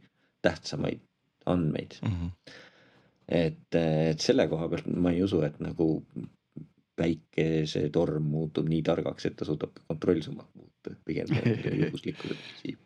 tähtsamaid 0.46 1.02
andmeid 1.50 1.96
Mhm. 2.06 2.28
et, 3.26 3.74
et 3.74 4.20
selle 4.20 4.46
koha 4.50 4.68
pealt 4.70 4.86
ma 4.94 5.10
ei 5.10 5.24
usu, 5.26 5.40
et 5.46 5.58
nagu 5.62 5.96
päikesetorm 7.00 8.28
muutub 8.34 8.68
nii 8.70 8.82
targaks, 8.86 9.26
et 9.30 9.36
ta 9.40 9.48
suudab 9.48 9.72
ka 9.76 9.86
kontrollsummat 9.88 10.48
muuta, 10.54 10.94
pigem 11.08 11.32
juhuslikkuse 11.32 12.36
printsiip. 12.42 12.78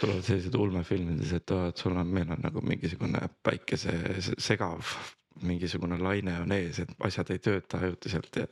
tulevad 0.00 0.26
sellised 0.26 0.54
ulmefilmides, 0.58 1.32
et 1.38 1.54
aa, 1.54 1.68
et 1.70 1.82
sul 1.84 1.96
on, 1.96 2.08
meil 2.18 2.30
on 2.34 2.42
nagu 2.42 2.62
mingisugune 2.66 3.22
päikese 3.46 3.94
se- 4.18 4.38
segav 4.38 4.96
mingisugune 5.46 5.98
laine 6.02 6.40
on 6.42 6.52
ees, 6.52 6.82
et 6.82 6.90
asjad 7.06 7.30
ei 7.30 7.38
tööta 7.44 7.78
ajutiselt 7.84 8.40
ja 8.42 8.48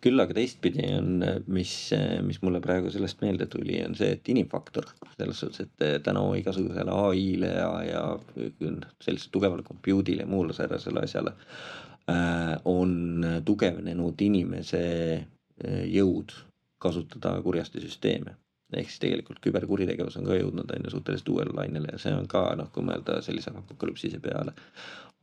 küll 0.00 0.22
aga 0.22 0.34
teistpidi 0.36 0.86
on, 0.96 1.24
mis, 1.52 1.72
mis 2.24 2.40
mulle 2.44 2.62
praegu 2.64 2.90
sellest 2.92 3.20
meelde 3.24 3.48
tuli, 3.52 3.80
on 3.84 3.96
see, 3.98 4.14
et 4.16 4.30
inimfaktor. 4.32 4.88
Selles 5.16 5.42
suhtes, 5.42 5.66
et 5.66 6.04
tänu 6.06 6.22
igasugusele 6.38 6.94
ai-le 6.94 7.50
ja, 7.52 7.70
ja 7.84 8.02
sellisele 8.38 9.34
tugevale 9.34 9.66
compute'ile 9.66 10.24
ja 10.24 10.30
muule 10.30 10.56
säärasele 10.56 11.04
asjale 11.04 11.34
on 12.64 13.24
tugevnenud 13.44 14.20
inimese 14.20 14.84
äh, 15.16 15.82
jõud 15.86 16.32
kasutada 16.80 17.36
kurjasti 17.42 17.80
süsteeme 17.80 18.36
ehk 18.76 18.90
siis 18.90 19.02
tegelikult 19.02 19.40
küberkuritegevus 19.44 20.16
on 20.20 20.28
ka 20.28 20.38
jõudnud 20.38 20.70
on 20.74 20.86
ju 20.86 20.94
suhteliselt 20.94 21.28
uuele 21.32 21.54
lainele 21.56 21.90
ja 21.92 21.98
see 21.98 22.14
on 22.14 22.28
ka 22.30 22.44
noh, 22.58 22.70
kui 22.74 22.86
mõelda 22.86 23.18
sellise 23.24 23.52
apokalüpsise 23.54 24.20
peale. 24.22 24.54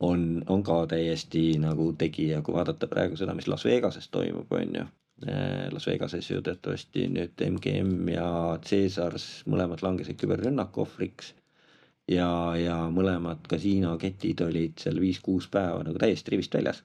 on, 0.00 0.44
on 0.46 0.62
ka 0.62 0.84
täiesti 0.86 1.58
nagu 1.58 1.90
tegija, 1.98 2.42
kui 2.42 2.54
vaadata 2.54 2.86
praegu 2.86 3.16
seda, 3.16 3.34
mis 3.34 3.48
Las 3.48 3.64
Vegases 3.64 4.08
toimub, 4.08 4.52
on 4.52 4.76
ju. 4.76 4.84
äh, 5.26 5.66
Las 5.72 5.86
Vegases 5.86 6.30
ju 6.30 6.42
teatavasti 6.42 7.08
nüüd 7.08 7.42
MGM 7.48 8.08
ja 8.14 8.28
Caesars 8.68 9.42
mõlemad 9.46 9.82
langesid 9.82 10.20
küberrünnaku 10.20 10.84
ohvriks. 10.84 11.34
Ja, 12.08 12.30
ja 12.56 12.76
mõlemad 12.92 13.48
kasiinoketid 13.50 14.40
olid 14.46 14.78
seal 14.80 15.00
viis-kuus 15.00 15.48
päeva 15.52 15.82
nagu 15.86 15.98
täiesti 16.00 16.34
rivist 16.34 16.54
väljas 16.54 16.82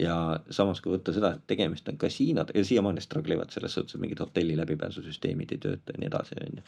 ja 0.00 0.14
samas, 0.50 0.80
kui 0.84 0.92
võtta 0.92 1.12
seda, 1.16 1.32
et 1.36 1.44
tegemist 1.48 1.88
on 1.88 1.98
kasiinod 2.00 2.52
ja 2.54 2.64
siiamaani 2.64 3.00
struggle 3.00 3.36
ivad 3.36 3.52
selles 3.54 3.76
suhtes, 3.76 3.96
et 3.96 4.02
mingid 4.02 4.20
hotelli 4.20 4.56
läbipääsusüsteemid 4.58 5.54
ei 5.54 5.60
tööta 5.62 5.94
ja 5.94 6.02
nii 6.02 6.10
edasi, 6.10 6.36
on 6.42 6.58
ju. 6.60 6.64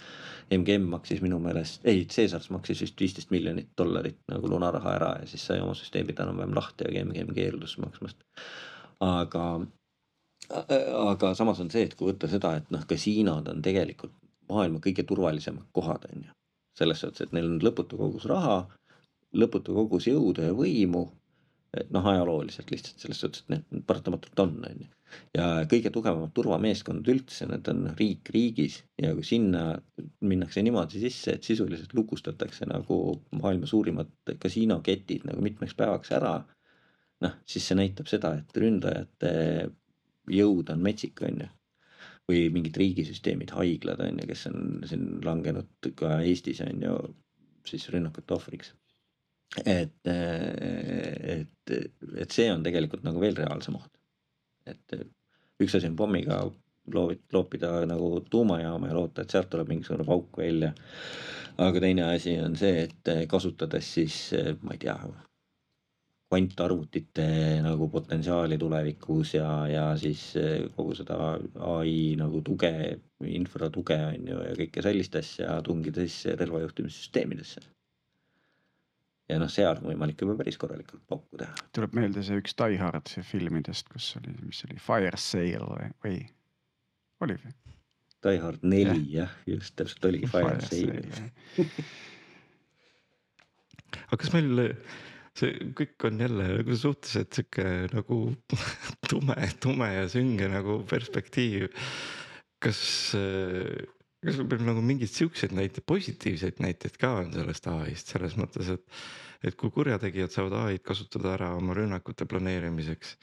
MGM 0.58 0.88
maksis 0.94 1.20
minu 1.24 1.40
meelest, 1.42 1.84
ei, 1.88 2.06
Caesars 2.12 2.48
maksis 2.54 2.80
vist 2.84 3.00
viisteist 3.00 3.32
miljonit 3.34 3.68
dollarit 3.78 4.20
nagu 4.32 4.48
lunaraha 4.50 4.94
ära 4.94 5.10
ja 5.20 5.28
siis 5.28 5.44
sai 5.50 5.60
oma 5.64 5.76
süsteemid 5.78 6.20
enam-vähem 6.24 6.56
lahti, 6.56 6.88
aga 6.88 7.04
MGM 7.04 7.34
keeldus 7.36 7.76
maksmast. 7.84 8.24
aga, 9.04 9.44
aga 11.04 11.34
samas 11.34 11.60
on 11.60 11.70
see, 11.70 11.84
et 11.84 11.94
kui 11.98 12.12
võtta 12.12 12.30
seda, 12.32 12.56
et 12.56 12.72
noh, 12.74 12.88
kasiinod 12.88 13.52
on 13.52 13.62
tegelikult 13.62 14.16
maailma 14.48 14.80
kõige 14.80 15.04
turvalisemad 15.04 15.68
kohad, 15.76 16.08
on 16.08 16.24
ju. 16.24 16.37
Selles 16.78 17.04
suhtes, 17.04 17.26
et 17.26 17.34
neil 17.36 17.50
on 17.52 17.62
lõputu 17.64 17.98
kogus 18.00 18.28
raha, 18.30 18.60
lõputu 19.36 19.74
kogus 19.76 20.08
jõudu 20.08 20.46
ja 20.46 20.56
võimu 20.56 21.08
et 21.76 21.90
noh, 21.92 22.06
ajalooliselt 22.08 22.70
lihtsalt 22.72 23.02
selles 23.02 23.20
suhtes, 23.22 23.42
et 23.44 23.52
need 23.52 23.82
paratamatult 23.88 24.40
on, 24.44 24.54
on 24.64 24.84
ju. 24.84 24.88
ja 25.36 25.48
kõige 25.68 25.92
tugevamad 25.92 26.32
turvameeskonnad 26.36 27.10
üldse, 27.12 27.48
need 27.50 27.68
on 27.72 27.90
riik 27.98 28.30
riigis 28.32 28.78
ja 29.00 29.12
kui 29.16 29.26
sinna 29.26 29.64
minnakse 30.20 30.64
niimoodi 30.64 31.02
sisse, 31.02 31.36
et 31.36 31.48
sisuliselt 31.48 31.92
lukustatakse 31.96 32.68
nagu 32.70 33.18
maailma 33.36 33.68
suurimad 33.68 34.12
kasiinoketid 34.40 35.28
nagu 35.28 35.44
mitmeks 35.44 35.76
päevaks 35.78 36.14
ära. 36.16 36.38
noh, 37.24 37.38
siis 37.50 37.66
see 37.68 37.76
näitab 37.76 38.08
seda, 38.08 38.36
et 38.38 38.60
ründajate 38.62 39.30
jõud 40.30 40.68
on 40.72 40.84
metsik, 40.84 41.20
on 41.26 41.42
ju 41.42 41.52
või 42.28 42.48
mingid 42.52 42.76
riigisüsteemid, 42.76 43.54
haiglad 43.56 44.02
on 44.04 44.20
ju, 44.20 44.28
kes 44.28 44.46
on 44.50 44.66
siin 44.88 45.06
langenud 45.24 45.92
ka 45.96 46.18
Eestis 46.20 46.60
on 46.66 46.84
ju 46.84 46.98
siis 47.68 47.88
rünnakute 47.92 48.36
ohvriks 48.36 48.74
et, 49.56 50.10
et, 51.34 51.72
et 52.20 52.34
see 52.34 52.48
on 52.52 52.64
tegelikult 52.64 53.04
nagu 53.06 53.20
veel 53.22 53.36
reaalsem 53.38 53.78
oht. 53.78 53.92
et 54.68 54.98
üks 55.62 55.76
asi 55.78 55.88
on 55.88 55.96
pommiga 55.96 56.42
loovit-, 56.94 57.24
loopida 57.32 57.72
nagu 57.88 58.18
tuumajaama 58.30 58.90
ja 58.90 58.98
loota, 58.98 59.22
et 59.24 59.32
sealt 59.32 59.50
tuleb 59.52 59.70
mingisugune 59.72 60.06
pauk 60.08 60.38
välja. 60.38 60.74
aga 61.58 61.80
teine 61.80 62.04
asi 62.12 62.36
on 62.40 62.56
see, 62.56 62.84
et 62.88 63.14
kasutades 63.28 63.94
siis, 63.94 64.20
ma 64.62 64.76
ei 64.76 64.84
tea, 64.84 64.98
kvantarvutite 66.28 67.24
nagu 67.64 67.88
potentsiaali 67.88 68.58
tulevikus 68.60 69.32
ja, 69.38 69.48
ja 69.70 69.86
siis 69.96 70.26
kogu 70.76 70.92
seda 70.98 71.16
ai 71.72 72.12
nagu 72.20 72.42
tuge, 72.44 72.74
infratuge 73.24 73.96
on 74.10 74.28
ju 74.28 74.44
ja 74.44 74.52
kõike 74.60 74.84
sellist 74.84 75.16
asja 75.16 75.56
tungida 75.64 76.04
siis 76.04 76.36
relvajuhtimissüsteemidesse 76.36 77.64
ja 79.28 79.36
noh, 79.40 79.50
seal 79.52 79.76
on 79.76 79.84
võimalik 79.90 80.22
juba 80.24 80.34
päris 80.38 80.56
korralikult 80.60 81.02
pauku 81.08 81.36
teha. 81.40 81.52
tuleb 81.76 81.92
meelde 81.96 82.20
see 82.26 82.36
üks 82.40 82.52
Die 82.58 82.76
Hard 82.80 83.06
filmidest, 83.28 83.86
kus 83.92 84.06
oli, 84.20 84.30
mis 84.44 84.60
oli 84.68 84.78
Fire 84.82 85.18
Sale 85.20 85.64
või, 85.64 85.86
või 86.04 86.16
oli 87.26 87.34
või? 87.42 87.52
Die 88.26 88.38
Hard 88.42 88.60
neli 88.66 89.02
jah 89.14 89.28
ja,, 89.28 89.54
just 89.54 89.72
täpselt 89.78 90.04
oligi 90.10 90.26
Fire, 90.30 90.56
Fire 90.60 90.68
Sale 90.68 90.98
aga 94.08 94.16
kas 94.20 94.30
meil 94.34 94.48
see 95.38 95.70
kõik 95.78 96.08
on 96.08 96.24
jälle 96.24 96.48
nagu 96.58 96.76
suhteliselt 96.76 97.38
sihuke 97.38 97.68
nagu 97.92 98.18
tume, 99.10 99.36
tume 99.62 99.92
ja 99.94 100.08
sünge 100.10 100.50
nagu 100.52 100.80
perspektiiv. 100.88 101.70
kas 102.58 102.80
kas 104.24 104.34
sul 104.34 104.66
nagu 104.66 104.82
mingeid 104.82 105.12
siukseid 105.12 105.54
näiteid, 105.54 105.84
positiivseid 105.86 106.58
näiteid 106.62 106.98
ka 106.98 107.12
on 107.20 107.32
sellest 107.34 107.68
ai-st 107.70 108.14
selles 108.14 108.34
mõttes, 108.40 108.70
et, 108.74 109.02
et 109.46 109.56
kui 109.58 109.70
kurjategijad 109.74 110.34
saavad 110.34 110.56
ai-d 110.64 110.82
kasutada 110.86 111.36
ära 111.36 111.52
oma 111.56 111.76
rünnakute 111.78 112.26
planeerimiseks. 112.30 113.16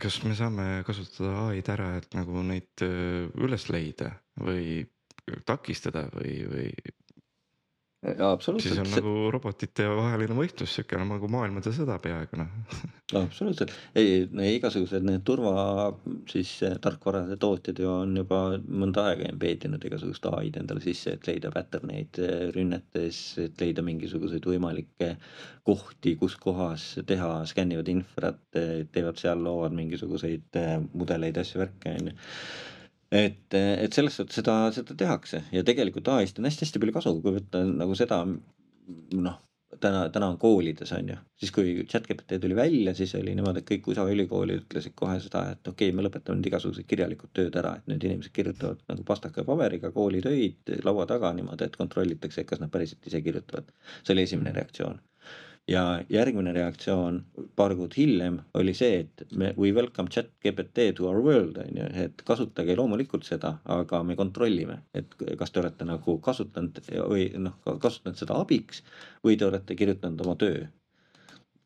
kas 0.00 0.20
me 0.22 0.36
saame 0.38 0.66
kasutada 0.86 1.48
ai-d 1.48 1.72
ära, 1.72 1.94
et 1.98 2.12
nagu 2.14 2.44
neid 2.46 2.84
üles 2.84 3.68
leida 3.72 4.12
või 4.40 4.84
takistada 5.48 6.06
või, 6.14 6.36
või. 6.50 6.70
Siis 8.00 8.78
on 8.80 8.86
nagu 8.88 9.10
robotite 9.28 9.84
vaheline 9.92 10.32
võitlus, 10.32 10.72
sihuke 10.72 10.96
nagu 10.96 11.28
maailmade 11.28 11.72
sõda 11.76 11.98
peaaegu 12.00 12.38
noh. 12.40 12.54
absoluutselt, 13.20 13.74
ei 13.98 14.22
no 14.32 14.46
igasugused 14.48 15.04
need 15.04 15.20
turva 15.28 15.90
siis 16.30 16.54
eh, 16.64 16.78
tarkvarade 16.80 17.36
tootjad 17.42 17.82
ju 17.82 17.90
on 17.92 18.16
juba 18.22 18.40
mõnda 18.64 19.04
aega 19.10 19.28
embeedinud 19.28 19.84
igasugust 19.84 20.30
ai-d 20.32 20.62
endale 20.62 20.80
sisse, 20.84 21.18
et 21.18 21.28
leida 21.28 21.52
pattern 21.52 21.92
eid 21.92 22.22
eh, 22.24 22.48
rünnetes, 22.56 23.20
et 23.44 23.60
leida 23.60 23.84
mingisuguseid 23.84 24.48
võimalikke 24.48 25.12
kohti, 25.68 26.16
kus 26.16 26.38
kohas 26.40 26.94
teha, 27.06 27.34
skännivad 27.52 27.92
infrat, 27.92 28.40
eh, 28.56 28.86
teevad 28.96 29.20
seal, 29.20 29.44
loovad 29.44 29.76
mingisuguseid 29.76 30.60
mudeleid, 30.96 31.44
asju, 31.44 31.60
värke 31.66 31.98
on 32.00 32.14
ju 32.14 32.20
et, 33.10 33.54
et 33.58 33.92
selles 33.92 34.16
suhtes 34.16 34.40
seda, 34.40 34.56
seda 34.74 34.96
tehakse. 34.98 35.44
Ja 35.54 35.64
tegelikult 35.66 36.08
ai-st 36.14 36.40
on 36.40 36.48
hästi-hästi 36.48 36.82
palju 36.82 36.96
kasu, 36.96 37.14
kui 37.22 37.36
võtta 37.38 37.62
nagu 37.66 37.96
seda 37.98 38.22
noh, 38.26 39.38
täna, 39.80 40.04
täna 40.14 40.28
on 40.32 40.38
koolides 40.38 40.92
on 40.96 41.12
ju, 41.12 41.16
siis 41.40 41.52
kui 41.54 41.74
chat-GPT 41.90 42.40
tuli 42.42 42.56
välja, 42.56 42.94
siis 42.94 43.14
oli 43.18 43.34
niimoodi, 43.34 43.62
et 43.62 43.68
kõik 43.70 43.90
USA 43.92 44.06
ülikoolid 44.10 44.64
ütlesid 44.64 44.96
kohe 44.98 45.18
seda, 45.22 45.44
et 45.54 45.68
okei 45.68 45.90
okay,, 45.90 45.96
me 45.96 46.06
lõpetame 46.06 46.40
nüüd 46.40 46.50
igasugused 46.50 46.88
kirjalikud 46.90 47.34
tööd 47.36 47.58
ära, 47.60 47.76
et 47.78 47.90
nüüd 47.90 48.08
inimesed 48.08 48.34
kirjutavad 48.36 48.82
nagu 48.90 49.06
pastaka 49.06 49.44
paberiga 49.46 49.92
koolitöid 49.94 50.74
laua 50.86 51.06
taga 51.10 51.32
niimoodi, 51.36 51.70
et 51.70 51.78
kontrollitakse, 51.80 52.46
kas 52.48 52.62
nad 52.62 52.72
päriselt 52.74 53.06
ise 53.06 53.22
kirjutavad. 53.26 53.70
see 54.02 54.14
oli 54.16 54.26
esimene 54.28 54.54
reaktsioon 54.56 54.98
ja 55.68 55.82
järgmine 56.10 56.52
reaktsioon 56.52 57.20
paar 57.56 57.74
kuud 57.78 57.94
hiljem 57.96 58.40
oli 58.58 58.74
see, 58.74 59.04
et 59.04 59.24
me 59.36 59.52
we 59.58 59.72
welcome 59.76 60.10
chat 60.10 60.30
GPT 60.44 60.90
to 60.96 61.08
our 61.08 61.20
world 61.24 61.58
on 61.62 61.76
ju, 61.76 61.88
et 62.04 62.22
kasutage 62.26 62.76
loomulikult 62.76 63.26
seda, 63.28 63.56
aga 63.64 64.02
me 64.06 64.16
kontrollime, 64.18 64.80
et 64.94 65.14
kas 65.38 65.52
te 65.52 65.62
olete 65.62 65.86
nagu 65.88 66.16
kasutanud 66.24 66.80
või 67.10 67.28
noh, 67.38 67.58
kasutanud 67.66 68.18
seda 68.18 68.38
abiks 68.40 68.84
või 69.24 69.36
te 69.38 69.48
olete 69.48 69.76
kirjutanud 69.78 70.26
oma 70.26 70.36
töö. 70.40 70.66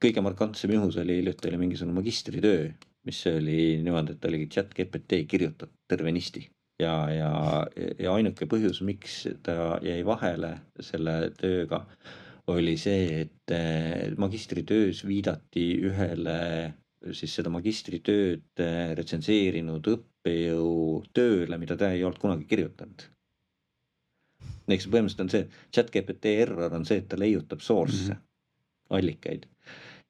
kõige 0.05 0.21
markantsem 0.21 0.73
juhus 0.75 0.99
oli 1.01 1.21
hiljuti 1.21 1.49
oli 1.49 1.59
mingisugune 1.63 1.95
magistritöö, 1.97 2.67
mis 3.09 3.27
oli 3.31 3.79
niimoodi, 3.85 4.13
et 4.13 4.25
oligi 4.25 4.51
chat 4.53 4.75
GPT 4.75 5.25
kirjutatud 5.29 5.73
tervenisti 5.89 6.45
ja, 6.81 6.95
ja, 7.11 7.31
ja 7.99 8.13
ainuke 8.15 8.47
põhjus, 8.51 8.83
miks 8.83 9.23
ta 9.43 9.79
jäi 9.83 10.03
vahele 10.07 10.59
selle 10.81 11.31
tööga 11.39 11.85
oli 12.53 12.77
see, 12.77 13.21
et 13.25 13.53
eh, 13.55 14.13
magistritöös 14.21 15.05
viidati 15.07 15.69
ühele 15.89 16.41
siis 17.13 17.35
seda 17.37 17.53
magistritööd 17.53 18.63
eh, 18.63 18.93
retsenseerinud 18.97 19.89
õppejõu 19.95 21.03
tööle, 21.17 21.59
mida 21.61 21.77
ta 21.81 21.91
ei 21.93 22.05
olnud 22.05 22.21
kunagi 22.21 22.49
kirjutanud. 22.49 23.09
eks 24.75 24.87
põhimõtteliselt 24.89 25.25
on 25.25 25.33
see, 25.33 25.49
chat 25.75 25.91
GPT 25.93 26.37
error 26.45 26.73
on 26.73 26.87
see, 26.89 27.03
et 27.03 27.09
ta 27.09 27.19
leiutab 27.21 27.61
source'e 27.61 28.15
mm, 28.15 28.17
-hmm. 28.17 28.97
allikaid. 28.97 29.47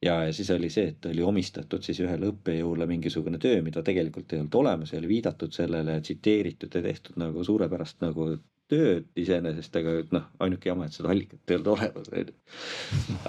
ja, 0.03 0.23
ja 0.25 0.33
siis 0.33 0.51
oli 0.51 0.71
see, 0.71 0.93
et 0.95 1.07
oli 1.11 1.23
omistatud 1.23 1.83
siis 1.83 2.01
ühele 2.01 2.31
õppejõule 2.31 2.87
mingisugune 2.87 3.39
töö, 3.39 3.63
mida 3.63 3.83
tegelikult 3.83 4.33
ei 4.33 4.39
olnud 4.41 4.55
olemas 4.55 4.93
ja 4.93 4.99
oli 4.99 5.09
viidatud 5.09 5.53
sellele, 5.53 6.01
tsiteeritud 6.01 6.75
ja 6.75 6.83
tehtud 6.83 7.17
nagu 7.17 7.45
suurepärast 7.45 8.01
nagu 8.07 8.37
tööd 8.73 9.09
iseenesest, 9.21 9.77
aga 9.77 9.95
noh, 10.15 10.25
ainuke 10.45 10.71
jama, 10.71 10.87
et 10.89 10.97
seda 10.97 11.11
allikat 11.13 11.51
ei 11.51 11.59
olnud 11.59 11.71
olemas, 11.75 12.09
on 12.09 12.23
ju. 12.23 12.37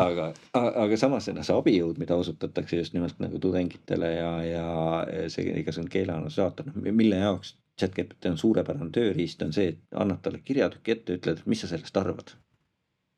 aga, 0.06 0.30
aga 0.62 1.00
samas 1.00 1.28
noh, 1.34 1.44
see 1.48 1.58
abijõud, 1.58 2.00
mida 2.02 2.18
osutatakse 2.20 2.80
just 2.80 2.96
nimelt 2.96 3.20
nagu 3.24 3.42
tudengitele 3.44 4.14
ja, 4.16 4.32
ja 4.48 5.28
see 5.34 5.52
igasugune 5.60 5.92
keeleanalüsaator, 5.98 6.72
noh 6.72 6.96
mille 6.96 7.20
jaoks 7.20 7.56
chat-GPT 7.80 8.32
on 8.32 8.40
suurepärane 8.40 8.94
tööriist, 8.96 9.44
on 9.44 9.52
see, 9.56 9.74
et 9.74 10.00
annad 10.00 10.24
talle 10.24 10.40
kirjatüki 10.46 10.96
ette, 10.96 11.20
ütled, 11.20 11.44
mis 11.52 11.64
sa 11.64 11.72
sellest 11.72 11.98
arvad 12.00 12.36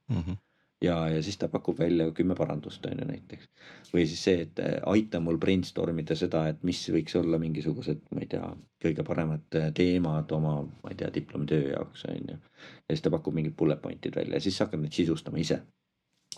mm. 0.10 0.22
-hmm 0.22 0.44
ja, 0.82 1.10
ja 1.10 1.22
siis 1.24 1.38
ta 1.38 1.48
pakub 1.48 1.80
välja 1.80 2.12
kümme 2.12 2.36
parandust 2.36 2.86
on 2.86 3.00
ju 3.00 3.06
näiteks. 3.08 3.48
või 3.94 4.06
siis 4.06 4.24
see, 4.24 4.42
et 4.42 4.60
äh, 4.60 4.76
aita 4.86 5.20
mul 5.24 5.38
brainstorm 5.42 6.00
ida 6.00 6.16
seda, 6.16 6.48
et 6.52 6.64
mis 6.68 6.82
võiks 6.94 7.16
olla 7.20 7.40
mingisugused, 7.42 8.04
ma 8.14 8.22
ei 8.22 8.30
tea, 8.32 8.52
kõige 8.84 9.06
paremad 9.08 9.58
äh, 9.58 9.72
teemad 9.74 10.32
oma, 10.38 10.60
ma 10.84 10.94
ei 10.94 11.00
tea, 11.00 11.10
diplomitöö 11.14 11.72
jaoks 11.72 12.06
on 12.12 12.22
ju. 12.34 12.38
ja 12.38 12.94
siis 12.94 13.02
ta 13.06 13.14
pakub 13.14 13.34
mingid 13.34 13.58
bullet 13.58 13.82
point'id 13.82 14.16
välja 14.16 14.38
ja 14.38 14.46
siis 14.46 14.58
sa 14.58 14.68
hakkad 14.68 14.84
neid 14.84 14.94
sisustama 14.94 15.42
ise. 15.42 15.62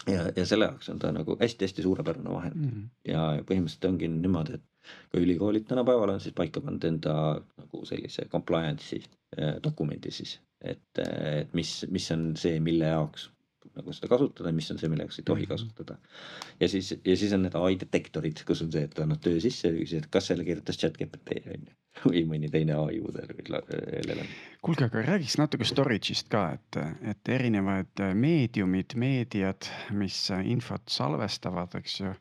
ja, 0.07 0.29
ja 0.35 0.45
selle 0.45 0.69
jaoks 0.69 0.89
on 0.89 0.99
ta 0.99 1.11
nagu 1.11 1.37
hästi-hästi 1.39 1.83
suurepärane 1.83 2.31
vahend 2.31 2.55
mm 2.55 2.69
-hmm. 2.69 2.89
ja 3.11 3.23
põhimõtteliselt 3.43 3.89
ongi 3.89 4.07
niimoodi, 4.07 4.53
et 4.53 4.93
ka 5.11 5.19
ülikoolid 5.19 5.67
tänapäeval 5.67 6.15
on 6.15 6.21
siis 6.21 6.35
paika 6.35 6.61
pannud 6.61 6.83
enda 6.83 7.41
nagu 7.57 7.85
sellise 7.85 8.25
compliance'i 8.31 9.03
äh, 9.41 9.59
dokumendi 9.63 10.11
siis, 10.11 10.39
et, 10.61 11.03
et 11.41 11.53
mis, 11.53 11.85
mis 11.89 12.11
on 12.11 12.31
see, 12.37 12.59
mille 12.59 12.85
jaoks 12.85 13.29
nagu 13.79 13.95
seda 13.95 14.11
kasutada, 14.11 14.53
mis 14.55 14.69
on 14.73 14.79
see, 14.81 14.91
millega 14.91 15.15
sa 15.15 15.23
ei 15.23 15.27
tohi 15.27 15.49
kasutada. 15.49 15.97
ja 16.59 16.69
siis, 16.71 16.93
ja 17.05 17.17
siis 17.17 17.33
on 17.35 17.45
need 17.47 17.57
ai 17.59 17.79
detektorid, 17.81 18.43
kus 18.47 18.63
on 18.65 18.71
see, 18.75 18.85
et 18.89 19.03
annad 19.03 19.21
töö 19.23 19.39
sisse 19.43 19.71
ja 19.71 19.75
küsid, 19.77 20.05
et 20.05 20.11
kas 20.13 20.29
selle 20.31 20.47
kirjutas 20.47 20.79
chat 20.79 20.97
GPT 20.99 21.41
on 21.55 21.67
ju. 21.67 21.75
või 22.05 22.23
mõni 22.29 22.49
teine 22.51 22.77
ai 22.79 22.99
mudel 23.03 23.33
või 23.33 23.45
LLM. 24.03 24.31
kuulge, 24.65 24.87
aga 24.87 25.03
räägiks 25.07 25.39
natuke 25.41 25.67
storage'ist 25.67 26.29
ka, 26.31 26.45
et, 26.57 26.79
et 27.13 27.33
erinevad 27.35 28.03
meediumid, 28.15 28.95
meediad, 28.99 29.69
mis 29.97 30.21
infot 30.43 30.85
salvestavad, 30.91 31.75
eks 31.79 31.99
ju. 32.03 32.15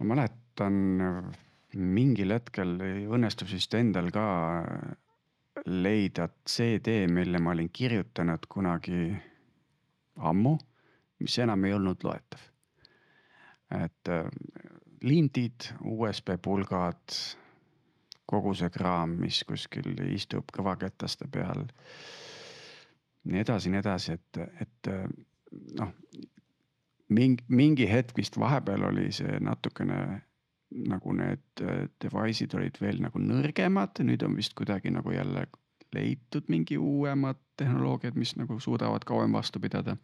ma 0.00 0.14
mäletan 0.14 0.80
mingil 1.76 2.34
hetkel 2.34 2.74
õnnestus 2.80 3.52
vist 3.54 3.74
endal 3.78 4.10
ka 4.14 4.26
leida 5.66 6.28
CD, 6.48 7.04
mille 7.10 7.40
ma 7.42 7.52
olin 7.54 7.68
kirjutanud 7.72 8.46
kunagi 8.48 9.10
ammu, 10.20 10.56
mis 11.20 11.38
enam 11.38 11.64
ei 11.64 11.74
olnud 11.76 12.04
loetav. 12.04 12.46
et 13.70 14.08
äh, 14.08 14.26
lindid, 15.02 15.70
USB 15.80 16.34
pulgad, 16.42 17.14
kogu 18.26 18.54
see 18.54 18.70
kraam, 18.70 19.16
mis 19.22 19.42
kuskil 19.46 19.94
istub 20.10 20.50
kõvaketaste 20.54 21.28
peal. 21.32 21.66
nii 23.24 23.40
edasi, 23.42 23.70
nii 23.70 23.80
edasi, 23.82 24.16
et, 24.16 24.40
et 24.64 24.90
äh, 24.90 25.06
noh, 25.78 25.94
mingi, 27.08 27.44
mingi 27.48 27.88
hetk 27.90 28.16
vist 28.16 28.38
vahepeal 28.40 28.88
oli 28.90 29.10
see 29.12 29.38
natukene 29.44 30.00
nagu 30.70 31.12
need 31.16 31.64
äh, 31.64 31.86
device'id 32.02 32.54
olid 32.54 32.78
veel 32.80 33.02
nagu 33.02 33.22
nõrgemad, 33.22 34.02
nüüd 34.06 34.22
on 34.26 34.36
vist 34.38 34.54
kuidagi 34.58 34.92
nagu 34.94 35.12
jälle 35.14 35.46
leitud 35.94 36.48
mingi 36.48 36.78
uuemad 36.78 37.38
tehnoloogiad, 37.56 38.14
mis 38.14 38.36
nagu 38.36 38.60
suudavad 38.60 39.04
kauem 39.06 39.32
vastu 39.32 39.60
pidada. 39.60 39.96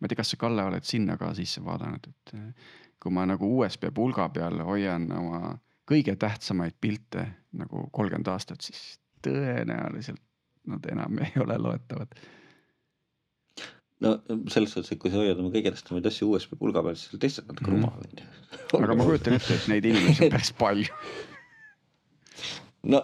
ma 0.00 0.06
ei 0.06 0.08
tea, 0.08 0.16
kas 0.16 0.32
sa, 0.34 0.36
Kalle, 0.36 0.64
oled 0.64 0.86
sinna 0.86 1.16
ka 1.16 1.34
sisse 1.34 1.64
vaadanud, 1.64 2.08
et 2.08 2.34
äh, 2.34 2.74
kui 3.02 3.12
ma 3.12 3.26
nagu 3.26 3.48
USB 3.58 3.90
pulga 3.94 4.28
peal 4.28 4.62
hoian 4.66 5.10
oma 5.12 5.56
kõige 5.90 6.16
tähtsamaid 6.16 6.78
pilte 6.80 7.26
nagu 7.58 7.88
kolmkümmend 7.92 8.30
aastat, 8.32 8.60
siis 8.62 9.00
tõenäoliselt 9.26 10.22
nad 10.70 10.86
enam 10.92 11.18
ei 11.26 11.34
ole 11.42 11.58
loetavad 11.58 12.14
no 14.02 14.16
selles 14.50 14.72
suhtes, 14.74 14.92
et 14.94 15.00
kui 15.02 15.10
sa 15.10 15.20
hoiad 15.22 15.38
oma 15.42 15.52
kõige 15.54 15.74
tähtsamaid 15.74 16.06
asju 16.10 16.30
USB 16.32 16.56
pulga 16.58 16.82
peal, 16.84 16.96
siis 16.98 17.10
sa 17.10 17.16
oled 17.16 17.26
lihtsalt 17.28 17.50
natuke 17.50 17.70
mm. 17.70 17.76
rumal 17.76 18.00
on 18.06 18.22
ju. 18.22 18.80
aga 18.82 18.96
ma 18.98 19.10
kujutan 19.10 19.38
ette, 19.38 19.58
et 19.58 19.68
neid 19.70 19.90
inimesi 19.90 20.26
on 20.26 20.34
päris 20.34 20.54
palju 20.58 20.88
no 22.90 23.00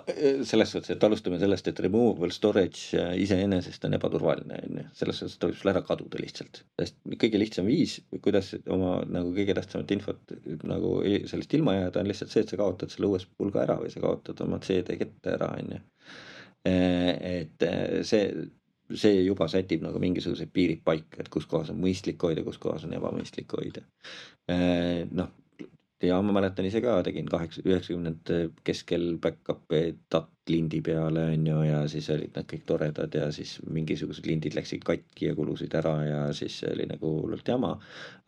selles 0.49 0.73
suhtes, 0.73 0.91
et 0.95 1.05
alustame 1.07 1.39
sellest, 1.39 1.69
et 1.71 1.81
removable 1.85 2.35
storage 2.35 3.03
iseenesest 3.23 3.85
on 3.87 3.95
ebaturvaline, 3.99 4.61
on 4.67 4.81
ju, 4.81 4.87
selles 5.01 5.21
suhtes 5.23 5.39
ta 5.39 5.51
võib 5.51 5.61
sul 5.61 5.73
ära 5.73 5.83
kaduda 5.87 6.21
lihtsalt. 6.23 6.63
sest 6.81 6.99
kõige 7.23 7.41
lihtsam 7.41 7.69
viis, 7.71 7.99
kuidas 8.25 8.55
oma 8.75 8.99
nagu 9.07 9.33
kõige 9.37 9.55
tähtsamat 9.59 9.95
infot 9.95 10.37
nagu 10.67 10.95
sellest 11.31 11.55
ilma 11.59 11.77
jääda, 11.79 12.03
on 12.03 12.11
lihtsalt 12.11 12.35
see, 12.35 12.45
et 12.47 12.55
sa 12.55 12.61
kaotad 12.61 12.95
selle 12.95 13.13
USB 13.13 13.39
pulga 13.39 13.65
ära 13.67 13.79
või 13.83 13.93
sa 13.95 14.03
kaotad 14.03 14.45
oma 14.47 14.61
CD 14.65 14.99
kette 15.01 15.35
ära, 15.37 15.53
on 15.59 15.77
ju. 15.77 15.83
et 16.69 17.69
see 18.07 18.25
see 18.97 19.25
juba 19.27 19.49
sätib 19.53 19.83
nagu 19.85 20.01
mingisugused 20.01 20.49
piirid 20.53 20.81
paika, 20.85 21.21
et 21.21 21.29
kus 21.33 21.47
kohas 21.49 21.69
on 21.73 21.81
mõistlik 21.83 22.23
hoida, 22.25 22.45
kus 22.47 22.57
kohas 22.61 22.87
on 22.89 22.95
ebamõistlik 22.97 23.53
hoida. 23.53 23.83
Noh, 25.13 25.29
ja 26.03 26.19
ma 26.23 26.33
mäletan 26.35 26.67
ise 26.69 26.81
ka 26.83 26.99
tegin 27.07 27.27
kaheksa, 27.31 27.63
üheksakümnendate 27.67 28.51
keskel 28.67 29.17
back-up'e 29.23 29.81
tat 30.13 30.31
lindi 30.49 30.81
peale 30.85 31.25
on 31.33 31.47
ju 31.47 31.57
ja 31.67 31.81
siis 31.93 32.09
olid 32.15 32.37
nad 32.39 32.47
kõik 32.49 32.63
toredad 32.69 33.15
ja 33.19 33.27
siis 33.35 33.57
mingisugused 33.67 34.27
lindid 34.29 34.55
läksid 34.57 34.85
katki 34.87 35.29
ja 35.29 35.35
kulusid 35.37 35.75
ära 35.81 35.95
ja 36.07 36.21
siis 36.37 36.61
oli 36.71 36.87
nagu 36.89 37.11
hullult 37.19 37.49
jama. 37.49 37.75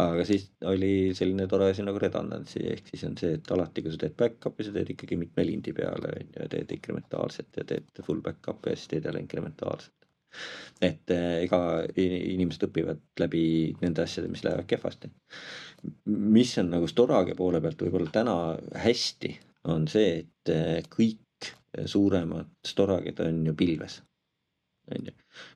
aga 0.02 0.26
siis 0.28 0.50
oli 0.72 1.14
selline 1.16 1.46
tore 1.48 1.70
asi 1.70 1.86
nagu 1.86 2.02
redundancy 2.02 2.64
ehk 2.74 2.90
siis 2.92 3.06
on 3.08 3.16
see, 3.20 3.38
et 3.38 3.54
alati, 3.54 3.86
kui 3.86 3.94
sa 3.94 4.02
teed 4.02 4.18
back-up'i, 4.18 4.66
sa 4.66 4.74
teed 4.74 4.92
ikkagi 4.96 5.20
mitme 5.20 5.46
lindi 5.46 5.72
peale 5.76 6.12
on 6.16 6.26
ju 6.26 6.42
ja 6.42 6.50
teed 6.56 6.76
inkrementaalselt 6.76 7.62
ja 7.62 7.66
teed 7.72 8.04
full 8.04 8.22
back-up'i 8.26 8.74
ja 8.74 8.82
siis 8.82 8.94
teed 8.96 9.08
jälle 9.08 9.22
inkrementaalselt 9.26 10.00
et 10.80 11.12
eh, 11.14 11.42
ega 11.44 11.60
inimesed 11.98 12.68
õpivad 12.68 13.00
läbi 13.20 13.42
nende 13.80 14.04
asjade, 14.04 14.30
mis 14.32 14.44
lähevad 14.46 14.68
kehvasti. 14.70 15.10
Mis 16.06 16.52
on 16.58 16.70
nagu 16.74 16.88
Storage 16.90 17.34
poole 17.38 17.60
pealt 17.60 17.82
võib-olla 17.82 18.12
täna 18.12 18.36
hästi, 18.84 19.32
on 19.72 19.86
see, 19.88 20.22
et 20.22 20.52
eh, 20.52 20.78
kõik 20.90 21.50
suuremad 21.86 22.48
Storage'id 22.66 23.20
on 23.24 23.44
ju 23.46 23.54
pilves. 23.54 24.02
on 24.90 25.06
ju, 25.06 25.12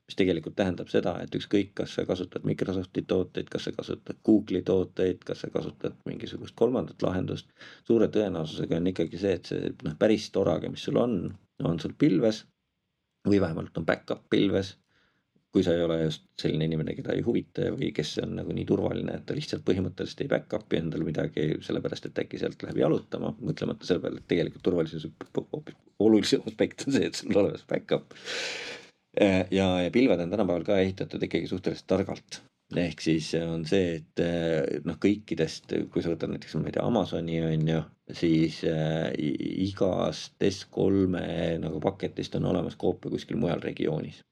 mis 0.07 0.15
tegelikult 0.15 0.55
tähendab 0.55 0.87
seda, 0.87 1.17
et 1.19 1.33
ükskõik, 1.35 1.73
kas 1.75 1.95
sa 1.97 2.05
kasutad 2.07 2.45
Microsofti 2.47 3.01
tooteid, 3.03 3.49
kas 3.51 3.65
sa 3.67 3.73
kasutad 3.75 4.21
Google'i 4.23 4.61
tooteid, 4.63 5.25
kas 5.27 5.41
sa 5.43 5.49
kasutad 5.51 5.97
mingisugust 6.07 6.55
kolmandat 6.55 7.03
lahendust. 7.03 7.49
suure 7.83 8.07
tõenäosusega 8.07 8.77
on 8.77 8.87
ikkagi 8.93 9.19
see, 9.19 9.33
et 9.35 9.51
see 9.51 9.73
noh, 9.83 9.97
päris 9.99 10.29
Storage, 10.31 10.69
mis 10.71 10.85
sul 10.87 11.01
on, 11.01 11.17
on 11.63 11.79
sul 11.79 11.97
pilves 11.97 12.45
või 13.27 13.41
vähemalt 13.41 13.77
on 13.77 13.85
back-up 13.85 14.23
pilves. 14.29 14.77
Kui 15.55 15.63
sa 15.63 15.71
ei 15.71 15.83
ole 15.85 16.01
just 16.01 16.25
selline 16.41 16.67
inimene, 16.67 16.97
keda 16.97 17.13
ei 17.15 17.23
huvita 17.23 17.69
või 17.71 17.93
kes 17.95 18.17
on 18.25 18.33
nagu 18.41 18.55
nii 18.55 18.67
turvaline, 18.67 19.13
et 19.15 19.25
ta 19.27 19.37
lihtsalt 19.37 19.63
põhimõtteliselt 19.67 20.25
ei 20.25 20.31
back-up'i 20.33 20.81
endale 20.81 21.07
midagi 21.07 21.45
sellepärast, 21.63 22.09
et 22.09 22.23
äkki 22.25 22.41
sealt 22.41 22.65
läheb 22.65 22.81
jalutama, 22.83 23.31
mõtlemata 23.39 23.87
selle 23.87 24.03
peale, 24.03 24.19
et 24.19 24.27
tegelikult 24.31 24.65
turvalisuse 24.67 25.11
olulisem 26.03 26.43
aspekt 26.51 26.83
on 26.87 26.97
see, 26.97 27.07
et 27.07 27.21
sul 27.21 27.31
on 27.31 27.45
olemas 27.45 27.63
back-up. 27.69 28.17
ja, 29.15 29.69
ja 29.85 29.95
pilved 29.95 30.19
on 30.19 30.35
tänapäeval 30.35 30.67
ka 30.67 30.81
ehitatud 30.83 31.23
ikkagi 31.23 31.47
suhteliselt 31.47 31.87
targalt 31.87 32.41
ehk 32.73 33.01
siis 33.03 33.29
on 33.39 33.65
see, 33.69 33.99
et 33.99 34.21
eh, 34.23 34.79
noh, 34.87 34.97
kõikidest, 35.01 35.75
kui 35.93 36.03
sa 36.03 36.11
võtad 36.13 36.31
näiteks, 36.31 36.55
ma 36.57 36.71
ei 36.71 36.75
tea, 36.75 36.85
Amazoni 36.85 37.37
on 37.45 37.67
ju, 37.69 37.81
siis 38.17 38.61
äh, 38.69 39.11
igast 39.15 40.33
S3-e 40.43 41.55
nagu 41.61 41.81
paketist 41.83 42.35
on 42.39 42.49
olemas 42.51 42.77
koopia 42.79 43.13
kuskil 43.13 43.39
mujal 43.41 43.61
regioonis. 43.63 44.23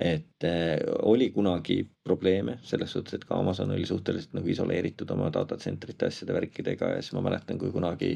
Et 0.00 0.46
äh, 0.48 0.80
oli 1.04 1.30
kunagi 1.34 1.82
probleeme 2.04 2.58
selles 2.64 2.92
suhtes, 2.96 3.18
et 3.18 3.24
ka 3.28 3.38
Amazon 3.38 3.70
oli 3.74 3.86
suhteliselt 3.86 4.34
nagu 4.38 4.48
isoleeritud 4.48 5.10
oma 5.12 5.28
data 5.34 5.58
center'ite 5.60 6.08
asjade 6.08 6.36
värkidega 6.36 6.94
ja 6.94 7.00
siis 7.02 7.12
ma 7.16 7.24
mäletan, 7.28 7.58
kui 7.60 7.72
kunagi, 7.74 8.14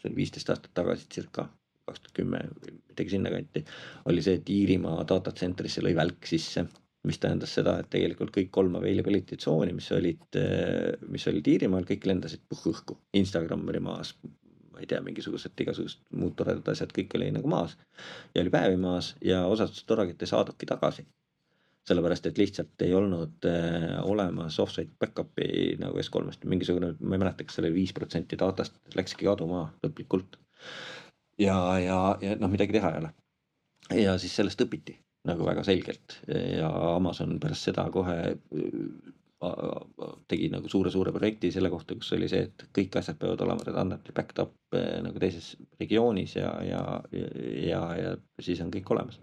see 0.00 0.10
oli 0.10 0.22
viisteist 0.22 0.52
aastat 0.52 0.72
tagasi 0.80 1.08
circa 1.12 1.48
kaks 1.90 2.04
tuhat 2.04 2.16
kümme, 2.20 2.44
midagi 2.92 3.16
sinnakanti, 3.16 3.64
oli 4.08 4.22
see, 4.22 4.38
et 4.38 4.52
Iirimaa 4.52 5.02
data 5.08 5.32
center'isse 5.36 5.82
lõi 5.84 5.96
välk 5.98 6.28
sisse 6.28 6.66
mis 7.08 7.16
tähendas 7.16 7.54
seda, 7.56 7.78
et 7.80 7.88
tegelikult 7.92 8.32
kõik 8.34 8.50
kolm 8.52 8.74
availability 8.76 9.38
tsooni, 9.40 9.72
mis 9.72 9.86
olid, 9.96 10.36
mis 11.08 11.24
olid 11.30 11.46
Iirimaal, 11.48 11.86
kõik 11.88 12.04
lendasid 12.04 12.42
õhku. 12.52 12.98
Instagram 13.16 13.64
oli 13.72 13.80
maas, 13.80 14.12
ma 14.80 14.86
ei 14.86 14.88
tea, 14.88 15.00
mingisugused 15.04 15.60
igasugused 15.60 16.00
muud 16.16 16.32
toredad 16.38 16.68
asjad, 16.72 16.92
kõik 16.96 17.12
oli 17.18 17.28
nagu 17.34 17.48
maas 17.52 17.76
ja 18.34 18.40
oli 18.40 18.52
päevi 18.52 18.78
maas 18.80 19.12
ja 19.24 19.42
osad 19.46 19.74
Storagit 19.76 20.22
ei 20.22 20.30
saadudki 20.30 20.66
tagasi. 20.66 21.06
sellepärast, 21.90 22.26
et 22.28 22.38
lihtsalt 22.38 22.82
ei 22.84 22.92
olnud 22.94 23.46
äh, 23.48 23.96
olemas 24.04 24.58
offsite 24.60 24.92
back-up'i 25.00 25.76
nagu 25.80 25.98
S3-st, 25.98 26.44
mingisugune, 26.46 26.92
ma 27.00 27.16
ei 27.16 27.22
mäleta, 27.22 27.44
kas 27.44 27.56
see 27.56 27.64
oli 27.64 27.72
viis 27.74 27.92
protsenti 27.96 28.38
datast 28.38 28.76
läkski 28.94 29.26
kaduma 29.26 29.64
lõplikult. 29.84 30.38
ja, 31.38 31.56
ja, 31.80 32.00
ja 32.20 32.36
noh, 32.40 32.52
midagi 32.52 32.76
teha 32.76 32.92
ei 32.92 33.00
ole. 33.00 33.12
ja 34.04 34.18
siis 34.18 34.36
sellest 34.36 34.60
õpiti 34.64 34.96
nagu 35.28 35.44
väga 35.44 35.64
selgelt 35.66 36.20
ja 36.28 36.68
Amazon 36.94 37.40
pärast 37.40 37.68
seda 37.68 37.88
kohe 37.92 38.20
tegi 40.28 40.50
nagu 40.52 40.68
suure-suure 40.68 41.12
projekti 41.14 41.48
selle 41.52 41.70
kohta, 41.72 41.96
kus 41.96 42.12
oli 42.12 42.28
see, 42.28 42.42
et 42.48 42.64
kõik 42.76 42.98
asjad 43.00 43.16
peavad 43.20 43.40
olema 43.46 43.64
redundantly 43.64 44.12
backed 44.16 44.42
up 44.42 44.76
eh, 44.76 44.98
nagu 45.04 45.22
teises 45.22 45.54
regioonis 45.80 46.36
ja, 46.36 46.50
ja, 46.64 46.82
ja, 47.64 47.80
ja 47.96 48.10
siis 48.42 48.60
on 48.60 48.72
kõik 48.74 48.90
olemas. 48.92 49.16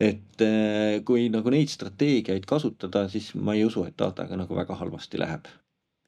et 0.00 0.44
eh, 0.44 0.98
kui 1.08 1.30
nagu 1.32 1.54
neid 1.54 1.72
strateegiaid 1.72 2.44
kasutada, 2.48 3.06
siis 3.08 3.32
ma 3.34 3.56
ei 3.56 3.64
usu, 3.64 3.86
et 3.88 3.96
dataga 3.98 4.36
nagu 4.36 4.58
väga 4.58 4.76
halvasti 4.76 5.20
läheb. 5.20 5.48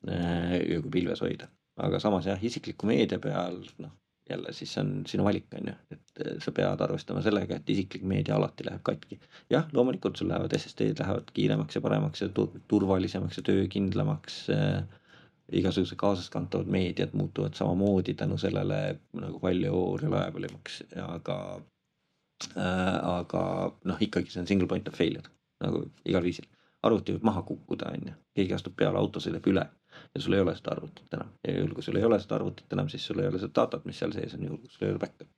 Eh, 0.09 0.61
kui 0.85 0.93
pilves 1.01 1.25
hoida, 1.25 1.49
aga 1.81 1.99
samas 2.01 2.29
jah, 2.29 2.41
isikliku 2.41 2.89
meedia 2.89 3.21
peal 3.21 3.63
noh, 3.81 3.97
jälle 4.31 4.53
siis 4.53 4.75
see 4.75 4.83
on 4.85 4.93
sinu 5.07 5.25
valik, 5.25 5.47
on 5.55 5.71
ju, 5.71 5.75
et 5.95 6.23
äh, 6.27 6.37
sa 6.45 6.53
pead 6.55 6.85
arvestama 6.85 7.23
sellega, 7.25 7.57
et 7.57 7.73
isiklik 7.75 8.05
meedia 8.07 8.37
alati 8.37 8.67
läheb 8.67 8.83
katki. 8.87 9.19
jah, 9.51 9.67
loomulikult 9.73 10.21
sul 10.21 10.29
lähevad 10.29 10.55
SSD-d 10.59 11.03
lähevad 11.03 11.33
kiiremaks 11.35 11.79
ja 11.79 11.81
paremaks 11.81 12.23
ja 12.25 12.29
turvalisemaks 12.69 13.41
ja 13.41 13.47
töökindlamaks 13.51 14.41
äh,. 14.57 14.83
igasugused 15.53 15.99
kaasaskantavad 15.99 16.69
meediad 16.71 17.11
muutuvad 17.13 17.55
samamoodi 17.59 18.15
tänu 18.15 18.39
sellele 18.39 18.99
nagu 19.13 19.41
palju 19.41 19.97
reliable 20.03 20.47
imaks, 20.47 20.83
aga 21.07 21.39
äh,. 22.57 22.97
aga 23.17 23.45
noh, 23.85 24.07
ikkagi 24.09 24.31
see 24.31 24.41
on 24.41 24.47
single 24.47 24.69
point 24.69 24.89
of 24.89 24.95
failure 24.95 25.29
nagu 25.61 25.85
igal 26.05 26.23
viisil. 26.23 26.47
arvuti 26.83 27.13
võib 27.13 27.27
maha 27.29 27.43
kukkuda, 27.43 27.93
on 27.93 28.09
ju, 28.13 28.17
keegi 28.35 28.55
astub 28.57 28.77
peale, 28.77 28.99
auto 28.99 29.21
sõidab 29.21 29.47
üle 29.53 29.67
ja 30.15 30.23
sul 30.25 30.37
ei 30.37 30.45
ole 30.45 30.57
seda 30.59 30.75
arvutit 30.75 31.17
enam 31.19 31.31
ja 31.47 31.57
juhul, 31.57 31.75
kui 31.77 31.87
sul 31.87 32.01
ei 32.01 32.07
ole 32.07 32.19
seda 32.23 32.39
arvutit 32.41 32.77
enam, 32.77 32.91
siis 32.93 33.07
sul 33.07 33.23
ei 33.23 33.31
ole 33.31 33.43
seda 33.43 33.55
datat, 33.63 33.87
mis 33.89 34.01
seal 34.03 34.15
sees 34.17 34.37
on, 34.37 34.47
juhul 34.49 34.61
kui 34.63 34.75
sul 34.75 34.89
ei 34.89 34.95
ole 34.95 35.03
back-up'i. 35.05 35.33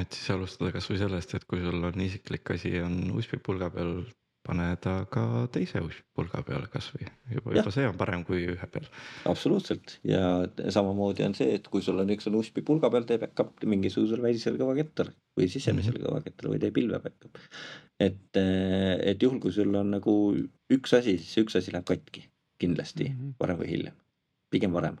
et 0.00 0.18
siis 0.18 0.30
alustada 0.36 0.72
kasvõi 0.76 1.00
sellest, 1.00 1.34
et 1.38 1.48
kui 1.48 1.64
sul 1.64 1.90
on 1.90 2.06
isiklik 2.06 2.54
asi 2.56 2.76
on 2.84 3.00
USB 3.16 3.40
pulga 3.44 3.70
peal 3.74 4.00
pane 4.48 4.66
ta 4.80 4.92
ka 5.12 5.22
teise 5.52 5.80
USB 5.84 6.06
pulga 6.16 6.40
peale 6.46 6.68
kasvõi 6.72 7.04
juba, 7.34 7.52
juba 7.58 7.72
see 7.74 7.88
on 7.88 7.98
parem 8.00 8.24
kui 8.28 8.46
ühe 8.52 8.68
peal. 8.72 8.86
absoluutselt 9.28 9.98
ja 10.08 10.22
samamoodi 10.76 11.26
on 11.26 11.36
see, 11.38 11.50
et 11.58 11.68
kui 11.72 11.84
sul 11.84 12.00
on 12.00 12.14
üks 12.14 12.30
on 12.30 12.38
USB 12.40 12.62
pulga 12.68 12.90
peal, 12.94 13.06
teeb 13.08 13.26
back-up 13.26 13.66
mingisugusele 13.74 14.24
välisele 14.24 14.60
kõvakettal 14.60 15.12
või 15.38 15.50
sisemisele 15.52 16.00
kõvakettal 16.06 16.52
või 16.54 16.62
teeb 16.64 16.76
pilve 16.80 17.02
back-up. 17.04 17.42
et, 18.00 18.40
et 18.40 19.22
juhul, 19.22 19.40
kui 19.42 19.54
sul 19.54 19.74
on 19.82 19.94
nagu 19.98 20.16
üks 20.72 20.96
asi, 20.96 21.18
siis 21.20 21.36
see 21.36 21.46
üks 21.46 21.60
asi 21.60 21.74
läheb 21.74 21.88
katki 21.88 22.28
kindlasti 22.58 23.08
Mhm. 23.08 23.34
varem 23.40 23.58
või 23.58 23.68
hiljem, 23.68 23.94
pigem 24.50 24.72
varem. 24.72 24.98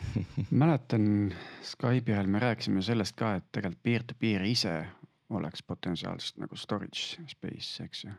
mäletan 0.50 1.34
Skype'i 1.62 2.12
ajal 2.14 2.26
me 2.26 2.38
rääkisime 2.38 2.82
sellest 2.82 3.16
ka, 3.16 3.34
et 3.36 3.44
tegelikult 3.52 3.82
peer-to-peer 3.82 4.42
ise 4.48 4.86
oleks 5.30 5.62
potentsiaalselt 5.62 6.38
nagu 6.42 6.56
storage 6.56 7.20
space, 7.28 7.84
eks 7.84 8.04
ju. 8.04 8.10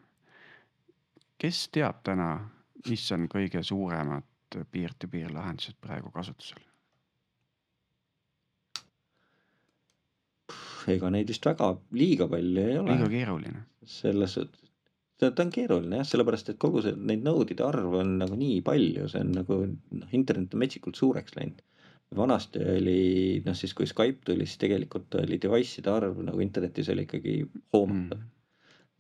kes 1.38 1.68
teab 1.74 2.04
täna, 2.04 2.50
mis 2.90 3.12
on 3.12 3.28
kõige 3.28 3.64
suuremad 3.64 4.24
peer-to-peer 4.72 5.34
lahendused 5.34 5.76
praegu 5.82 6.12
kasutusel? 6.12 6.60
ega 10.92 11.10
neid 11.14 11.30
vist 11.30 11.46
väga 11.46 11.68
liiga 11.94 12.28
palju 12.28 12.62
ei 12.62 12.78
ole. 12.80 12.92
liiga 12.96 13.10
keeruline. 13.10 13.64
selles 13.86 14.34
suhtes, 14.34 14.71
ta 15.22 15.44
on 15.44 15.52
keeruline 15.54 16.00
jah, 16.02 16.08
sellepärast 16.08 16.50
et 16.54 16.60
kogu 16.62 16.82
see, 16.86 16.96
neid 16.98 17.22
node'ide 17.26 17.66
arv 17.66 17.94
on 18.02 18.18
nagu 18.24 18.38
nii 18.40 18.62
palju, 18.66 19.08
see 19.12 19.22
on 19.22 19.36
nagu 19.38 19.60
noh, 19.68 20.16
internet 20.18 20.56
on 20.56 20.64
metsikult 20.64 20.98
suureks 21.00 21.38
läinud. 21.38 21.62
vanasti 22.18 22.60
oli 22.74 23.42
noh, 23.46 23.56
siis 23.56 23.74
kui 23.78 23.88
Skype 23.88 24.26
tuli, 24.28 24.46
siis 24.50 24.60
tegelikult 24.60 25.16
oli 25.22 25.38
device'ide 25.40 25.92
arv 25.94 26.18
nagu 26.28 26.42
internetis 26.44 26.90
oli 26.92 27.08
ikkagi 27.08 27.38
hoomatav 27.74 28.20
Mm. 28.20 28.30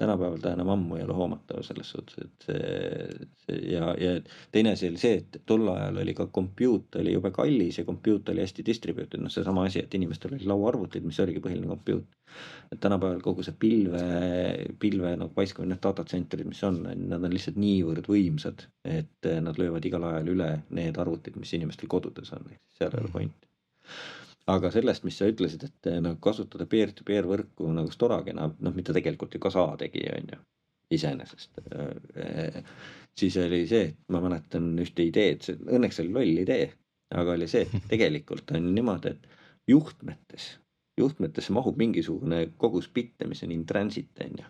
Tänapäeval 0.01 0.39
ta 0.41 0.53
enam 0.55 0.69
ammu 0.73 0.97
ei 0.97 1.03
ole 1.05 1.13
hoomatav 1.13 1.61
selles 1.65 1.91
suhtes, 1.93 2.17
et 2.23 2.45
see, 2.47 3.27
see 3.43 3.59
ja, 3.73 3.91
ja 4.01 4.13
teine 4.51 4.73
asi 4.75 4.89
oli 4.89 5.01
see, 5.01 5.19
et 5.21 5.41
tol 5.49 5.67
ajal 5.73 5.99
oli 6.03 6.15
ka 6.17 6.25
compute 6.33 7.01
oli 7.03 7.13
jube 7.13 7.31
kallis 7.35 7.77
ja 7.79 7.85
compute 7.85 8.33
oli 8.33 8.41
hästi 8.45 8.65
distributed, 8.65 9.21
noh, 9.21 9.33
seesama 9.33 9.67
asi, 9.69 9.83
et 9.83 9.93
inimestel 9.99 10.33
oli 10.37 10.49
lauaarvutid, 10.49 11.05
mis 11.05 11.19
oligi 11.23 11.43
põhiline 11.43 11.69
compute. 11.69 12.17
et 12.71 12.79
tänapäeval 12.79 13.19
kogu 13.21 13.43
see 13.43 13.55
pilve, 13.59 14.01
pilve 14.79 15.13
nagu 15.19 15.33
paiskamine, 15.35 15.75
need 15.75 15.83
data 15.83 16.05
center'id, 16.07 16.47
mis 16.47 16.63
on, 16.63 16.79
nad 17.11 17.19
on 17.19 17.33
lihtsalt 17.33 17.59
niivõrd 17.59 18.07
võimsad, 18.07 18.65
et 18.87 19.29
nad 19.43 19.59
löövad 19.59 19.85
igal 19.85 20.07
ajal 20.07 20.33
üle 20.33 20.49
need 20.79 20.97
arvutid, 21.03 21.35
mis 21.37 21.51
inimestel 21.59 21.91
kodudes 21.91 22.31
on, 22.37 22.47
ehk 22.47 22.61
siis 22.63 22.81
seal 22.81 22.95
ei 22.95 23.03
ole 23.03 23.11
pointi 23.19 23.51
aga 24.49 24.71
sellest, 24.73 25.03
mis 25.05 25.17
sa 25.19 25.27
ütlesid, 25.29 25.65
et 25.67 25.89
eh, 25.91 25.99
nagu 26.03 26.19
kasutada 26.23 26.65
peer-to-peer 26.69 27.27
võrku 27.29 27.69
nagu 27.75 27.91
Storagena, 27.93 28.47
noh, 28.49 28.75
mida 28.75 28.95
tegelikult 28.95 29.35
ju 29.35 29.41
ka 29.43 29.51
SA 29.53 29.67
tegi, 29.81 30.05
on 30.15 30.31
ju, 30.33 30.39
iseenesest. 30.97 31.61
siis 33.17 33.37
oli 33.37 33.65
see, 33.67 33.91
et 33.91 33.99
ma 34.13 34.21
mäletan 34.23 34.71
ühte 34.81 35.05
ideed, 35.05 35.45
õnneks 35.67 36.01
oli 36.03 36.15
loll 36.15 36.41
idee, 36.45 36.71
aga 37.15 37.35
oli 37.37 37.47
see, 37.51 37.67
et 37.67 37.87
tegelikult 37.91 38.51
on 38.57 38.71
niimoodi, 38.75 39.13
et 39.13 39.27
juhtmetes, 39.69 40.47
juhtmetesse 40.97 41.53
mahub 41.53 41.77
mingisugune 41.77 42.47
kogus 42.57 42.89
bitte, 42.89 43.27
mis 43.29 43.43
on 43.45 43.53
in 43.55 43.65
transit, 43.65 44.11
on 44.25 44.41
ju. 44.41 44.49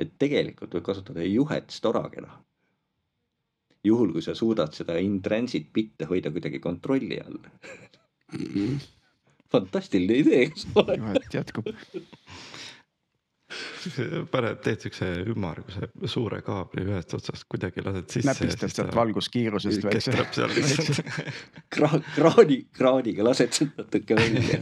et 0.00 0.16
tegelikult 0.18 0.72
võib 0.72 0.88
kasutada 0.88 1.26
juhet 1.26 1.70
Storagena. 1.70 2.40
juhul, 3.84 4.12
kui 4.14 4.22
sa 4.22 4.34
suudad 4.34 4.72
seda 4.72 4.96
in 5.02 5.20
transit 5.22 5.68
bitte 5.74 6.06
hoida 6.06 6.30
kuidagi 6.30 6.60
kontrolli 6.62 7.18
all 7.20 7.38
fantastiline 9.52 10.22
idee, 10.22 10.48
eks 10.48 10.66
ole. 10.74 10.98
juhet 11.00 11.38
jätkub. 11.38 11.70
paned, 14.32 14.60
teed 14.64 14.86
siukse 14.86 15.08
ümmarguse 15.28 15.88
suure 16.08 16.38
kaabli 16.46 16.86
ühest 16.86 17.12
otsast 17.18 17.44
kuidagi 17.52 17.84
lased 17.84 18.08
sisse. 18.14 18.28
näpistad 18.30 18.72
sealt 18.72 18.94
valguskiirusest 18.96 19.84
väikse. 19.84 21.04
Kra-, 21.74 22.00
kraani, 22.14 22.62
kraaniga 22.72 23.26
lased 23.26 23.52
sealt 23.58 23.76
natuke 23.82 24.16
välja. 24.16 24.60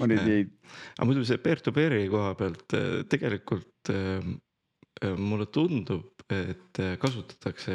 ma 0.00 0.08
nüüd 0.08 0.30
ei, 0.30 0.46
aga 0.96 1.08
muidu 1.08 1.26
see 1.28 1.40
peer-to-peer'i 1.42 2.06
koha 2.12 2.32
pealt 2.38 2.76
eh, 2.78 2.88
tegelikult 3.10 3.92
eh, 3.92 4.20
eh, 5.02 5.16
mulle 5.16 5.48
tundub, 5.52 6.24
et 6.30 6.78
kasutatakse. 7.02 7.74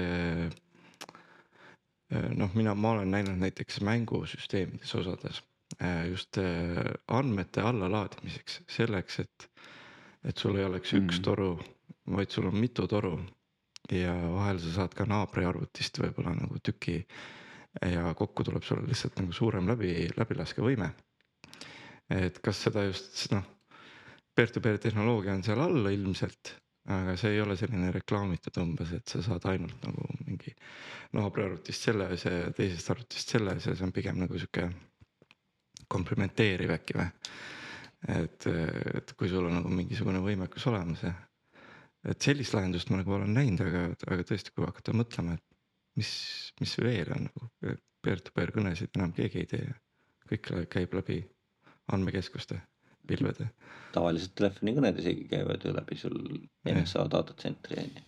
Eh, 2.11 2.29
noh, 2.37 2.51
mina, 2.57 2.75
ma 2.75 2.95
olen 2.95 3.11
näinud 3.11 3.39
näiteks 3.41 3.81
mängusüsteemides 3.85 4.95
osades 4.95 5.41
eh, 5.79 6.09
just 6.09 6.37
eh, 6.41 6.81
andmete 7.07 7.61
allalaadimiseks, 7.61 8.61
selleks, 8.77 9.19
et, 9.25 9.49
et 10.23 10.37
sul 10.37 10.59
ei 10.59 10.67
oleks 10.67 10.93
üks 10.93 11.19
Mm. 11.19 11.23
toru, 11.29 11.49
vaid 12.17 12.29
sul 12.29 12.51
on 12.51 12.59
mitu 12.59 12.87
toru 12.87 13.17
ja 13.91 14.13
vahel 14.33 14.59
sa 14.59 14.71
saad 14.81 14.93
ka 14.97 15.05
naabri 15.05 15.45
arvutist 15.45 15.99
võib-olla 16.01 16.33
nagu 16.35 16.57
tüki 16.59 17.03
ja 17.81 18.13
kokku 18.17 18.43
tuleb 18.43 18.63
sulle 18.63 18.87
lihtsalt 18.87 19.19
nagu 19.19 19.33
suurem 19.35 19.67
läbi, 19.67 20.07
läbilaskevõime 20.17 20.89
et 22.09 22.39
kas 22.43 22.59
seda 22.67 22.85
just 22.87 23.25
noh, 23.33 23.45
peer-to-peer 24.35 24.77
tehnoloogia 24.81 25.35
on 25.37 25.43
seal 25.45 25.61
all 25.63 25.89
ilmselt, 25.91 26.55
aga 26.85 27.15
see 27.17 27.33
ei 27.33 27.41
ole 27.41 27.55
selline 27.57 27.89
reklaamitud 27.95 28.57
umbes, 28.61 28.91
et 28.93 29.09
sa 29.09 29.21
saad 29.25 29.47
ainult 29.49 29.87
nagu 29.87 30.09
mingi 30.25 30.53
naabri 31.17 31.45
arvutist 31.47 31.87
selle 31.87 32.11
asja 32.13 32.33
ja 32.33 32.51
teisest 32.53 32.91
arvutist 32.93 33.33
selle 33.33 33.55
asja, 33.57 33.73
see 33.73 33.87
on 33.87 33.93
pigem 33.95 34.19
nagu 34.21 34.37
sihuke 34.37 34.67
komplimenteeriv 35.91 36.75
äkki 36.75 36.97
või. 36.99 37.07
et, 38.15 38.47
et 38.99 39.15
kui 39.17 39.29
sul 39.31 39.47
on 39.49 39.57
nagu 39.59 39.71
mingisugune 39.73 40.21
võimekus 40.21 40.67
olemas 40.69 41.01
ja 41.05 41.13
et 42.05 42.21
sellist 42.21 42.53
lahendust 42.53 42.91
ma 42.91 42.99
nagu 43.01 43.15
olen 43.17 43.33
näinud, 43.33 43.63
aga, 43.65 43.87
aga 44.13 44.27
tõesti, 44.29 44.53
kui 44.53 44.65
hakata 44.67 44.93
mõtlema, 44.93 45.39
et 45.39 45.45
mis, 45.97 46.11
mis 46.61 46.77
veel 46.83 47.09
on 47.15 47.25
nagu 47.29 47.49
peer-to-peer 48.05 48.53
kõnesid 48.53 48.93
enam 48.99 49.13
keegi 49.15 49.41
ei 49.41 49.49
tee. 49.55 49.73
kõik 50.29 50.49
käib 50.73 50.93
läbi 50.97 51.19
andmekeskuste, 51.93 52.57
pilvede. 53.07 53.49
tavaliselt 53.95 54.35
telefonikõned 54.35 54.99
isegi 54.99 55.29
käivad 55.31 55.63
ju 55.63 55.71
läbi 55.75 55.97
sul 55.99 56.19
NSA 56.67 57.07
datacentri 57.11 57.79
on 57.83 57.95
ju. 57.95 58.05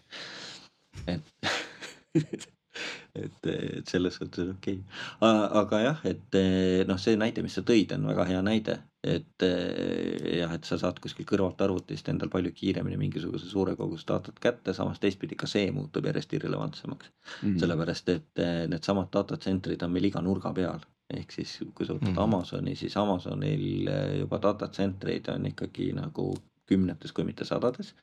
et 1.16 2.48
et, 3.16 3.48
et 3.50 3.90
selles 3.90 4.18
suhtes 4.20 4.52
okei 4.52 4.78
okay., 4.80 5.48
aga 5.62 5.80
jah, 5.82 6.04
et 6.10 6.38
noh, 6.90 7.00
see 7.02 7.18
näide, 7.20 7.44
mis 7.46 7.56
sa 7.58 7.64
tõid, 7.66 7.94
on 7.96 8.08
väga 8.12 8.28
hea 8.30 8.42
näide, 8.46 8.78
et 9.08 9.46
jah, 9.48 10.54
et 10.54 10.68
sa 10.68 10.80
saad 10.82 11.00
kuskilt 11.04 11.30
kõrvalt 11.30 11.62
arvutist 11.64 12.10
endal 12.12 12.32
palju 12.34 12.54
kiiremini 12.58 13.00
mingisuguse 13.00 13.50
suure 13.50 13.76
koguse 13.80 14.08
datat 14.10 14.38
kätte, 14.44 14.76
samas 14.78 15.02
teistpidi 15.04 15.38
ka 15.40 15.50
see 15.50 15.72
muutub 15.76 16.10
järjest 16.10 16.38
irrelevantsemaks 16.38 17.12
mm. 17.42 17.58
sellepärast 17.62 18.14
et 18.14 18.46
needsamad 18.74 19.12
datacentrid 19.14 19.86
on 19.86 19.94
meil 19.96 20.12
iga 20.12 20.24
nurga 20.26 20.54
peal. 20.58 20.86
Ehk 21.16 21.32
siis, 21.32 21.58
kui 21.76 21.86
sa 21.88 21.96
võtad 21.96 22.12
Mhm. 22.12 22.20
Amazoni, 22.24 22.76
siis 22.76 22.98
Amazonil 23.00 23.88
eh, 23.88 24.20
juba 24.20 24.40
datacentreid 24.44 25.30
on 25.34 25.46
ikkagi 25.52 25.94
nagu 25.96 26.34
kümnetes, 26.68 27.14
kui 27.16 27.24
mitte 27.24 27.46
sadades. 27.48 27.94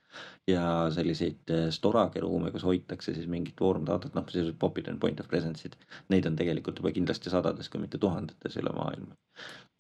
ja 0.49 0.89
selliseid 0.95 1.51
eh, 1.51 1.67
storage 1.71 2.21
ruume, 2.21 2.51
kus 2.55 2.63
hoitakse 2.65 3.15
siis 3.15 3.27
mingit 3.29 3.61
vormdatat, 3.61 4.15
noh, 4.15 4.25
sellised 4.31 4.57
popid 4.59 4.89
on 4.89 4.99
point 5.01 5.21
of 5.21 5.29
presence'id. 5.29 5.77
Neid 6.09 6.27
on 6.27 6.37
tegelikult 6.37 6.79
juba 6.81 6.93
kindlasti 6.93 7.31
sadades, 7.33 7.69
kui 7.69 7.81
mitte 7.83 7.99
tuhandetes 7.99 8.57
üle 8.63 8.73
maailma. 8.77 9.17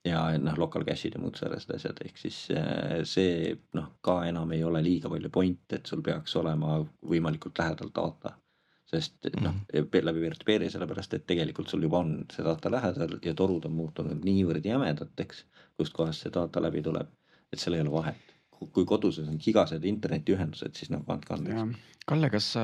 ja 0.04 0.38
noh, 0.38 0.58
local 0.60 0.84
cache'id 0.84 1.14
ja 1.16 1.20
muud 1.20 1.38
sellised 1.40 1.70
asjad, 1.78 2.00
ehk 2.04 2.18
siis 2.20 2.50
eh, 2.52 3.00
see 3.08 3.54
noh, 3.72 3.92
ka 4.04 4.24
enam 4.28 4.52
ei 4.52 4.64
ole 4.64 4.82
liiga 4.84 5.08
palju 5.08 5.30
point'e, 5.32 5.80
et 5.80 5.86
sul 5.86 6.02
peaks 6.02 6.36
olema 6.36 6.80
võimalikult 7.08 7.58
lähedal 7.58 7.94
data 7.94 8.34
sest 8.94 9.28
noh, 9.42 9.56
läbi 9.72 10.22
peer-to-peer'i 10.22 10.70
sellepärast, 10.72 11.16
et 11.16 11.26
tegelikult 11.30 11.70
sul 11.70 11.86
juba 11.86 12.00
on 12.04 12.14
see 12.32 12.44
data 12.46 12.70
lähedal 12.72 13.16
ja 13.24 13.34
torud 13.38 13.66
on 13.68 13.74
muutunud 13.76 14.24
niivõrd 14.26 14.66
jämedateks, 14.68 15.44
kustkohast 15.80 16.24
see 16.24 16.34
data 16.34 16.62
läbi 16.62 16.82
tuleb, 16.84 17.10
et 17.52 17.62
seal 17.62 17.78
ei 17.78 17.84
ole 17.84 17.92
vahet. 17.94 18.30
kui 18.72 18.86
koduses 18.88 19.26
on 19.28 19.36
gigased 19.36 19.82
internetiühendused, 19.84 20.72
siis 20.78 20.88
noh, 20.88 21.02
andke 21.12 21.34
andeks. 21.34 21.80
Kalle, 22.08 22.30
kas 22.32 22.46
sa, 22.54 22.62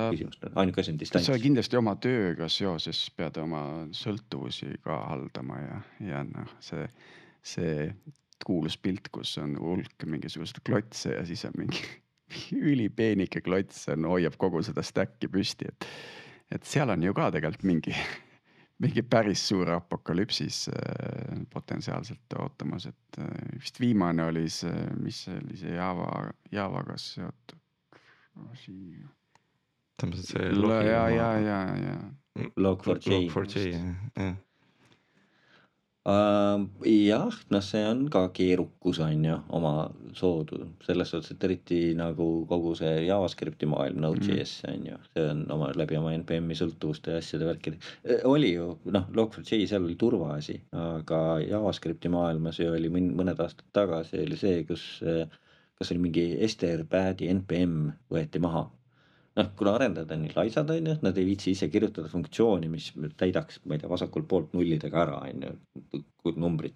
ainuke 0.55 0.81
asi 0.81 0.95
on 0.95 1.01
distants. 1.01 1.27
sa 1.29 1.37
kindlasti 1.41 1.77
oma 1.77 1.93
tööga 2.01 2.49
seoses 2.49 3.03
pead 3.17 3.37
oma 3.43 3.63
sõltuvusi 3.97 4.79
ka 4.85 4.97
haldama 5.11 5.59
ja, 5.61 5.81
ja 6.07 6.23
noh, 6.29 6.55
see, 6.65 6.87
see 7.43 7.75
kuulus 8.47 8.79
pilt, 8.81 9.11
kus 9.13 9.37
on 9.43 9.59
hulk 9.61 10.07
mingisuguseid 10.07 10.63
klotse 10.65 11.13
ja 11.19 11.27
siis 11.29 11.45
on 11.49 11.59
mingi 11.61 11.85
ülipeenike 12.73 13.43
klots 13.45 13.87
on, 13.93 14.09
hoiab 14.11 14.37
kogu 14.41 14.63
seda 14.67 14.85
stack'i 14.87 15.31
püsti, 15.33 15.71
et, 15.71 15.89
et 16.57 16.67
seal 16.67 16.93
on 16.93 17.03
ju 17.03 17.15
ka 17.17 17.31
tegelikult 17.35 17.67
mingi, 17.69 17.95
mingi 18.85 19.05
päris 19.07 19.43
suur 19.51 19.71
apokalüpsis 19.77 20.67
äh, 20.75 21.41
potentsiaalselt 21.53 22.39
ootamas, 22.39 22.89
et 22.91 23.23
äh, 23.23 23.57
vist 23.61 23.81
viimane 23.83 24.29
oli 24.31 24.47
see, 24.53 24.85
mis 25.01 25.25
see 25.27 25.39
oli 25.41 25.59
see 25.61 25.75
Java, 25.77 26.29
Javaga 26.53 26.99
seotud 27.01 27.59
asi. 28.51 28.77
tähendab 30.01 30.25
see. 30.25 30.53
ja, 30.91 31.09
ja, 31.09 31.33
ja, 31.39 31.61
ja. 31.77 31.99
Log4j. 32.57 33.27
Log4j 33.27 33.67
jah, 33.75 33.91
jah. 34.17 34.37
Uh, 36.11 36.65
jah, 36.87 37.35
noh, 37.53 37.63
see 37.65 37.83
on 37.87 38.07
ka 38.13 38.23
keerukus 38.35 38.99
on 39.05 39.25
ju 39.25 39.37
oma 39.57 39.73
soodu. 40.17 40.63
Selles 40.87 41.13
suhtes, 41.13 41.35
et 41.35 41.45
eriti 41.47 41.81
nagu 41.99 42.29
kogu 42.51 42.73
see 42.79 43.05
JavaScripti 43.07 43.69
maailm, 43.71 44.01
Node.js 44.03 44.55
on 44.71 44.89
ju, 44.89 44.99
see 45.13 45.27
on 45.33 45.45
oma 45.55 45.71
läbi 45.77 45.99
oma 46.01 46.15
npm-i 46.17 46.57
sõltuvuste 46.59 47.15
ja 47.15 47.21
asjade 47.23 47.47
värkide. 47.49 47.79
oli 48.31 48.55
ju 48.55 48.73
noh, 48.97 49.07
Log4j 49.17 49.69
seal 49.71 49.87
oli 49.87 49.99
turvaasi, 50.01 50.59
aga 50.81 51.21
JavaScripti 51.45 52.11
maailmas 52.13 52.59
ju 52.63 52.73
oli 52.73 52.91
mõned 52.91 53.39
aastad 53.39 53.69
tagasi 53.77 54.25
oli 54.25 54.41
see, 54.41 54.65
kus 54.69 54.89
kas 55.81 55.95
oli 55.95 56.03
mingi 56.03 56.27
strpad'i 56.53 57.31
npm 57.33 57.87
võeti 58.13 58.43
maha 58.43 58.67
noh, 59.39 59.51
kuna 59.59 59.75
arendajad 59.79 60.15
on 60.15 60.25
nii 60.25 60.33
laisad, 60.37 60.71
on 60.75 60.89
ju, 60.91 60.97
nad 61.05 61.19
ei 61.19 61.27
viitsi 61.29 61.55
ise 61.55 61.69
kirjutada 61.73 62.11
funktsiooni, 62.11 62.71
mis 62.73 62.91
täidaks, 63.21 63.61
ma 63.67 63.77
ei 63.77 63.83
tea, 63.83 63.91
vasakult 63.93 64.27
poolt 64.31 64.57
nullidega 64.57 65.05
ära, 65.05 65.21
on 65.29 65.47
ju, 65.47 66.03
numbrit. 66.41 66.75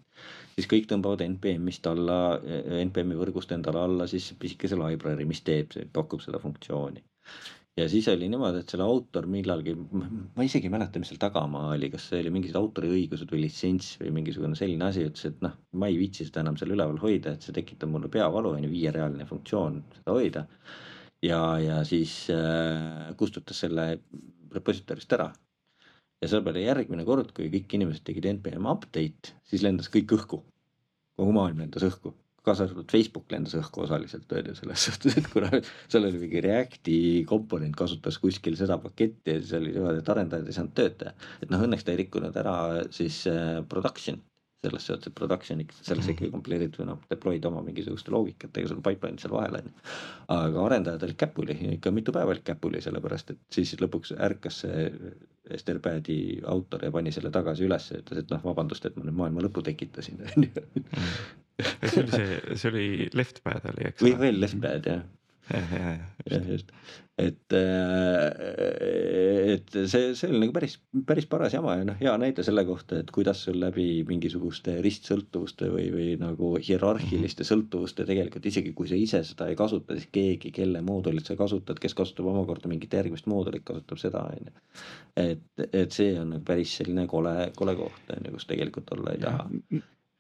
siis 0.55 0.69
kõik 0.71 0.87
tõmbavad 0.91 1.25
npm-ist 1.27 1.87
alla, 1.91 2.39
npm-i 2.85 3.19
võrgust 3.19 3.53
endale 3.57 3.83
alla 3.83 4.07
siis 4.11 4.31
pisikese 4.41 4.79
library, 4.81 5.27
mis 5.29 5.43
teeb, 5.45 5.75
pakub 5.93 6.23
seda 6.25 6.41
funktsiooni. 6.41 7.03
ja 7.81 7.89
siis 7.91 8.07
oli 8.09 8.31
niimoodi, 8.31 8.63
et 8.63 8.71
selle 8.71 8.87
autor 8.87 9.27
millalgi, 9.27 9.75
ma 9.75 10.47
isegi 10.47 10.71
ei 10.71 10.73
mäleta, 10.77 11.03
mis 11.03 11.11
seal 11.11 11.21
tagamaa 11.27 11.75
oli, 11.75 11.91
kas 11.91 12.07
see 12.13 12.23
oli 12.23 12.33
mingisugused 12.37 12.63
autoriõigused 12.63 13.35
või 13.35 13.45
litsents 13.49 13.97
või 14.01 14.15
mingisugune 14.21 14.57
selline 14.59 14.89
asi, 14.89 15.09
ütles, 15.11 15.27
et 15.33 15.43
noh, 15.45 15.59
ma 15.75 15.91
ei 15.91 15.99
viitsi 15.99 16.31
seda 16.31 16.47
enam 16.47 16.57
seal 16.61 16.77
üleval 16.79 17.03
hoida, 17.03 17.35
et 17.35 17.45
see 17.45 17.57
tekitab 17.57 17.91
mulle 17.91 18.13
peavalu, 18.15 18.55
on 18.55 18.69
ju, 18.69 18.73
viierealine 18.79 19.27
funktsioon 19.27 19.83
seda 19.99 20.15
hoida 20.15 20.47
ja, 21.25 21.41
ja 21.61 21.79
siis 21.89 22.27
äh, 22.33 23.13
kustutas 23.21 23.63
selle 23.65 23.87
repositorist 24.55 25.13
ära. 25.17 25.31
ja 26.23 26.41
peale 26.41 26.63
järgmine 26.63 27.05
kord, 27.05 27.33
kui 27.37 27.51
kõik 27.53 27.75
inimesed 27.77 28.05
tegid 28.07 28.29
npm 28.31 28.69
update, 28.71 29.35
siis 29.49 29.65
lendas 29.65 29.91
kõik 29.93 30.15
õhku. 30.17 30.43
kogu 31.15 31.33
maailm 31.37 31.65
lendas 31.65 31.85
õhku, 31.87 32.15
kaasa 32.45 32.67
arvatud 32.67 32.93
Facebook 32.93 33.33
lendas 33.33 33.55
õhku 33.59 33.85
osaliselt 33.85 34.33
on 34.33 34.51
ju 34.51 34.55
selles 34.59 34.87
suhtes, 34.89 35.19
et 35.21 35.29
kuna 35.33 35.51
seal 35.61 36.09
oli 36.09 36.21
mingi 36.27 36.45
Reacti 36.45 36.99
komponent 37.29 37.77
kasutas 37.77 38.19
kuskil 38.23 38.57
seda 38.61 38.79
paketti 38.83 39.37
ja 39.37 39.41
siis 39.41 39.57
oli 39.61 39.75
niimoodi, 39.75 40.03
et 40.03 40.13
arendajad 40.15 40.51
ei 40.51 40.59
saanud 40.59 40.77
tööd 40.77 41.01
teha. 41.01 41.17
et 41.43 41.51
noh, 41.53 41.67
õnneks 41.67 41.87
ta 41.87 41.95
ei 41.95 42.05
rikkunud 42.05 42.41
ära 42.45 42.57
siis 42.95 43.25
äh, 43.31 43.61
production 43.69 44.21
selles 44.65 44.89
seotud 44.89 45.15
production'iks, 45.19 45.83
selles 45.87 46.09
ikkagi 46.11 46.33
kompileerid 46.33 46.79
või 46.81 46.89
noh, 46.91 47.03
deploy'd 47.11 47.47
oma 47.49 47.63
mingisuguste 47.67 48.13
loogikatega, 48.15 48.71
sul 48.71 48.83
pipeline 48.85 49.21
seal 49.23 49.35
vahel 49.35 49.61
on 49.61 49.69
ju. 49.69 49.75
aga 50.35 50.65
arendajad 50.69 51.07
olid 51.09 51.21
käpuli, 51.21 51.59
ikka 51.77 51.93
mitu 51.95 52.15
päeva 52.17 52.35
olid 52.35 52.47
käpuli, 52.47 52.83
sellepärast 52.85 53.35
et 53.35 53.43
siis 53.55 53.77
lõpuks 53.81 54.15
ärkas 54.29 54.63
see 54.65 54.89
Esterpad'i 55.55 56.41
autor 56.49 56.87
ja 56.87 56.93
pani 56.93 57.13
selle 57.13 57.29
tagasi 57.33 57.67
ülesse, 57.67 57.99
ütles, 58.01 58.23
et 58.23 58.31
noh, 58.33 58.41
vabandust, 58.47 58.87
et 58.89 58.95
ma 58.97 59.05
nüüd 59.05 59.19
maailma 59.19 59.45
lõpu 59.45 59.65
tekitasin 59.67 60.23
on 60.25 60.47
ju. 60.47 60.65
see 61.91 62.01
oli 62.01 62.15
see, 62.15 62.39
see 62.57 62.71
oli 62.71 62.87
Leftpad 63.13 63.69
oli, 63.75 63.91
eks. 63.91 64.07
või 64.07 64.17
veel 64.23 64.41
Leftpad 64.41 64.89
jah 64.89 65.05
jah, 65.51 66.47
just, 66.49 66.71
et, 67.21 67.53
äh, 67.53 68.31
et 69.55 69.77
see, 69.91 70.15
see 70.17 70.31
oli 70.31 70.41
nagu 70.43 70.55
päris, 70.57 70.79
päris 71.07 71.29
paras 71.31 71.55
jama 71.55 71.77
ja 71.79 71.85
noh, 71.87 71.99
hea 72.01 72.15
näide 72.21 72.45
selle 72.47 72.65
kohta, 72.67 72.99
et 73.03 73.13
kuidas 73.15 73.45
sul 73.47 73.61
läbi 73.61 73.87
mingisuguste 74.09 74.79
ristsõltuvuste 74.85 75.69
või, 75.73 75.87
või 75.95 76.09
nagu 76.21 76.55
hierarhiliste 76.57 77.45
mhm. 77.45 77.51
sõltuvuste 77.51 78.09
tegelikult 78.09 78.51
isegi 78.51 78.75
kui 78.77 78.91
sa 78.91 78.99
ise 78.99 79.23
seda 79.29 79.51
ei 79.51 79.59
kasuta, 79.59 79.99
siis 79.99 80.11
keegi, 80.15 80.53
kelle 80.55 80.83
moodulit 80.87 81.29
sa 81.29 81.39
kasutad, 81.39 81.81
kes 81.83 81.97
kasutab 81.99 82.33
omakorda 82.33 82.71
mingit 82.73 82.97
järgmist 82.97 83.29
moodulit, 83.31 83.67
kasutab 83.69 84.01
seda, 84.01 84.27
on 84.33 84.49
ju. 84.49 84.55
et, 85.29 85.67
et 85.71 85.91
see 85.95 86.15
on 86.19 86.35
nagu 86.37 86.47
päris 86.47 86.79
selline 86.81 87.07
kole, 87.11 87.37
kole 87.59 87.77
koht 87.79 88.17
on 88.17 88.31
ju, 88.31 88.39
kus 88.39 88.49
tegelikult 88.51 88.97
olla 88.97 89.15
ei 89.15 89.27
taha 89.29 89.51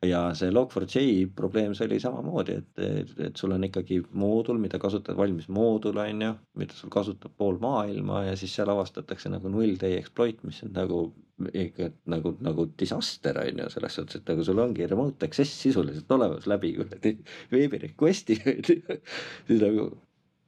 ja 0.08 0.20
see 0.36 0.52
Log4j 0.52 1.26
probleem, 1.36 1.74
see 1.74 1.88
oli 1.88 1.98
samamoodi, 2.02 2.58
et, 2.60 2.84
et, 3.26 3.36
sul 3.36 3.54
on 3.56 3.66
ikkagi 3.66 4.00
moodul, 4.20 4.58
mida 4.62 4.78
kasutad, 4.82 5.16
valmis 5.18 5.48
moodul 5.52 5.98
on 6.02 6.24
ju, 6.26 6.30
mida 6.60 6.76
sul 6.78 6.92
kasutab 6.92 7.34
pool 7.38 7.58
maailma 7.62 8.24
ja 8.28 8.38
siis 8.38 8.54
seal 8.56 8.72
avastatakse 8.72 9.32
nagu 9.32 9.52
null 9.52 9.76
day 9.80 9.98
exploit, 9.98 10.42
mis 10.46 10.62
on 10.66 10.74
nagu 10.76 11.04
ikka 11.52 11.90
nagu, 12.06 12.36
nagu 12.44 12.68
disaster 12.78 13.38
on 13.42 13.58
ju 13.64 13.68
selles 13.72 13.98
suhtes, 13.98 14.20
et 14.20 14.28
nagu 14.30 14.44
sul 14.46 14.62
ongi 14.62 14.86
remote 14.86 15.26
access 15.26 15.60
sisuliselt 15.64 16.10
olemas 16.14 16.46
läbi 16.46 16.72
kuradi 16.76 17.16
veebi 17.52 17.80
request'i 17.88 18.38
siis 18.38 19.60
nagu 19.60 19.88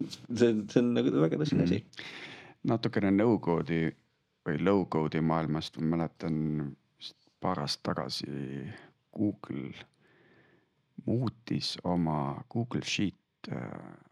see, 0.06 0.52
see 0.70 0.80
on 0.82 0.92
nagu 0.94 1.12
väga 1.24 1.40
tõsine 1.42 1.66
asi. 1.66 1.82
Mm.. 1.82 2.16
natukene 2.70 3.10
no 3.16 3.32
code'i 3.42 3.90
või 4.46 4.62
low 4.62 4.84
code'i 4.92 5.24
maailmast 5.26 5.80
ma 5.80 5.96
mäletan 5.96 6.36
paar 7.42 7.64
aastat 7.64 7.90
tagasi 7.90 8.30
Google 9.16 9.72
muutis 11.06 11.78
oma 11.84 12.44
Google 12.52 12.82
Sheet 12.84 13.52
äh, 13.52 13.58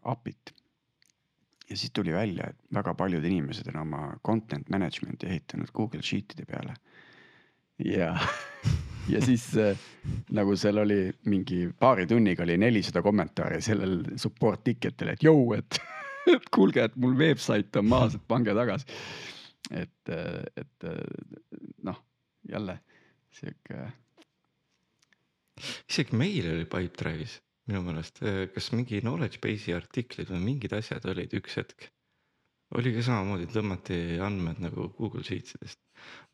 API-t. 0.03 0.53
ja 1.69 1.77
siis 1.77 1.91
tuli 1.91 2.13
välja, 2.13 2.49
et 2.49 2.57
väga 2.73 2.93
paljud 2.93 3.23
inimesed 3.23 3.67
on 3.73 3.81
oma 3.81 4.01
content 4.25 4.69
management'i 4.69 5.27
ehitanud 5.27 5.71
Google 5.73 6.01
Sheet'ide 6.01 6.45
peale. 6.45 6.75
ja, 7.85 8.17
ja 9.13 9.21
siis 9.25 9.49
äh, 9.57 9.77
nagu 10.31 10.55
seal 10.55 10.77
oli 10.77 11.11
mingi 11.25 11.69
paari 11.79 12.07
tunniga 12.07 12.43
oli 12.43 12.57
nelisada 12.57 13.01
kommentaari 13.01 13.61
sellel 13.61 14.03
support 14.17 14.63
ticket'il, 14.63 15.13
et 15.13 15.23
jõu, 15.23 15.53
et, 15.57 15.81
et 16.35 16.49
kuulge, 16.53 16.83
et 16.83 16.95
mul 16.95 17.17
website 17.17 17.81
on 17.81 17.89
maas, 17.89 18.15
et 18.15 18.27
pange 18.27 18.53
tagasi. 18.53 18.85
et, 19.71 20.09
et 20.55 20.89
noh, 21.83 22.01
jälle 22.49 22.79
sihuke 23.33 23.87
isegi 25.89 26.17
meil 26.17 26.47
oli 26.51 26.69
Pipedrive'is 26.69 27.39
minu 27.69 27.81
meelest, 27.85 28.21
äh, 28.25 28.45
kas 28.53 28.69
mingi 28.75 29.01
knowledge 29.01 29.41
base'i 29.43 29.75
artiklid 29.75 30.29
või 30.33 30.41
mingid 30.51 30.73
asjad 30.77 31.05
olid 31.09 31.33
üks 31.37 31.57
hetk. 31.61 31.89
oli 32.75 32.91
ka 32.95 33.03
samamoodi, 33.05 33.45
tõmmati 33.53 33.97
andmed 34.25 34.57
nagu 34.59 34.89
Google 34.97 35.23
Sheetsidest. 35.23 35.79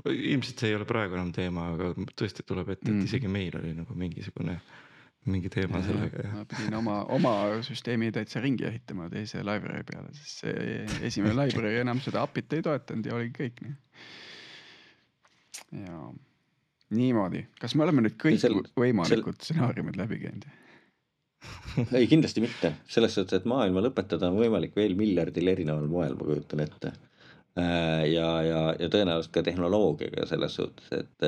ilmselt 0.08 0.64
see 0.64 0.72
ei 0.72 0.78
ole 0.78 0.88
praegu 0.88 1.18
enam 1.18 1.32
teema, 1.36 1.68
aga 1.76 1.92
tõesti 2.18 2.46
tuleb 2.48 2.72
ette, 2.72 2.88
et 2.90 2.96
mm. 2.96 3.10
isegi 3.10 3.32
meil 3.32 3.56
oli 3.60 3.74
nagu 3.78 3.96
mingisugune 3.96 4.58
mingi 5.30 5.52
teema 5.54 5.80
ja, 5.80 5.86
sellega. 5.86 6.24
ma 6.34 6.46
pidin 6.50 6.76
oma, 6.80 6.96
oma 7.14 7.34
süsteemi 7.66 8.10
täitsa 8.16 8.42
ringi 8.42 8.66
ehitama 8.66 9.10
teise 9.12 9.44
library 9.46 9.86
peale, 9.86 10.10
sest 10.18 10.42
see 10.46 11.06
esimene 11.08 11.36
library 11.44 11.84
enam 11.84 12.02
seda 12.02 12.26
API-t 12.26 12.58
ei 12.58 12.66
toetanud 12.66 13.06
ja 13.06 13.16
oligi 13.20 13.36
kõik 13.38 13.62
nii. 13.68 13.76
ja 15.84 16.00
niimoodi, 16.96 17.46
kas 17.62 17.76
me 17.76 17.86
oleme 17.86 18.06
nüüd 18.06 18.18
kõik 18.22 18.42
sel, 18.42 18.58
võimalikud 18.80 19.40
stsenaariumid 19.40 20.00
läbi 20.00 20.20
käinud? 20.26 20.50
ei, 21.98 22.08
kindlasti 22.10 22.44
mitte, 22.44 22.74
selles 22.92 23.16
suhtes, 23.18 23.42
et 23.42 23.48
maailma 23.50 23.84
lõpetada 23.86 24.30
on 24.30 24.38
võimalik 24.42 24.76
veel 24.78 24.94
miljardil 25.00 25.50
erineval 25.54 25.88
moel, 25.90 26.18
ma 26.20 26.28
kujutan 26.28 26.62
ette. 26.66 26.92
Äh, 27.60 28.04
ja, 28.12 28.28
ja, 28.46 28.60
ja 28.80 28.92
tõenäoliselt 28.92 29.34
ka 29.36 29.44
tehnoloogiaga 29.48 30.28
selles 30.30 30.54
suhtes, 30.60 30.92
et, 30.96 31.26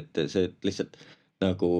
et 0.00 0.24
see 0.32 0.50
et 0.50 0.66
lihtsalt 0.68 0.98
nagu 1.44 1.70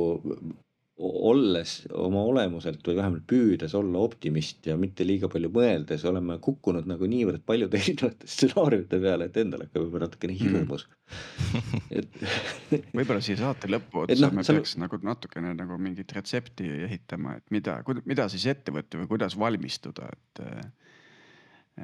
olles 0.96 1.72
oma 1.92 2.22
olemuselt 2.24 2.80
või 2.88 2.96
vähemalt 2.96 3.26
püüdes 3.28 3.74
olla 3.76 4.00
optimist 4.00 4.64
ja 4.66 4.78
mitte 4.80 5.04
liiga 5.04 5.28
palju 5.28 5.50
mõeldes, 5.52 6.06
oleme 6.08 6.38
kukkunud 6.40 6.88
nagu 6.88 7.08
niivõrd 7.10 7.44
paljude 7.44 7.76
erinevate 7.82 8.30
stsenaariumite 8.32 9.00
peale, 9.02 9.28
et 9.28 9.36
endal 9.42 9.66
hakkab 9.66 9.84
juba 9.84 10.02
natukene 10.06 10.32
mm. 10.32 10.40
hirmus 10.40 10.86
mm.. 10.88 11.84
et 12.00 12.18
võib-olla 12.96 13.20
siia 13.20 13.42
saate 13.42 13.68
lõpuotsa 13.68 14.18
no, 14.24 14.32
me 14.40 14.46
peaks 14.48 14.72
sa... 14.76 14.82
nagu 14.86 15.02
natukene 15.04 15.52
nagu 15.58 15.76
mingit 15.76 16.16
retsepti 16.16 16.72
ehitama, 16.88 17.36
et 17.42 17.52
mida, 17.52 17.78
mida 18.08 18.30
siis 18.32 18.48
ette 18.56 18.72
võtta 18.72 19.02
või 19.02 19.12
kuidas 19.12 19.36
valmistuda, 19.36 20.08
et, 20.16 20.44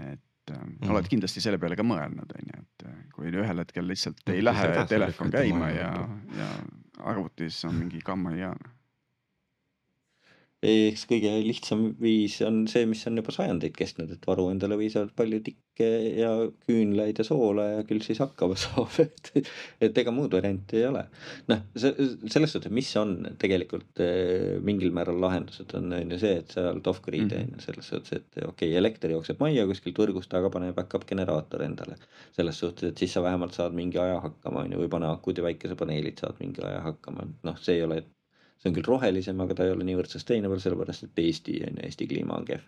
et 0.09 0.57
mm. 0.57 0.89
oled 0.89 1.13
kindlasti 1.13 1.45
selle 1.45 1.61
peale 1.61 1.77
ka 1.77 1.85
mõelnud, 1.85 2.33
on 2.33 2.55
ju, 2.57 2.65
et 2.65 3.11
kui 3.13 3.29
ühel 3.29 3.61
hetkel 3.61 3.93
lihtsalt 3.93 4.25
ei 4.33 4.41
lähe 4.41 4.87
telefon 4.89 5.37
käima 5.37 5.69
ja, 5.77 5.97
ja 6.39 6.55
arvutis 7.13 7.61
on 7.69 7.77
mingi 7.85 8.01
gamma 8.01 8.33
ja 8.41 8.57
eks 10.63 11.09
kõige 11.11 11.31
lihtsam 11.43 11.89
viis 11.99 12.37
on 12.47 12.63
see, 12.71 12.87
mis 12.87 13.03
on 13.11 13.19
juba 13.19 13.33
sajandeid 13.35 13.75
kestnud, 13.75 14.13
et 14.15 14.27
varu 14.29 14.47
endale 14.53 14.77
piisavalt 14.79 15.11
palju 15.19 15.41
tikke 15.43 15.89
ja 16.21 16.31
küünlaid 16.69 17.19
ja 17.19 17.27
soola 17.27 17.65
ja 17.67 17.81
küll 17.89 18.05
siis 18.05 18.21
hakkama 18.23 18.55
saab, 18.63 18.95
et, 19.03 19.33
et 19.83 19.99
ega 19.99 20.15
muud 20.15 20.37
varianti 20.37 20.79
ei 20.79 20.87
ole. 20.87 21.03
noh, 21.51 21.65
see 21.75 22.07
selles 22.31 22.55
suhtes, 22.55 22.71
mis 22.71 22.93
on 23.01 23.17
tegelikult 23.43 24.05
eh, 24.07 24.63
mingil 24.63 24.95
määral 24.95 25.19
lahendused 25.25 25.75
on, 25.81 25.91
on 25.99 26.15
ju 26.15 26.21
see, 26.23 26.39
et 26.45 26.57
oled 26.63 26.93
off-grid 26.95 27.27
mhm. 27.27 27.43
on 27.43 27.59
ju 27.59 27.67
selles 27.67 27.93
suhtes, 27.95 28.23
et 28.23 28.41
okei 28.45 28.71
okay,, 28.71 28.79
elekter 28.79 29.17
jookseb 29.17 29.43
majja 29.43 29.67
kuskilt 29.67 29.99
võrgust, 30.05 30.39
aga 30.39 30.53
pane 30.55 30.71
back-up 30.79 31.09
generaator 31.11 31.67
endale. 31.67 31.99
selles 32.39 32.63
suhtes, 32.63 32.93
et 32.93 33.03
siis 33.03 33.19
sa 33.19 33.27
vähemalt 33.27 33.59
saad 33.59 33.75
mingi 33.75 33.99
aja 33.99 34.23
hakkama 34.23 34.63
on 34.63 34.77
ju, 34.77 34.83
või 34.85 34.95
pane 34.95 35.11
akud 35.11 35.43
ja 35.43 35.51
päikesepaneelid 35.51 36.23
saad 36.23 36.39
mingi 36.39 36.63
aja 36.63 36.87
hakkama, 36.87 37.27
noh, 37.43 37.59
see 37.59 37.81
ei 37.81 37.89
ole 37.89 38.05
see 38.63 38.71
on 38.71 38.77
küll 38.79 38.87
rohelisem, 38.87 39.41
aga 39.43 39.55
ta 39.59 39.65
ei 39.67 39.73
ole 39.75 39.85
niivõrd 39.89 40.13
sustainable, 40.15 40.61
sellepärast 40.63 41.09
et 41.09 41.19
Eesti 41.19 41.59
on 41.67 41.77
ju, 41.81 41.87
Eesti 41.89 42.07
kliima 42.11 42.37
on 42.39 42.45
kehv. 42.47 42.63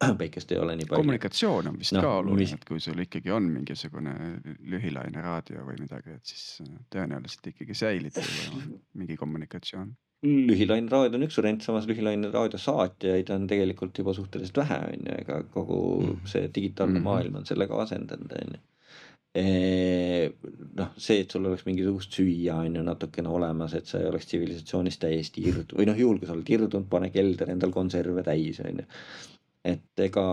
päikest 0.20 0.52
ei 0.54 0.58
ole 0.58 0.76
nii 0.78 0.86
palju. 0.88 1.02
kommunikatsioon 1.02 1.66
on 1.68 1.78
vist 1.78 1.92
Noh, 1.92 2.00
ka 2.06 2.12
oluline 2.22 2.38
mis-, 2.40 2.54
et 2.56 2.62
kui 2.68 2.80
sul 2.80 3.02
ikkagi 3.02 3.30
on 3.36 3.48
mingisugune 3.52 4.14
lühilaine 4.72 5.20
raadio 5.26 5.64
või 5.66 5.76
midagi, 5.82 6.14
et 6.16 6.24
siis 6.30 6.44
äh, 6.64 6.70
tõenäoliselt 6.94 7.50
ikkagi 7.52 7.74
säilib 7.76 8.16
mingi 9.02 9.16
kommunikatsioon. 9.20 9.90
lühilaine 10.24 10.88
raadio 10.92 11.18
on 11.20 11.26
üks 11.26 11.36
variant, 11.40 11.62
samas 11.66 11.86
lühilaine 11.90 12.30
raadio 12.32 12.58
saatjaid 12.60 13.30
on 13.34 13.46
tegelikult 13.50 13.98
juba 14.00 14.14
suhteliselt 14.16 14.56
vähe, 14.62 14.80
on 14.94 15.04
ju, 15.10 15.18
ega 15.20 15.42
kogu 15.52 15.78
Mhm. 16.06 16.26
see 16.32 16.48
digitaalne 16.54 16.98
Mhm. 17.00 17.04
maailm 17.10 17.36
on 17.42 17.46
sellega 17.46 17.82
asendanud, 17.84 18.32
on 18.40 18.54
ju. 18.56 18.60
noh, 19.38 20.88
see, 20.98 21.20
et 21.22 21.30
sul 21.30 21.44
oleks 21.46 21.62
mingisugust 21.68 22.16
süüa 22.18 22.56
on 22.64 22.74
ju 22.74 22.82
natukene 22.82 23.30
olemas, 23.30 23.76
et 23.78 23.86
sa 23.86 24.00
ei 24.00 24.08
oleks 24.10 24.26
tsivilisatsioonist 24.26 25.00
täiesti 25.04 25.44
irdu- 25.46 25.78
või 25.78 25.86
noh, 25.86 25.98
juhul 25.98 26.18
kui 26.18 26.26
sa 26.26 26.34
oled 26.34 26.50
irdunud, 26.50 26.88
pane 26.90 27.12
kelder 27.14 27.52
endal 27.54 27.70
konserve 27.74 28.24
täis, 28.26 28.58
on 28.64 28.82
ju. 28.82 28.86
et 29.70 30.02
ega, 30.02 30.24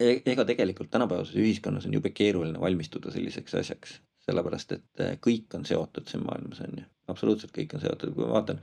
ega 0.00 0.46
tegelikult 0.48 0.90
tänapäevases 0.94 1.36
ühiskonnas 1.36 1.88
on 1.88 1.98
jube 1.98 2.14
keeruline 2.16 2.60
valmistuda 2.60 3.12
selliseks 3.12 3.58
asjaks, 3.60 3.98
sellepärast 4.24 4.72
et 4.78 5.04
eh, 5.04 5.18
kõik 5.20 5.58
on 5.58 5.68
seotud 5.68 6.08
siin 6.08 6.24
maailmas 6.24 6.64
on 6.64 6.80
ju, 6.80 6.86
absoluutselt 7.12 7.52
kõik 7.52 7.76
on 7.76 7.84
seotud, 7.84 8.14
kui 8.16 8.24
ma 8.24 8.38
vaatan 8.38 8.62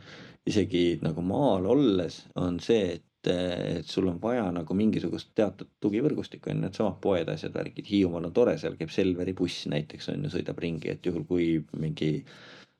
isegi 0.49 0.97
nagu 1.03 1.21
maal 1.21 1.69
olles 1.69 2.23
on 2.41 2.57
see, 2.63 2.97
et, 2.97 3.06
et 3.31 3.87
sul 3.89 4.07
on 4.09 4.19
vaja 4.21 4.45
nagu 4.55 4.77
mingisugust 4.77 5.33
teatud 5.37 5.69
tugivõrgustikku 5.83 6.51
on 6.51 6.57
ju, 6.57 6.65
needsamad 6.65 6.99
poed, 7.03 7.29
asjad, 7.33 7.53
värgid, 7.55 7.87
Hiiumaal 7.89 8.29
on 8.29 8.35
tore, 8.35 8.57
seal 8.61 8.77
käib 8.79 8.93
Selveri 8.93 9.35
buss 9.37 9.67
näiteks 9.71 10.11
on 10.13 10.25
ju, 10.25 10.33
sõidab 10.37 10.59
ringi, 10.63 10.91
et 10.93 11.05
juhul 11.05 11.25
kui 11.29 11.49
mingi 11.77 12.11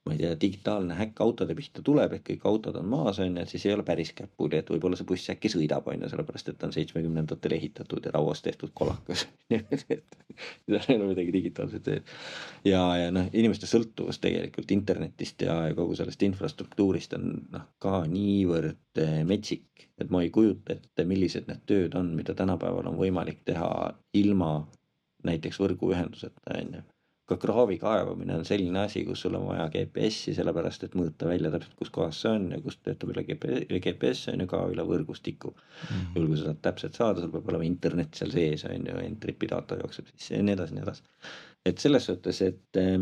ma 0.08 0.16
ei 0.16 0.22
tea, 0.22 0.34
digitaalne 0.41 0.95
häkk 0.95 1.22
autode 1.26 1.55
pihta 1.58 1.84
tuleb, 1.86 2.14
et 2.16 2.24
kõik 2.28 2.45
autod 2.47 2.78
on 2.80 2.88
maas 2.89 3.20
on 3.24 3.34
ju, 3.34 3.43
et 3.43 3.51
siis 3.51 3.66
ei 3.68 3.74
ole 3.76 3.84
päris 3.88 4.14
käpuli, 4.16 4.62
et 4.62 4.70
võib-olla 4.72 4.99
see 4.99 5.08
buss 5.10 5.32
äkki 5.34 5.51
sõidab 5.51 5.88
on 5.91 6.05
ju, 6.05 6.12
sellepärast 6.14 6.51
et 6.51 6.58
ta 6.60 6.70
on 6.70 6.76
seitsmekümnendatel 6.76 7.58
ehitatud 7.58 8.08
ja 8.08 8.14
rauast 8.16 8.45
tehtud 8.47 8.72
kolakas. 8.78 9.26
seal 9.58 10.82
ei 10.88 10.95
ole 10.95 11.12
midagi 11.12 11.34
digitaalset 11.34 11.88
sees 11.89 12.18
ja, 12.68 12.82
ja 13.01 13.12
noh, 13.14 13.30
inimeste 13.34 13.70
sõltuvus 13.70 14.22
tegelikult 14.24 14.72
internetist 14.76 15.41
ja, 15.45 15.60
ja 15.70 15.78
kogu 15.78 15.95
sellest 15.97 16.24
infrastruktuurist 16.28 17.16
on 17.18 17.30
noh, 17.53 17.68
ka 17.84 18.01
niivõrd 18.12 19.01
eh, 19.03 19.22
metsik, 19.28 19.88
et 19.99 20.12
ma 20.14 20.24
ei 20.24 20.32
kujuta 20.34 20.78
ette, 20.78 21.08
millised 21.08 21.49
need 21.49 21.64
tööd 21.70 21.97
on, 21.99 22.14
mida 22.18 22.36
tänapäeval 22.38 22.91
on 22.91 22.99
võimalik 22.99 23.43
teha 23.47 23.72
ilma 24.18 24.51
näiteks 25.28 25.60
võrguühenduseta, 25.64 26.60
on 26.62 26.80
ju 26.80 26.86
ka 27.28 27.36
kraavi 27.41 27.75
kaevamine 27.82 28.38
on 28.39 28.45
selline 28.47 28.80
asi, 28.86 29.01
kus 29.07 29.25
sul 29.25 29.36
on 29.36 29.49
vaja 29.49 29.65
GPS-i, 29.73 30.32
sellepärast 30.38 30.86
et 30.88 30.93
mõõta 30.95 31.28
välja 31.28 31.51
täpselt, 31.51 31.75
kus 31.80 31.91
kohas 31.93 32.21
see 32.23 32.32
on 32.32 32.45
ja 32.55 32.59
kust 32.63 32.80
töötab 32.88 33.11
üle 33.11 33.23
GPS, 33.28 33.65
GPS 33.73 34.21
on 34.32 34.43
ju 34.43 34.47
ka 34.53 34.61
üle 34.71 34.86
võrgustiku. 34.88 35.51
juhul 36.15 36.30
kui 36.30 36.38
sa 36.39 36.47
tahad 36.47 36.61
täpselt 36.69 36.99
saada, 36.99 37.23
sul 37.23 37.34
peab 37.34 37.49
olema 37.51 37.67
internet 37.67 38.15
seal 38.15 38.32
sees 38.32 38.63
on 38.69 38.88
ju, 38.88 38.95
Entripi 39.03 39.49
data 39.51 39.75
jookseb 39.82 40.07
sisse 40.13 40.38
ja 40.38 40.45
nii 40.47 40.55
edasi, 40.55 40.78
nii 40.78 40.86
edasi. 40.86 41.03
et 41.67 41.84
selles 41.84 42.07
suhtes, 42.07 42.41
et 42.47 42.80
eh, 42.80 42.95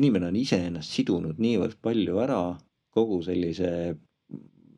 inimene 0.00 0.26
on 0.32 0.38
iseennast 0.40 0.96
sidunud 0.98 1.38
niivõrd 1.38 1.78
palju 1.82 2.18
ära 2.24 2.40
kogu 2.90 3.20
sellise 3.22 3.70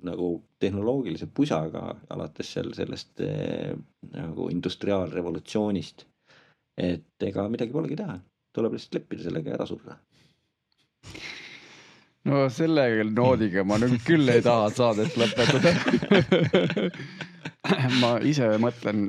nagu 0.04 0.28
tehnoloogilise 0.60 1.30
pusaga 1.32 1.86
alates 2.12 2.52
seal 2.56 2.74
sellest 2.76 3.24
eh, 3.24 3.72
nagu 4.12 4.50
industriaalrevolutsioonist. 4.52 6.04
et 6.76 7.24
ega 7.28 7.48
midagi 7.52 7.72
polegi 7.72 7.96
teha, 7.96 8.18
tuleb 8.56 8.76
lihtsalt 8.76 9.00
leppida 9.00 9.26
sellega 9.28 9.52
ja 9.52 9.58
ära 9.58 9.66
surra. 9.68 9.96
no 12.28 12.44
selle 12.54 12.86
noodiga 13.10 13.64
ma 13.66 13.78
nüüd 13.82 13.98
küll 14.06 14.28
ei 14.30 14.42
taha 14.44 14.70
saadet 14.70 15.16
lõpetada. 15.18 15.74
ma 18.02 18.16
ise 18.26 18.48
mõtlen 18.62 19.08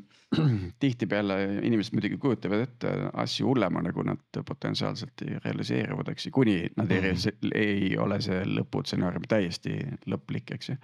tihtipeale 0.81 1.35
inimesed 1.61 1.93
muidugi 1.93 2.17
kujutavad 2.21 2.63
ette 2.65 2.91
asju 3.21 3.51
hullemana, 3.51 3.91
kui 3.93 4.05
nad 4.07 4.41
potentsiaalselt 4.47 5.21
realiseeruvad, 5.43 6.09
eks 6.13 6.27
ju, 6.27 6.33
kuni 6.33 6.57
nad 6.77 6.91
ei, 6.91 7.13
Mhm. 7.13 7.51
ei 7.53 7.97
ole 8.01 8.19
see 8.21 8.41
lõputsenaarium 8.49 9.27
täiesti 9.29 9.77
lõplik, 10.09 10.55
eks 10.57 10.69
ju. 10.73 10.77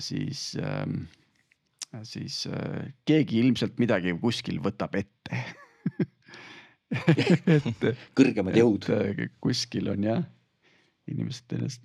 siis 0.00 0.56
ähm,, 0.64 1.02
siis 2.02 2.46
äh, 2.46 2.88
keegi 3.04 3.40
ilmselt 3.42 3.78
midagi 3.78 4.14
kuskil 4.20 4.60
võtab 4.64 4.96
ette 4.96 5.42
et, 7.56 7.84
kõrgemad 8.18 8.56
jõud. 8.58 8.88
äh, 8.94 9.28
kuskil 9.44 9.92
on 9.92 10.08
jah, 10.08 10.24
inimesed 11.10 11.58
ennast 11.58 11.84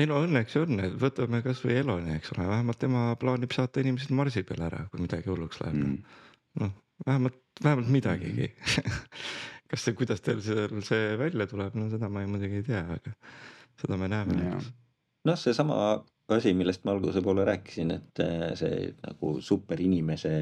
ei 0.00 0.08
no 0.08 0.22
õnneks 0.24 0.56
on, 0.60 0.80
et 0.80 0.94
võtame 1.00 1.42
kasvõi 1.44 1.76
Eloni, 1.82 2.16
eks 2.16 2.32
ole, 2.34 2.46
vähemalt 2.48 2.80
tema 2.80 3.04
plaanib 3.20 3.52
saata 3.52 3.82
inimesed 3.82 4.14
Marsi 4.16 4.44
peale 4.48 4.68
ära, 4.70 4.84
kui 4.90 5.02
midagi 5.04 5.28
hulluks 5.28 5.60
läheb 5.60 5.76
mm.. 5.78 6.22
noh, 6.62 6.72
vähemalt, 7.06 7.40
vähemalt 7.64 7.90
midagigi. 7.92 8.48
kas 9.72 9.84
see, 9.84 9.96
kuidas 9.96 10.24
teil 10.24 10.40
seal 10.44 10.80
see 10.86 11.12
välja 11.20 11.48
tuleb, 11.50 11.76
no 11.76 11.90
seda 11.92 12.08
ma 12.12 12.24
ei, 12.24 12.30
muidugi 12.30 12.62
ei 12.62 12.66
tea, 12.70 12.82
aga 12.96 13.12
seda 13.82 14.00
me 14.00 14.08
näeme 14.12 14.38
noh, 14.48 15.38
seesama 15.38 15.76
asi, 16.36 16.52
millest 16.56 16.84
ma 16.86 16.94
alguse 16.96 17.22
poole 17.24 17.44
rääkisin, 17.48 17.90
et 17.94 18.22
eh, 18.24 18.46
see 18.58 18.92
nagu 19.02 19.34
superinimese 19.44 20.32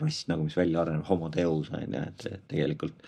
rass 0.00 0.26
nagu, 0.30 0.46
mis 0.46 0.56
välja 0.58 0.82
areneb, 0.82 1.04
homo 1.08 1.30
deus 1.32 1.70
on 1.74 1.84
ju, 1.86 2.02
et 2.02 2.26
tegelikult 2.50 3.04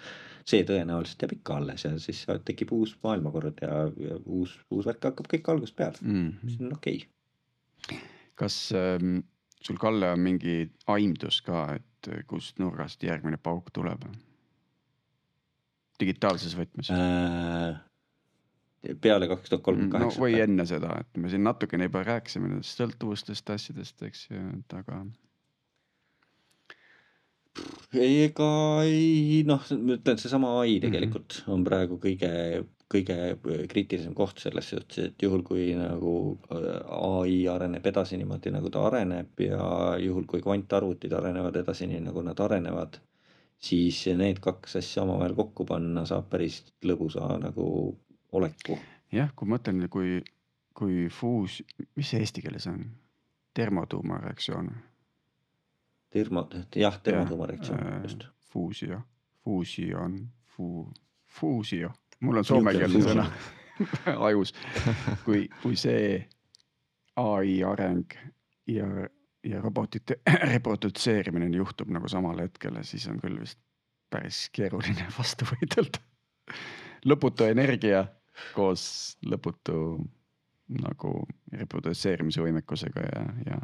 see 0.47 0.63
tõenäoliselt 0.67 1.25
jääb 1.25 1.35
ikka 1.41 1.57
alles 1.59 1.85
ja 1.85 1.93
siis 1.99 2.21
tekib 2.47 2.71
uus 2.77 2.93
maailmakord 3.03 3.63
ja, 3.65 3.81
ja 3.99 4.19
uus, 4.25 4.55
uus 4.71 4.87
värk 4.87 5.09
hakkab 5.09 5.31
kõik 5.33 5.51
algusest 5.51 5.79
peale, 5.79 6.03
mm. 6.03 6.29
mis 6.47 6.61
on 6.63 6.77
okei 6.77 7.01
okay.. 7.03 7.99
kas 8.39 8.61
ähm, 8.79 9.19
sul, 9.59 9.81
Kalle, 9.83 10.13
on 10.15 10.23
mingi 10.23 10.61
aimdus 10.93 11.41
ka, 11.47 11.67
et 11.81 12.13
kust 12.31 12.63
nurgast 12.63 13.03
järgmine 13.03 13.41
pauk 13.43 13.73
tuleb? 13.75 14.07
digitaalses 16.01 16.55
võtmes 16.55 16.93
Äh, 16.93 17.75
peale 19.01 19.29
kaks 19.29 19.51
tuhat 19.51 19.63
kolmkümmend 19.67 19.93
kaheksa. 19.99 20.23
või 20.23 20.41
enne 20.43 20.67
seda, 20.69 20.97
et 21.01 21.21
me 21.21 21.31
siin 21.33 21.45
natukene 21.47 21.89
juba 21.89 22.05
rääkisime 22.07 22.51
nendest 22.51 22.81
sõltuvustest, 22.81 23.55
asjadest, 23.55 24.03
eks 24.07 24.29
ju, 24.31 24.43
et 24.59 24.77
aga 24.81 25.05
ega 27.97 28.49
ei 28.85 29.43
noh, 29.49 29.63
ma 29.81 29.97
ütlen, 29.97 30.19
seesama 30.21 30.51
Mhm. 30.51 30.61
ai 30.61 30.81
tegelikult 30.81 31.43
on 31.49 31.65
praegu 31.65 31.99
kõige, 32.03 32.67
kõige 32.93 33.17
kriitilisem 33.71 34.15
koht 34.15 34.39
selles 34.39 34.71
suhtes, 34.71 34.99
et 34.99 35.23
juhul 35.23 35.43
kui 35.43 35.75
nagu 35.75 36.39
äh, 36.51 36.81
ai 36.87 37.47
areneb 37.49 37.87
edasi 37.87 38.19
niimoodi, 38.21 38.53
nagu 38.53 38.71
ta 38.71 38.87
areneb 38.87 39.41
ja 39.41 39.97
juhul 40.03 40.27
kui 40.27 40.43
kvantarvutid 40.45 41.13
arenevad 41.13 41.57
edasi 41.57 41.87
nii, 41.87 42.01
nagu 42.11 42.23
nad 42.23 42.41
arenevad, 42.41 43.01
siis 43.59 44.05
need 44.17 44.41
kaks 44.45 44.77
asja 44.83 45.03
omavahel 45.03 45.35
kokku 45.35 45.65
panna 45.65 46.05
saab 46.05 46.29
päris 46.31 46.63
lõbusa 46.85 47.39
nagu 47.41 47.97
oleku. 48.37 48.79
jah, 49.13 49.33
kui 49.37 49.49
ma 49.49 49.57
mõtlen, 49.57 49.89
kui, 49.93 50.21
kui 50.77 51.09
fuus, 51.13 51.63
mis 51.97 52.13
see 52.13 52.23
eesti 52.25 52.45
keeles 52.45 52.69
on? 52.73 52.85
termotuumareaktsioon. 53.57 54.71
termo, 56.11 56.49
jah, 56.77 57.01
termotuumareaktsioon, 57.03 58.03
just. 58.03 58.27
Fuusio, 58.53 59.01
fuusion, 59.45 60.29
fuu-, 60.57 60.93
fuusio, 61.27 61.91
mul 62.21 62.41
on 62.41 62.45
soomekeelne 62.45 63.03
sõna 63.05 63.27
ajus. 64.29 64.55
kui, 65.25 65.49
kui 65.63 65.77
see 65.77 66.23
ai 67.21 67.59
areng 67.65 68.17
ja, 68.67 68.87
ja 69.45 69.61
robotite 69.61 70.21
reprodutseerimine 70.53 71.51
juhtub 71.57 71.91
nagu 71.93 72.09
samal 72.09 72.41
hetkel, 72.45 72.81
siis 72.83 73.09
on 73.13 73.21
küll 73.21 73.41
vist 73.41 73.61
päris 74.11 74.47
keeruline 74.53 75.09
vastu 75.19 75.49
võidelda. 75.49 76.01
lõputu 77.07 77.49
energia 77.49 78.07
koos 78.57 78.85
lõputu 79.27 79.81
nagu 80.83 81.13
reprodutseerimise 81.55 82.43
võimekusega 82.43 83.05
ja, 83.07 83.25
ja 83.47 83.61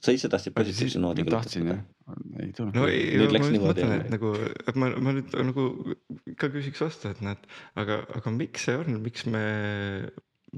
sa 0.00 0.14
ise 0.16 0.30
tahtsid 0.32 0.56
positiivse 0.56 1.00
ma 1.00 1.08
noodiga 1.08 1.34
tahtsin 1.36 1.68
jah, 1.68 1.80
ei 2.40 2.52
tulnud 2.56 2.76
no 2.76 2.86
ei, 2.88 3.18
ma 3.20 3.26
just 3.28 3.64
mõtlen, 3.64 3.92
jah. 3.92 4.04
et 4.04 4.12
nagu, 4.14 4.32
et 4.40 4.80
ma, 4.80 4.90
ma 4.96 5.14
nüüd 5.16 5.36
nagu 5.50 5.66
ka 6.40 6.50
küsiks 6.52 6.80
vastu, 6.84 7.12
et 7.12 7.20
näed, 7.24 7.44
aga, 7.80 8.00
aga 8.16 8.32
miks 8.34 8.66
see 8.68 8.78
on, 8.80 9.00
miks 9.04 9.26
me, 9.28 9.44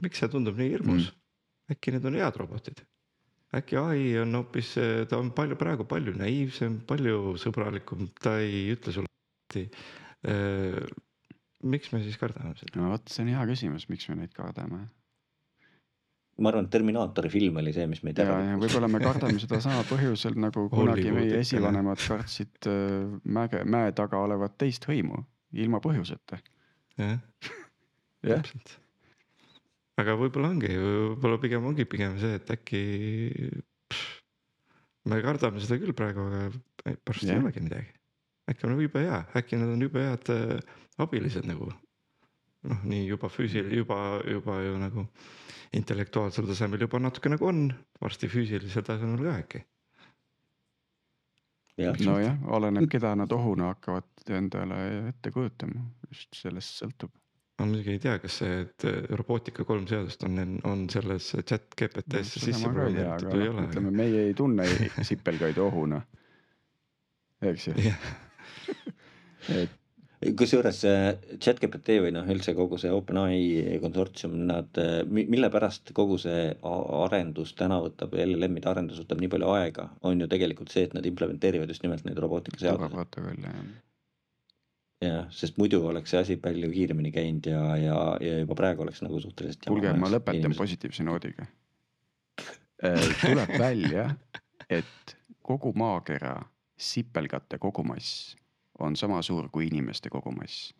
miks 0.03 0.22
see 0.22 0.30
tundub 0.33 0.59
nii 0.59 0.74
hirmus 0.76 1.09
mm.? 1.11 1.20
äkki 1.74 1.95
need 1.95 2.07
on 2.09 2.18
head 2.20 2.39
robotid? 2.39 2.85
äkki 3.59 3.78
ai 3.80 4.05
on 4.22 4.39
hoopis, 4.39 4.74
ta 5.11 5.18
on 5.20 5.33
palju, 5.37 5.59
praegu 5.61 5.85
palju 5.89 6.14
naiivsem, 6.16 6.78
palju 6.89 7.35
sõbralikum, 7.41 8.07
ta 8.22 8.39
ei 8.41 8.70
ütle 8.72 8.95
sulle. 8.95 9.11
Miks 11.63 11.93
me 11.93 12.03
siis 12.05 12.19
kardame 12.21 12.55
seda? 12.59 12.75
no 12.81 12.91
vot, 12.93 13.07
see 13.13 13.25
on 13.25 13.33
hea 13.35 13.47
küsimus, 13.53 13.87
miks 13.93 14.09
me 14.11 14.19
neid 14.21 14.35
kardame. 14.37 14.85
ma 16.43 16.51
arvan, 16.51 16.67
et 16.67 16.75
Terminaatori 16.75 17.31
film 17.33 17.61
oli 17.63 17.75
see, 17.77 17.87
mis 17.91 18.03
meid 18.07 18.19
ja, 18.19 18.27
ära 18.27 18.53
ja 18.53 18.61
võib-olla 18.61 18.91
me 18.91 19.03
kardame 19.03 19.43
seda 19.43 19.61
sama 19.65 19.85
põhjusel 19.89 20.39
nagu 20.41 20.67
kunagi 20.73 21.07
Hollywood 21.09 21.19
meie 21.21 21.43
esivanemad 21.45 22.03
kartsid 22.03 22.71
äh, 22.71 23.19
mäge, 23.39 23.63
mäe 23.69 23.93
taga 23.97 24.23
olevat 24.25 24.57
teist 24.61 24.89
hõimu 24.89 25.23
ilma 25.63 25.83
põhjuseta. 25.85 26.41
jah, 27.01 27.19
täpselt. 28.25 28.77
aga 30.01 30.17
võib-olla 30.21 30.55
ongi, 30.55 30.73
võib-olla 30.73 31.41
pigem 31.43 31.69
ongi 31.73 31.87
pigem 31.89 32.19
see, 32.21 32.39
et 32.41 32.55
äkki, 32.57 32.83
me 35.11 35.19
kardame 35.25 35.63
seda 35.63 35.81
küll 35.83 35.97
praegu, 35.97 36.29
aga 36.31 36.97
pärast 37.05 37.27
ei 37.27 37.35
Jah. 37.35 37.43
olegi 37.45 37.65
midagi. 37.65 37.93
äkki 38.51 38.67
on 38.67 38.81
jube 38.81 39.05
hea, 39.05 39.21
äkki 39.39 39.61
nad 39.61 39.75
on 39.77 39.85
jube 39.85 40.03
head 40.03 40.33
äh, 40.33 40.81
abilised 41.07 41.46
nagu. 41.48 41.72
noh, 42.62 42.82
nii 42.86 43.07
juba 43.09 43.26
füüsil-, 43.26 43.72
juba, 43.74 43.96
juba 44.28 44.61
ju 44.62 44.76
nagu 44.78 45.07
intellektuaalsel 45.76 46.46
tasemel 46.46 46.84
juba 46.84 47.00
natuke 47.03 47.32
nagu 47.32 47.48
on, 47.48 47.64
varsti 48.03 48.28
füüsilisel 48.30 48.84
tasemel 48.86 49.24
ka 49.24 49.38
äkki. 49.40 49.62
jah, 51.80 51.98
nojah, 52.05 52.36
oleneb, 52.53 52.86
keda 52.92 53.14
nad 53.16 53.32
ohuna 53.32 53.72
hakkavad 53.72 54.30
endale 54.36 54.78
ette 55.09 55.32
kujutama, 55.34 55.86
just 56.12 56.36
sellest 56.36 56.82
sõltub. 56.82 57.14
ma 57.59 57.68
muidugi 57.68 57.96
ei 57.96 58.03
tea, 58.03 58.18
kas 58.22 58.38
see 58.42 58.61
et 58.66 58.86
äh, 58.88 59.03
robootika 59.16 59.64
kolm 59.68 59.86
seadust 59.88 60.22
on, 60.28 60.38
on 60.68 60.86
selles 60.92 61.32
chat 61.48 61.68
GPT-sse 61.78 62.46
sisse 62.46 62.68
programmeeritud 62.68 63.32
või 63.32 63.42
ei 63.42 63.48
noh, 63.48 63.59
ole. 63.59 63.68
ütleme, 63.70 63.94
meie 64.03 64.24
ei 64.28 64.34
tunne 64.36 64.68
sipelgaid 65.11 65.59
ohuna. 65.62 66.03
eks 67.50 67.70
ju, 67.70 67.76
et 69.62 69.78
kusjuures 70.39 70.79
see 70.85 71.37
chatGPT 71.43 71.99
või 72.05 72.12
noh, 72.14 72.27
üldse 72.31 72.55
kogu 72.55 72.79
see 72.81 72.91
OpenAI 72.95 73.79
konsortsium, 73.83 74.37
nad, 74.49 74.79
mille 75.11 75.51
pärast 75.53 75.93
kogu 75.97 76.18
see 76.23 76.51
arendus 76.62 77.55
täna 77.59 77.81
võtab, 77.83 78.14
LLM-ide 78.14 78.70
arendus 78.70 79.01
võtab 79.03 79.23
nii 79.23 79.31
palju 79.33 79.53
aega, 79.57 79.89
on 80.07 80.23
ju 80.23 80.29
tegelikult 80.31 80.70
see, 80.75 80.87
et 80.87 80.95
nad 80.97 81.07
implementeerivad 81.09 81.70
just 81.73 81.83
nimelt 81.87 82.07
neid 82.07 82.20
robootikaseadusi. 82.23 82.79
turvaprotokoll 82.79 83.49
jah. 83.49 83.64
jah, 85.07 85.33
sest 85.35 85.59
muidu 85.62 85.83
oleks 85.91 86.14
see 86.14 86.23
asi 86.23 86.37
palju 86.43 86.70
kiiremini 86.75 87.14
käinud 87.14 87.49
ja, 87.51 87.64
ja, 87.81 87.97
ja 88.23 88.37
juba 88.45 88.59
praegu 88.59 88.87
oleks 88.87 89.03
nagu 89.03 89.20
suhteliselt. 89.23 89.66
kuulge, 89.66 89.95
ma 89.99 90.12
lõpetan. 90.12 90.55
positiivse 90.59 91.07
noodiga. 91.09 91.49
tuleb 93.25 93.59
välja, 93.59 94.07
et 94.70 95.16
kogu 95.43 95.75
maakera 95.79 96.37
sipelgate 96.83 97.59
kogumass 97.62 98.33
on 98.79 98.97
sama 98.97 99.23
suur 99.23 99.49
kui 99.53 99.66
inimeste 99.66 100.11
kogumass. 100.11 100.75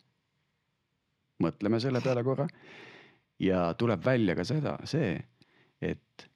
mõtleme 1.43 1.79
selle 1.79 2.01
peale 2.01 2.23
korra. 2.23 2.47
ja 3.39 3.73
tuleb 3.73 4.05
välja 4.05 4.35
ka 4.35 4.43
seda, 4.43 4.77
see, 4.85 5.17
et 5.81 6.29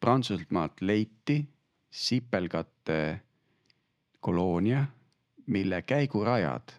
Prantsusmaalt 0.00 0.80
leiti 0.80 1.38
sipelgate 1.90 3.20
koloonia, 4.20 4.84
mille 5.46 5.82
käigurajad 5.82 6.72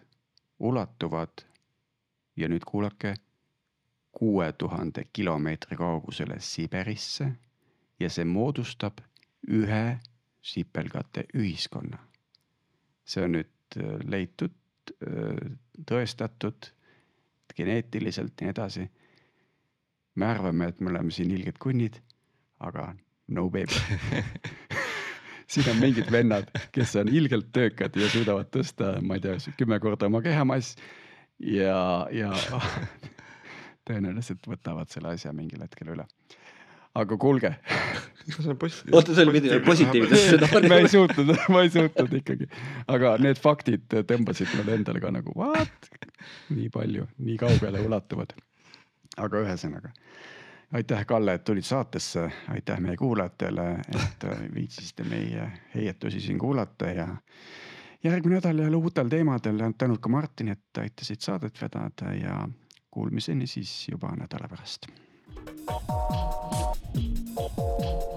ulatuvad 0.58 1.42
ja 2.36 2.48
nüüd 2.48 2.64
kuulake 2.66 3.14
kuue 4.12 4.52
tuhande 4.52 5.04
kilomeetri 5.12 5.76
kaugusele 5.76 6.36
Siberisse 6.40 7.32
ja 8.00 8.10
see 8.10 8.24
moodustab 8.24 9.02
ühe 9.48 9.98
sipelgate 10.42 11.26
ühiskonna. 11.34 11.98
see 13.04 13.24
on 13.24 13.36
nüüd 13.36 13.50
leitud, 14.06 14.54
tõestatud 15.86 16.70
geneetiliselt 17.56 18.40
ja 18.40 18.46
nii 18.46 18.52
edasi. 18.52 18.86
me 20.14 20.26
arvame, 20.26 20.68
et 20.68 20.80
me 20.80 20.90
oleme 20.90 21.10
siin 21.10 21.30
ilged 21.30 21.58
kunnid, 21.58 21.98
aga 22.60 22.94
no 23.28 23.48
baby. 23.50 23.76
siin 25.46 25.70
on 25.70 25.80
mingid 25.80 26.10
vennad, 26.12 26.50
kes 26.72 26.96
on 26.96 27.08
ilgelt 27.08 27.52
töökad 27.52 27.96
ja 27.96 28.08
suudavad 28.10 28.50
tõsta, 28.54 28.96
ma 29.02 29.18
ei 29.18 29.24
tea, 29.24 29.36
kümme 29.58 29.78
korda 29.82 30.08
oma 30.10 30.22
kehamass 30.24 30.76
ja, 31.38 32.06
ja 32.12 32.32
tõenäoliselt 33.86 34.46
võtavad 34.48 34.90
selle 34.92 35.14
asja 35.14 35.34
mingil 35.36 35.62
hetkel 35.62 35.94
üle. 35.94 36.06
Aga 36.96 37.18
kuulge, 37.20 37.52
oota, 38.92 39.14
see 39.14 39.24
oli 39.26 39.34
pidi 39.38 39.60
positiivne. 39.66 40.20
Stsenaarium. 40.22 40.68
ma 40.72 40.80
ei 40.80 40.88
suutnud, 40.92 41.34
ma 41.52 41.62
ei 41.66 41.72
suutnud 41.74 42.16
ikkagi, 42.20 42.48
aga 42.92 43.16
need 43.22 43.40
faktid 43.42 43.98
tõmbasid 44.10 44.54
mulle 44.56 44.80
endale 44.80 45.02
ka 45.04 45.12
nagu 45.14 45.36
what, 45.38 45.90
nii 46.54 46.70
palju, 46.74 47.08
nii 47.28 47.38
kaugele 47.42 47.84
ulatuvad. 47.86 48.34
aga 49.16 49.44
ühesõnaga 49.44 49.92
aitäh, 50.76 51.06
Kalle, 51.06 51.34
et 51.34 51.44
tulid 51.44 51.64
saatesse, 51.64 52.30
aitäh 52.52 52.80
meie 52.82 52.96
kuulajatele, 52.96 53.68
et 53.94 54.26
viitsisite 54.54 55.04
meie 55.08 55.46
heietusi 55.74 56.20
siin 56.20 56.38
kuulata 56.38 56.90
ja 56.90 57.06
järgmine 58.04 58.40
nädal 58.40 58.58
jälle 58.58 58.76
uutel 58.76 59.08
teemadel, 59.08 59.62
tänud 59.78 60.02
ka 60.02 60.08
Martin, 60.08 60.48
et 60.48 60.82
aitasid 60.82 61.20
saadet 61.20 61.62
vedada 61.62 62.12
ja 62.14 62.48
kuulmiseni 62.90 63.46
siis 63.46 63.88
juba 63.88 64.12
nädala 64.16 64.48
pärast. 64.48 64.90
Thank 65.46 65.60
you. 67.58 68.15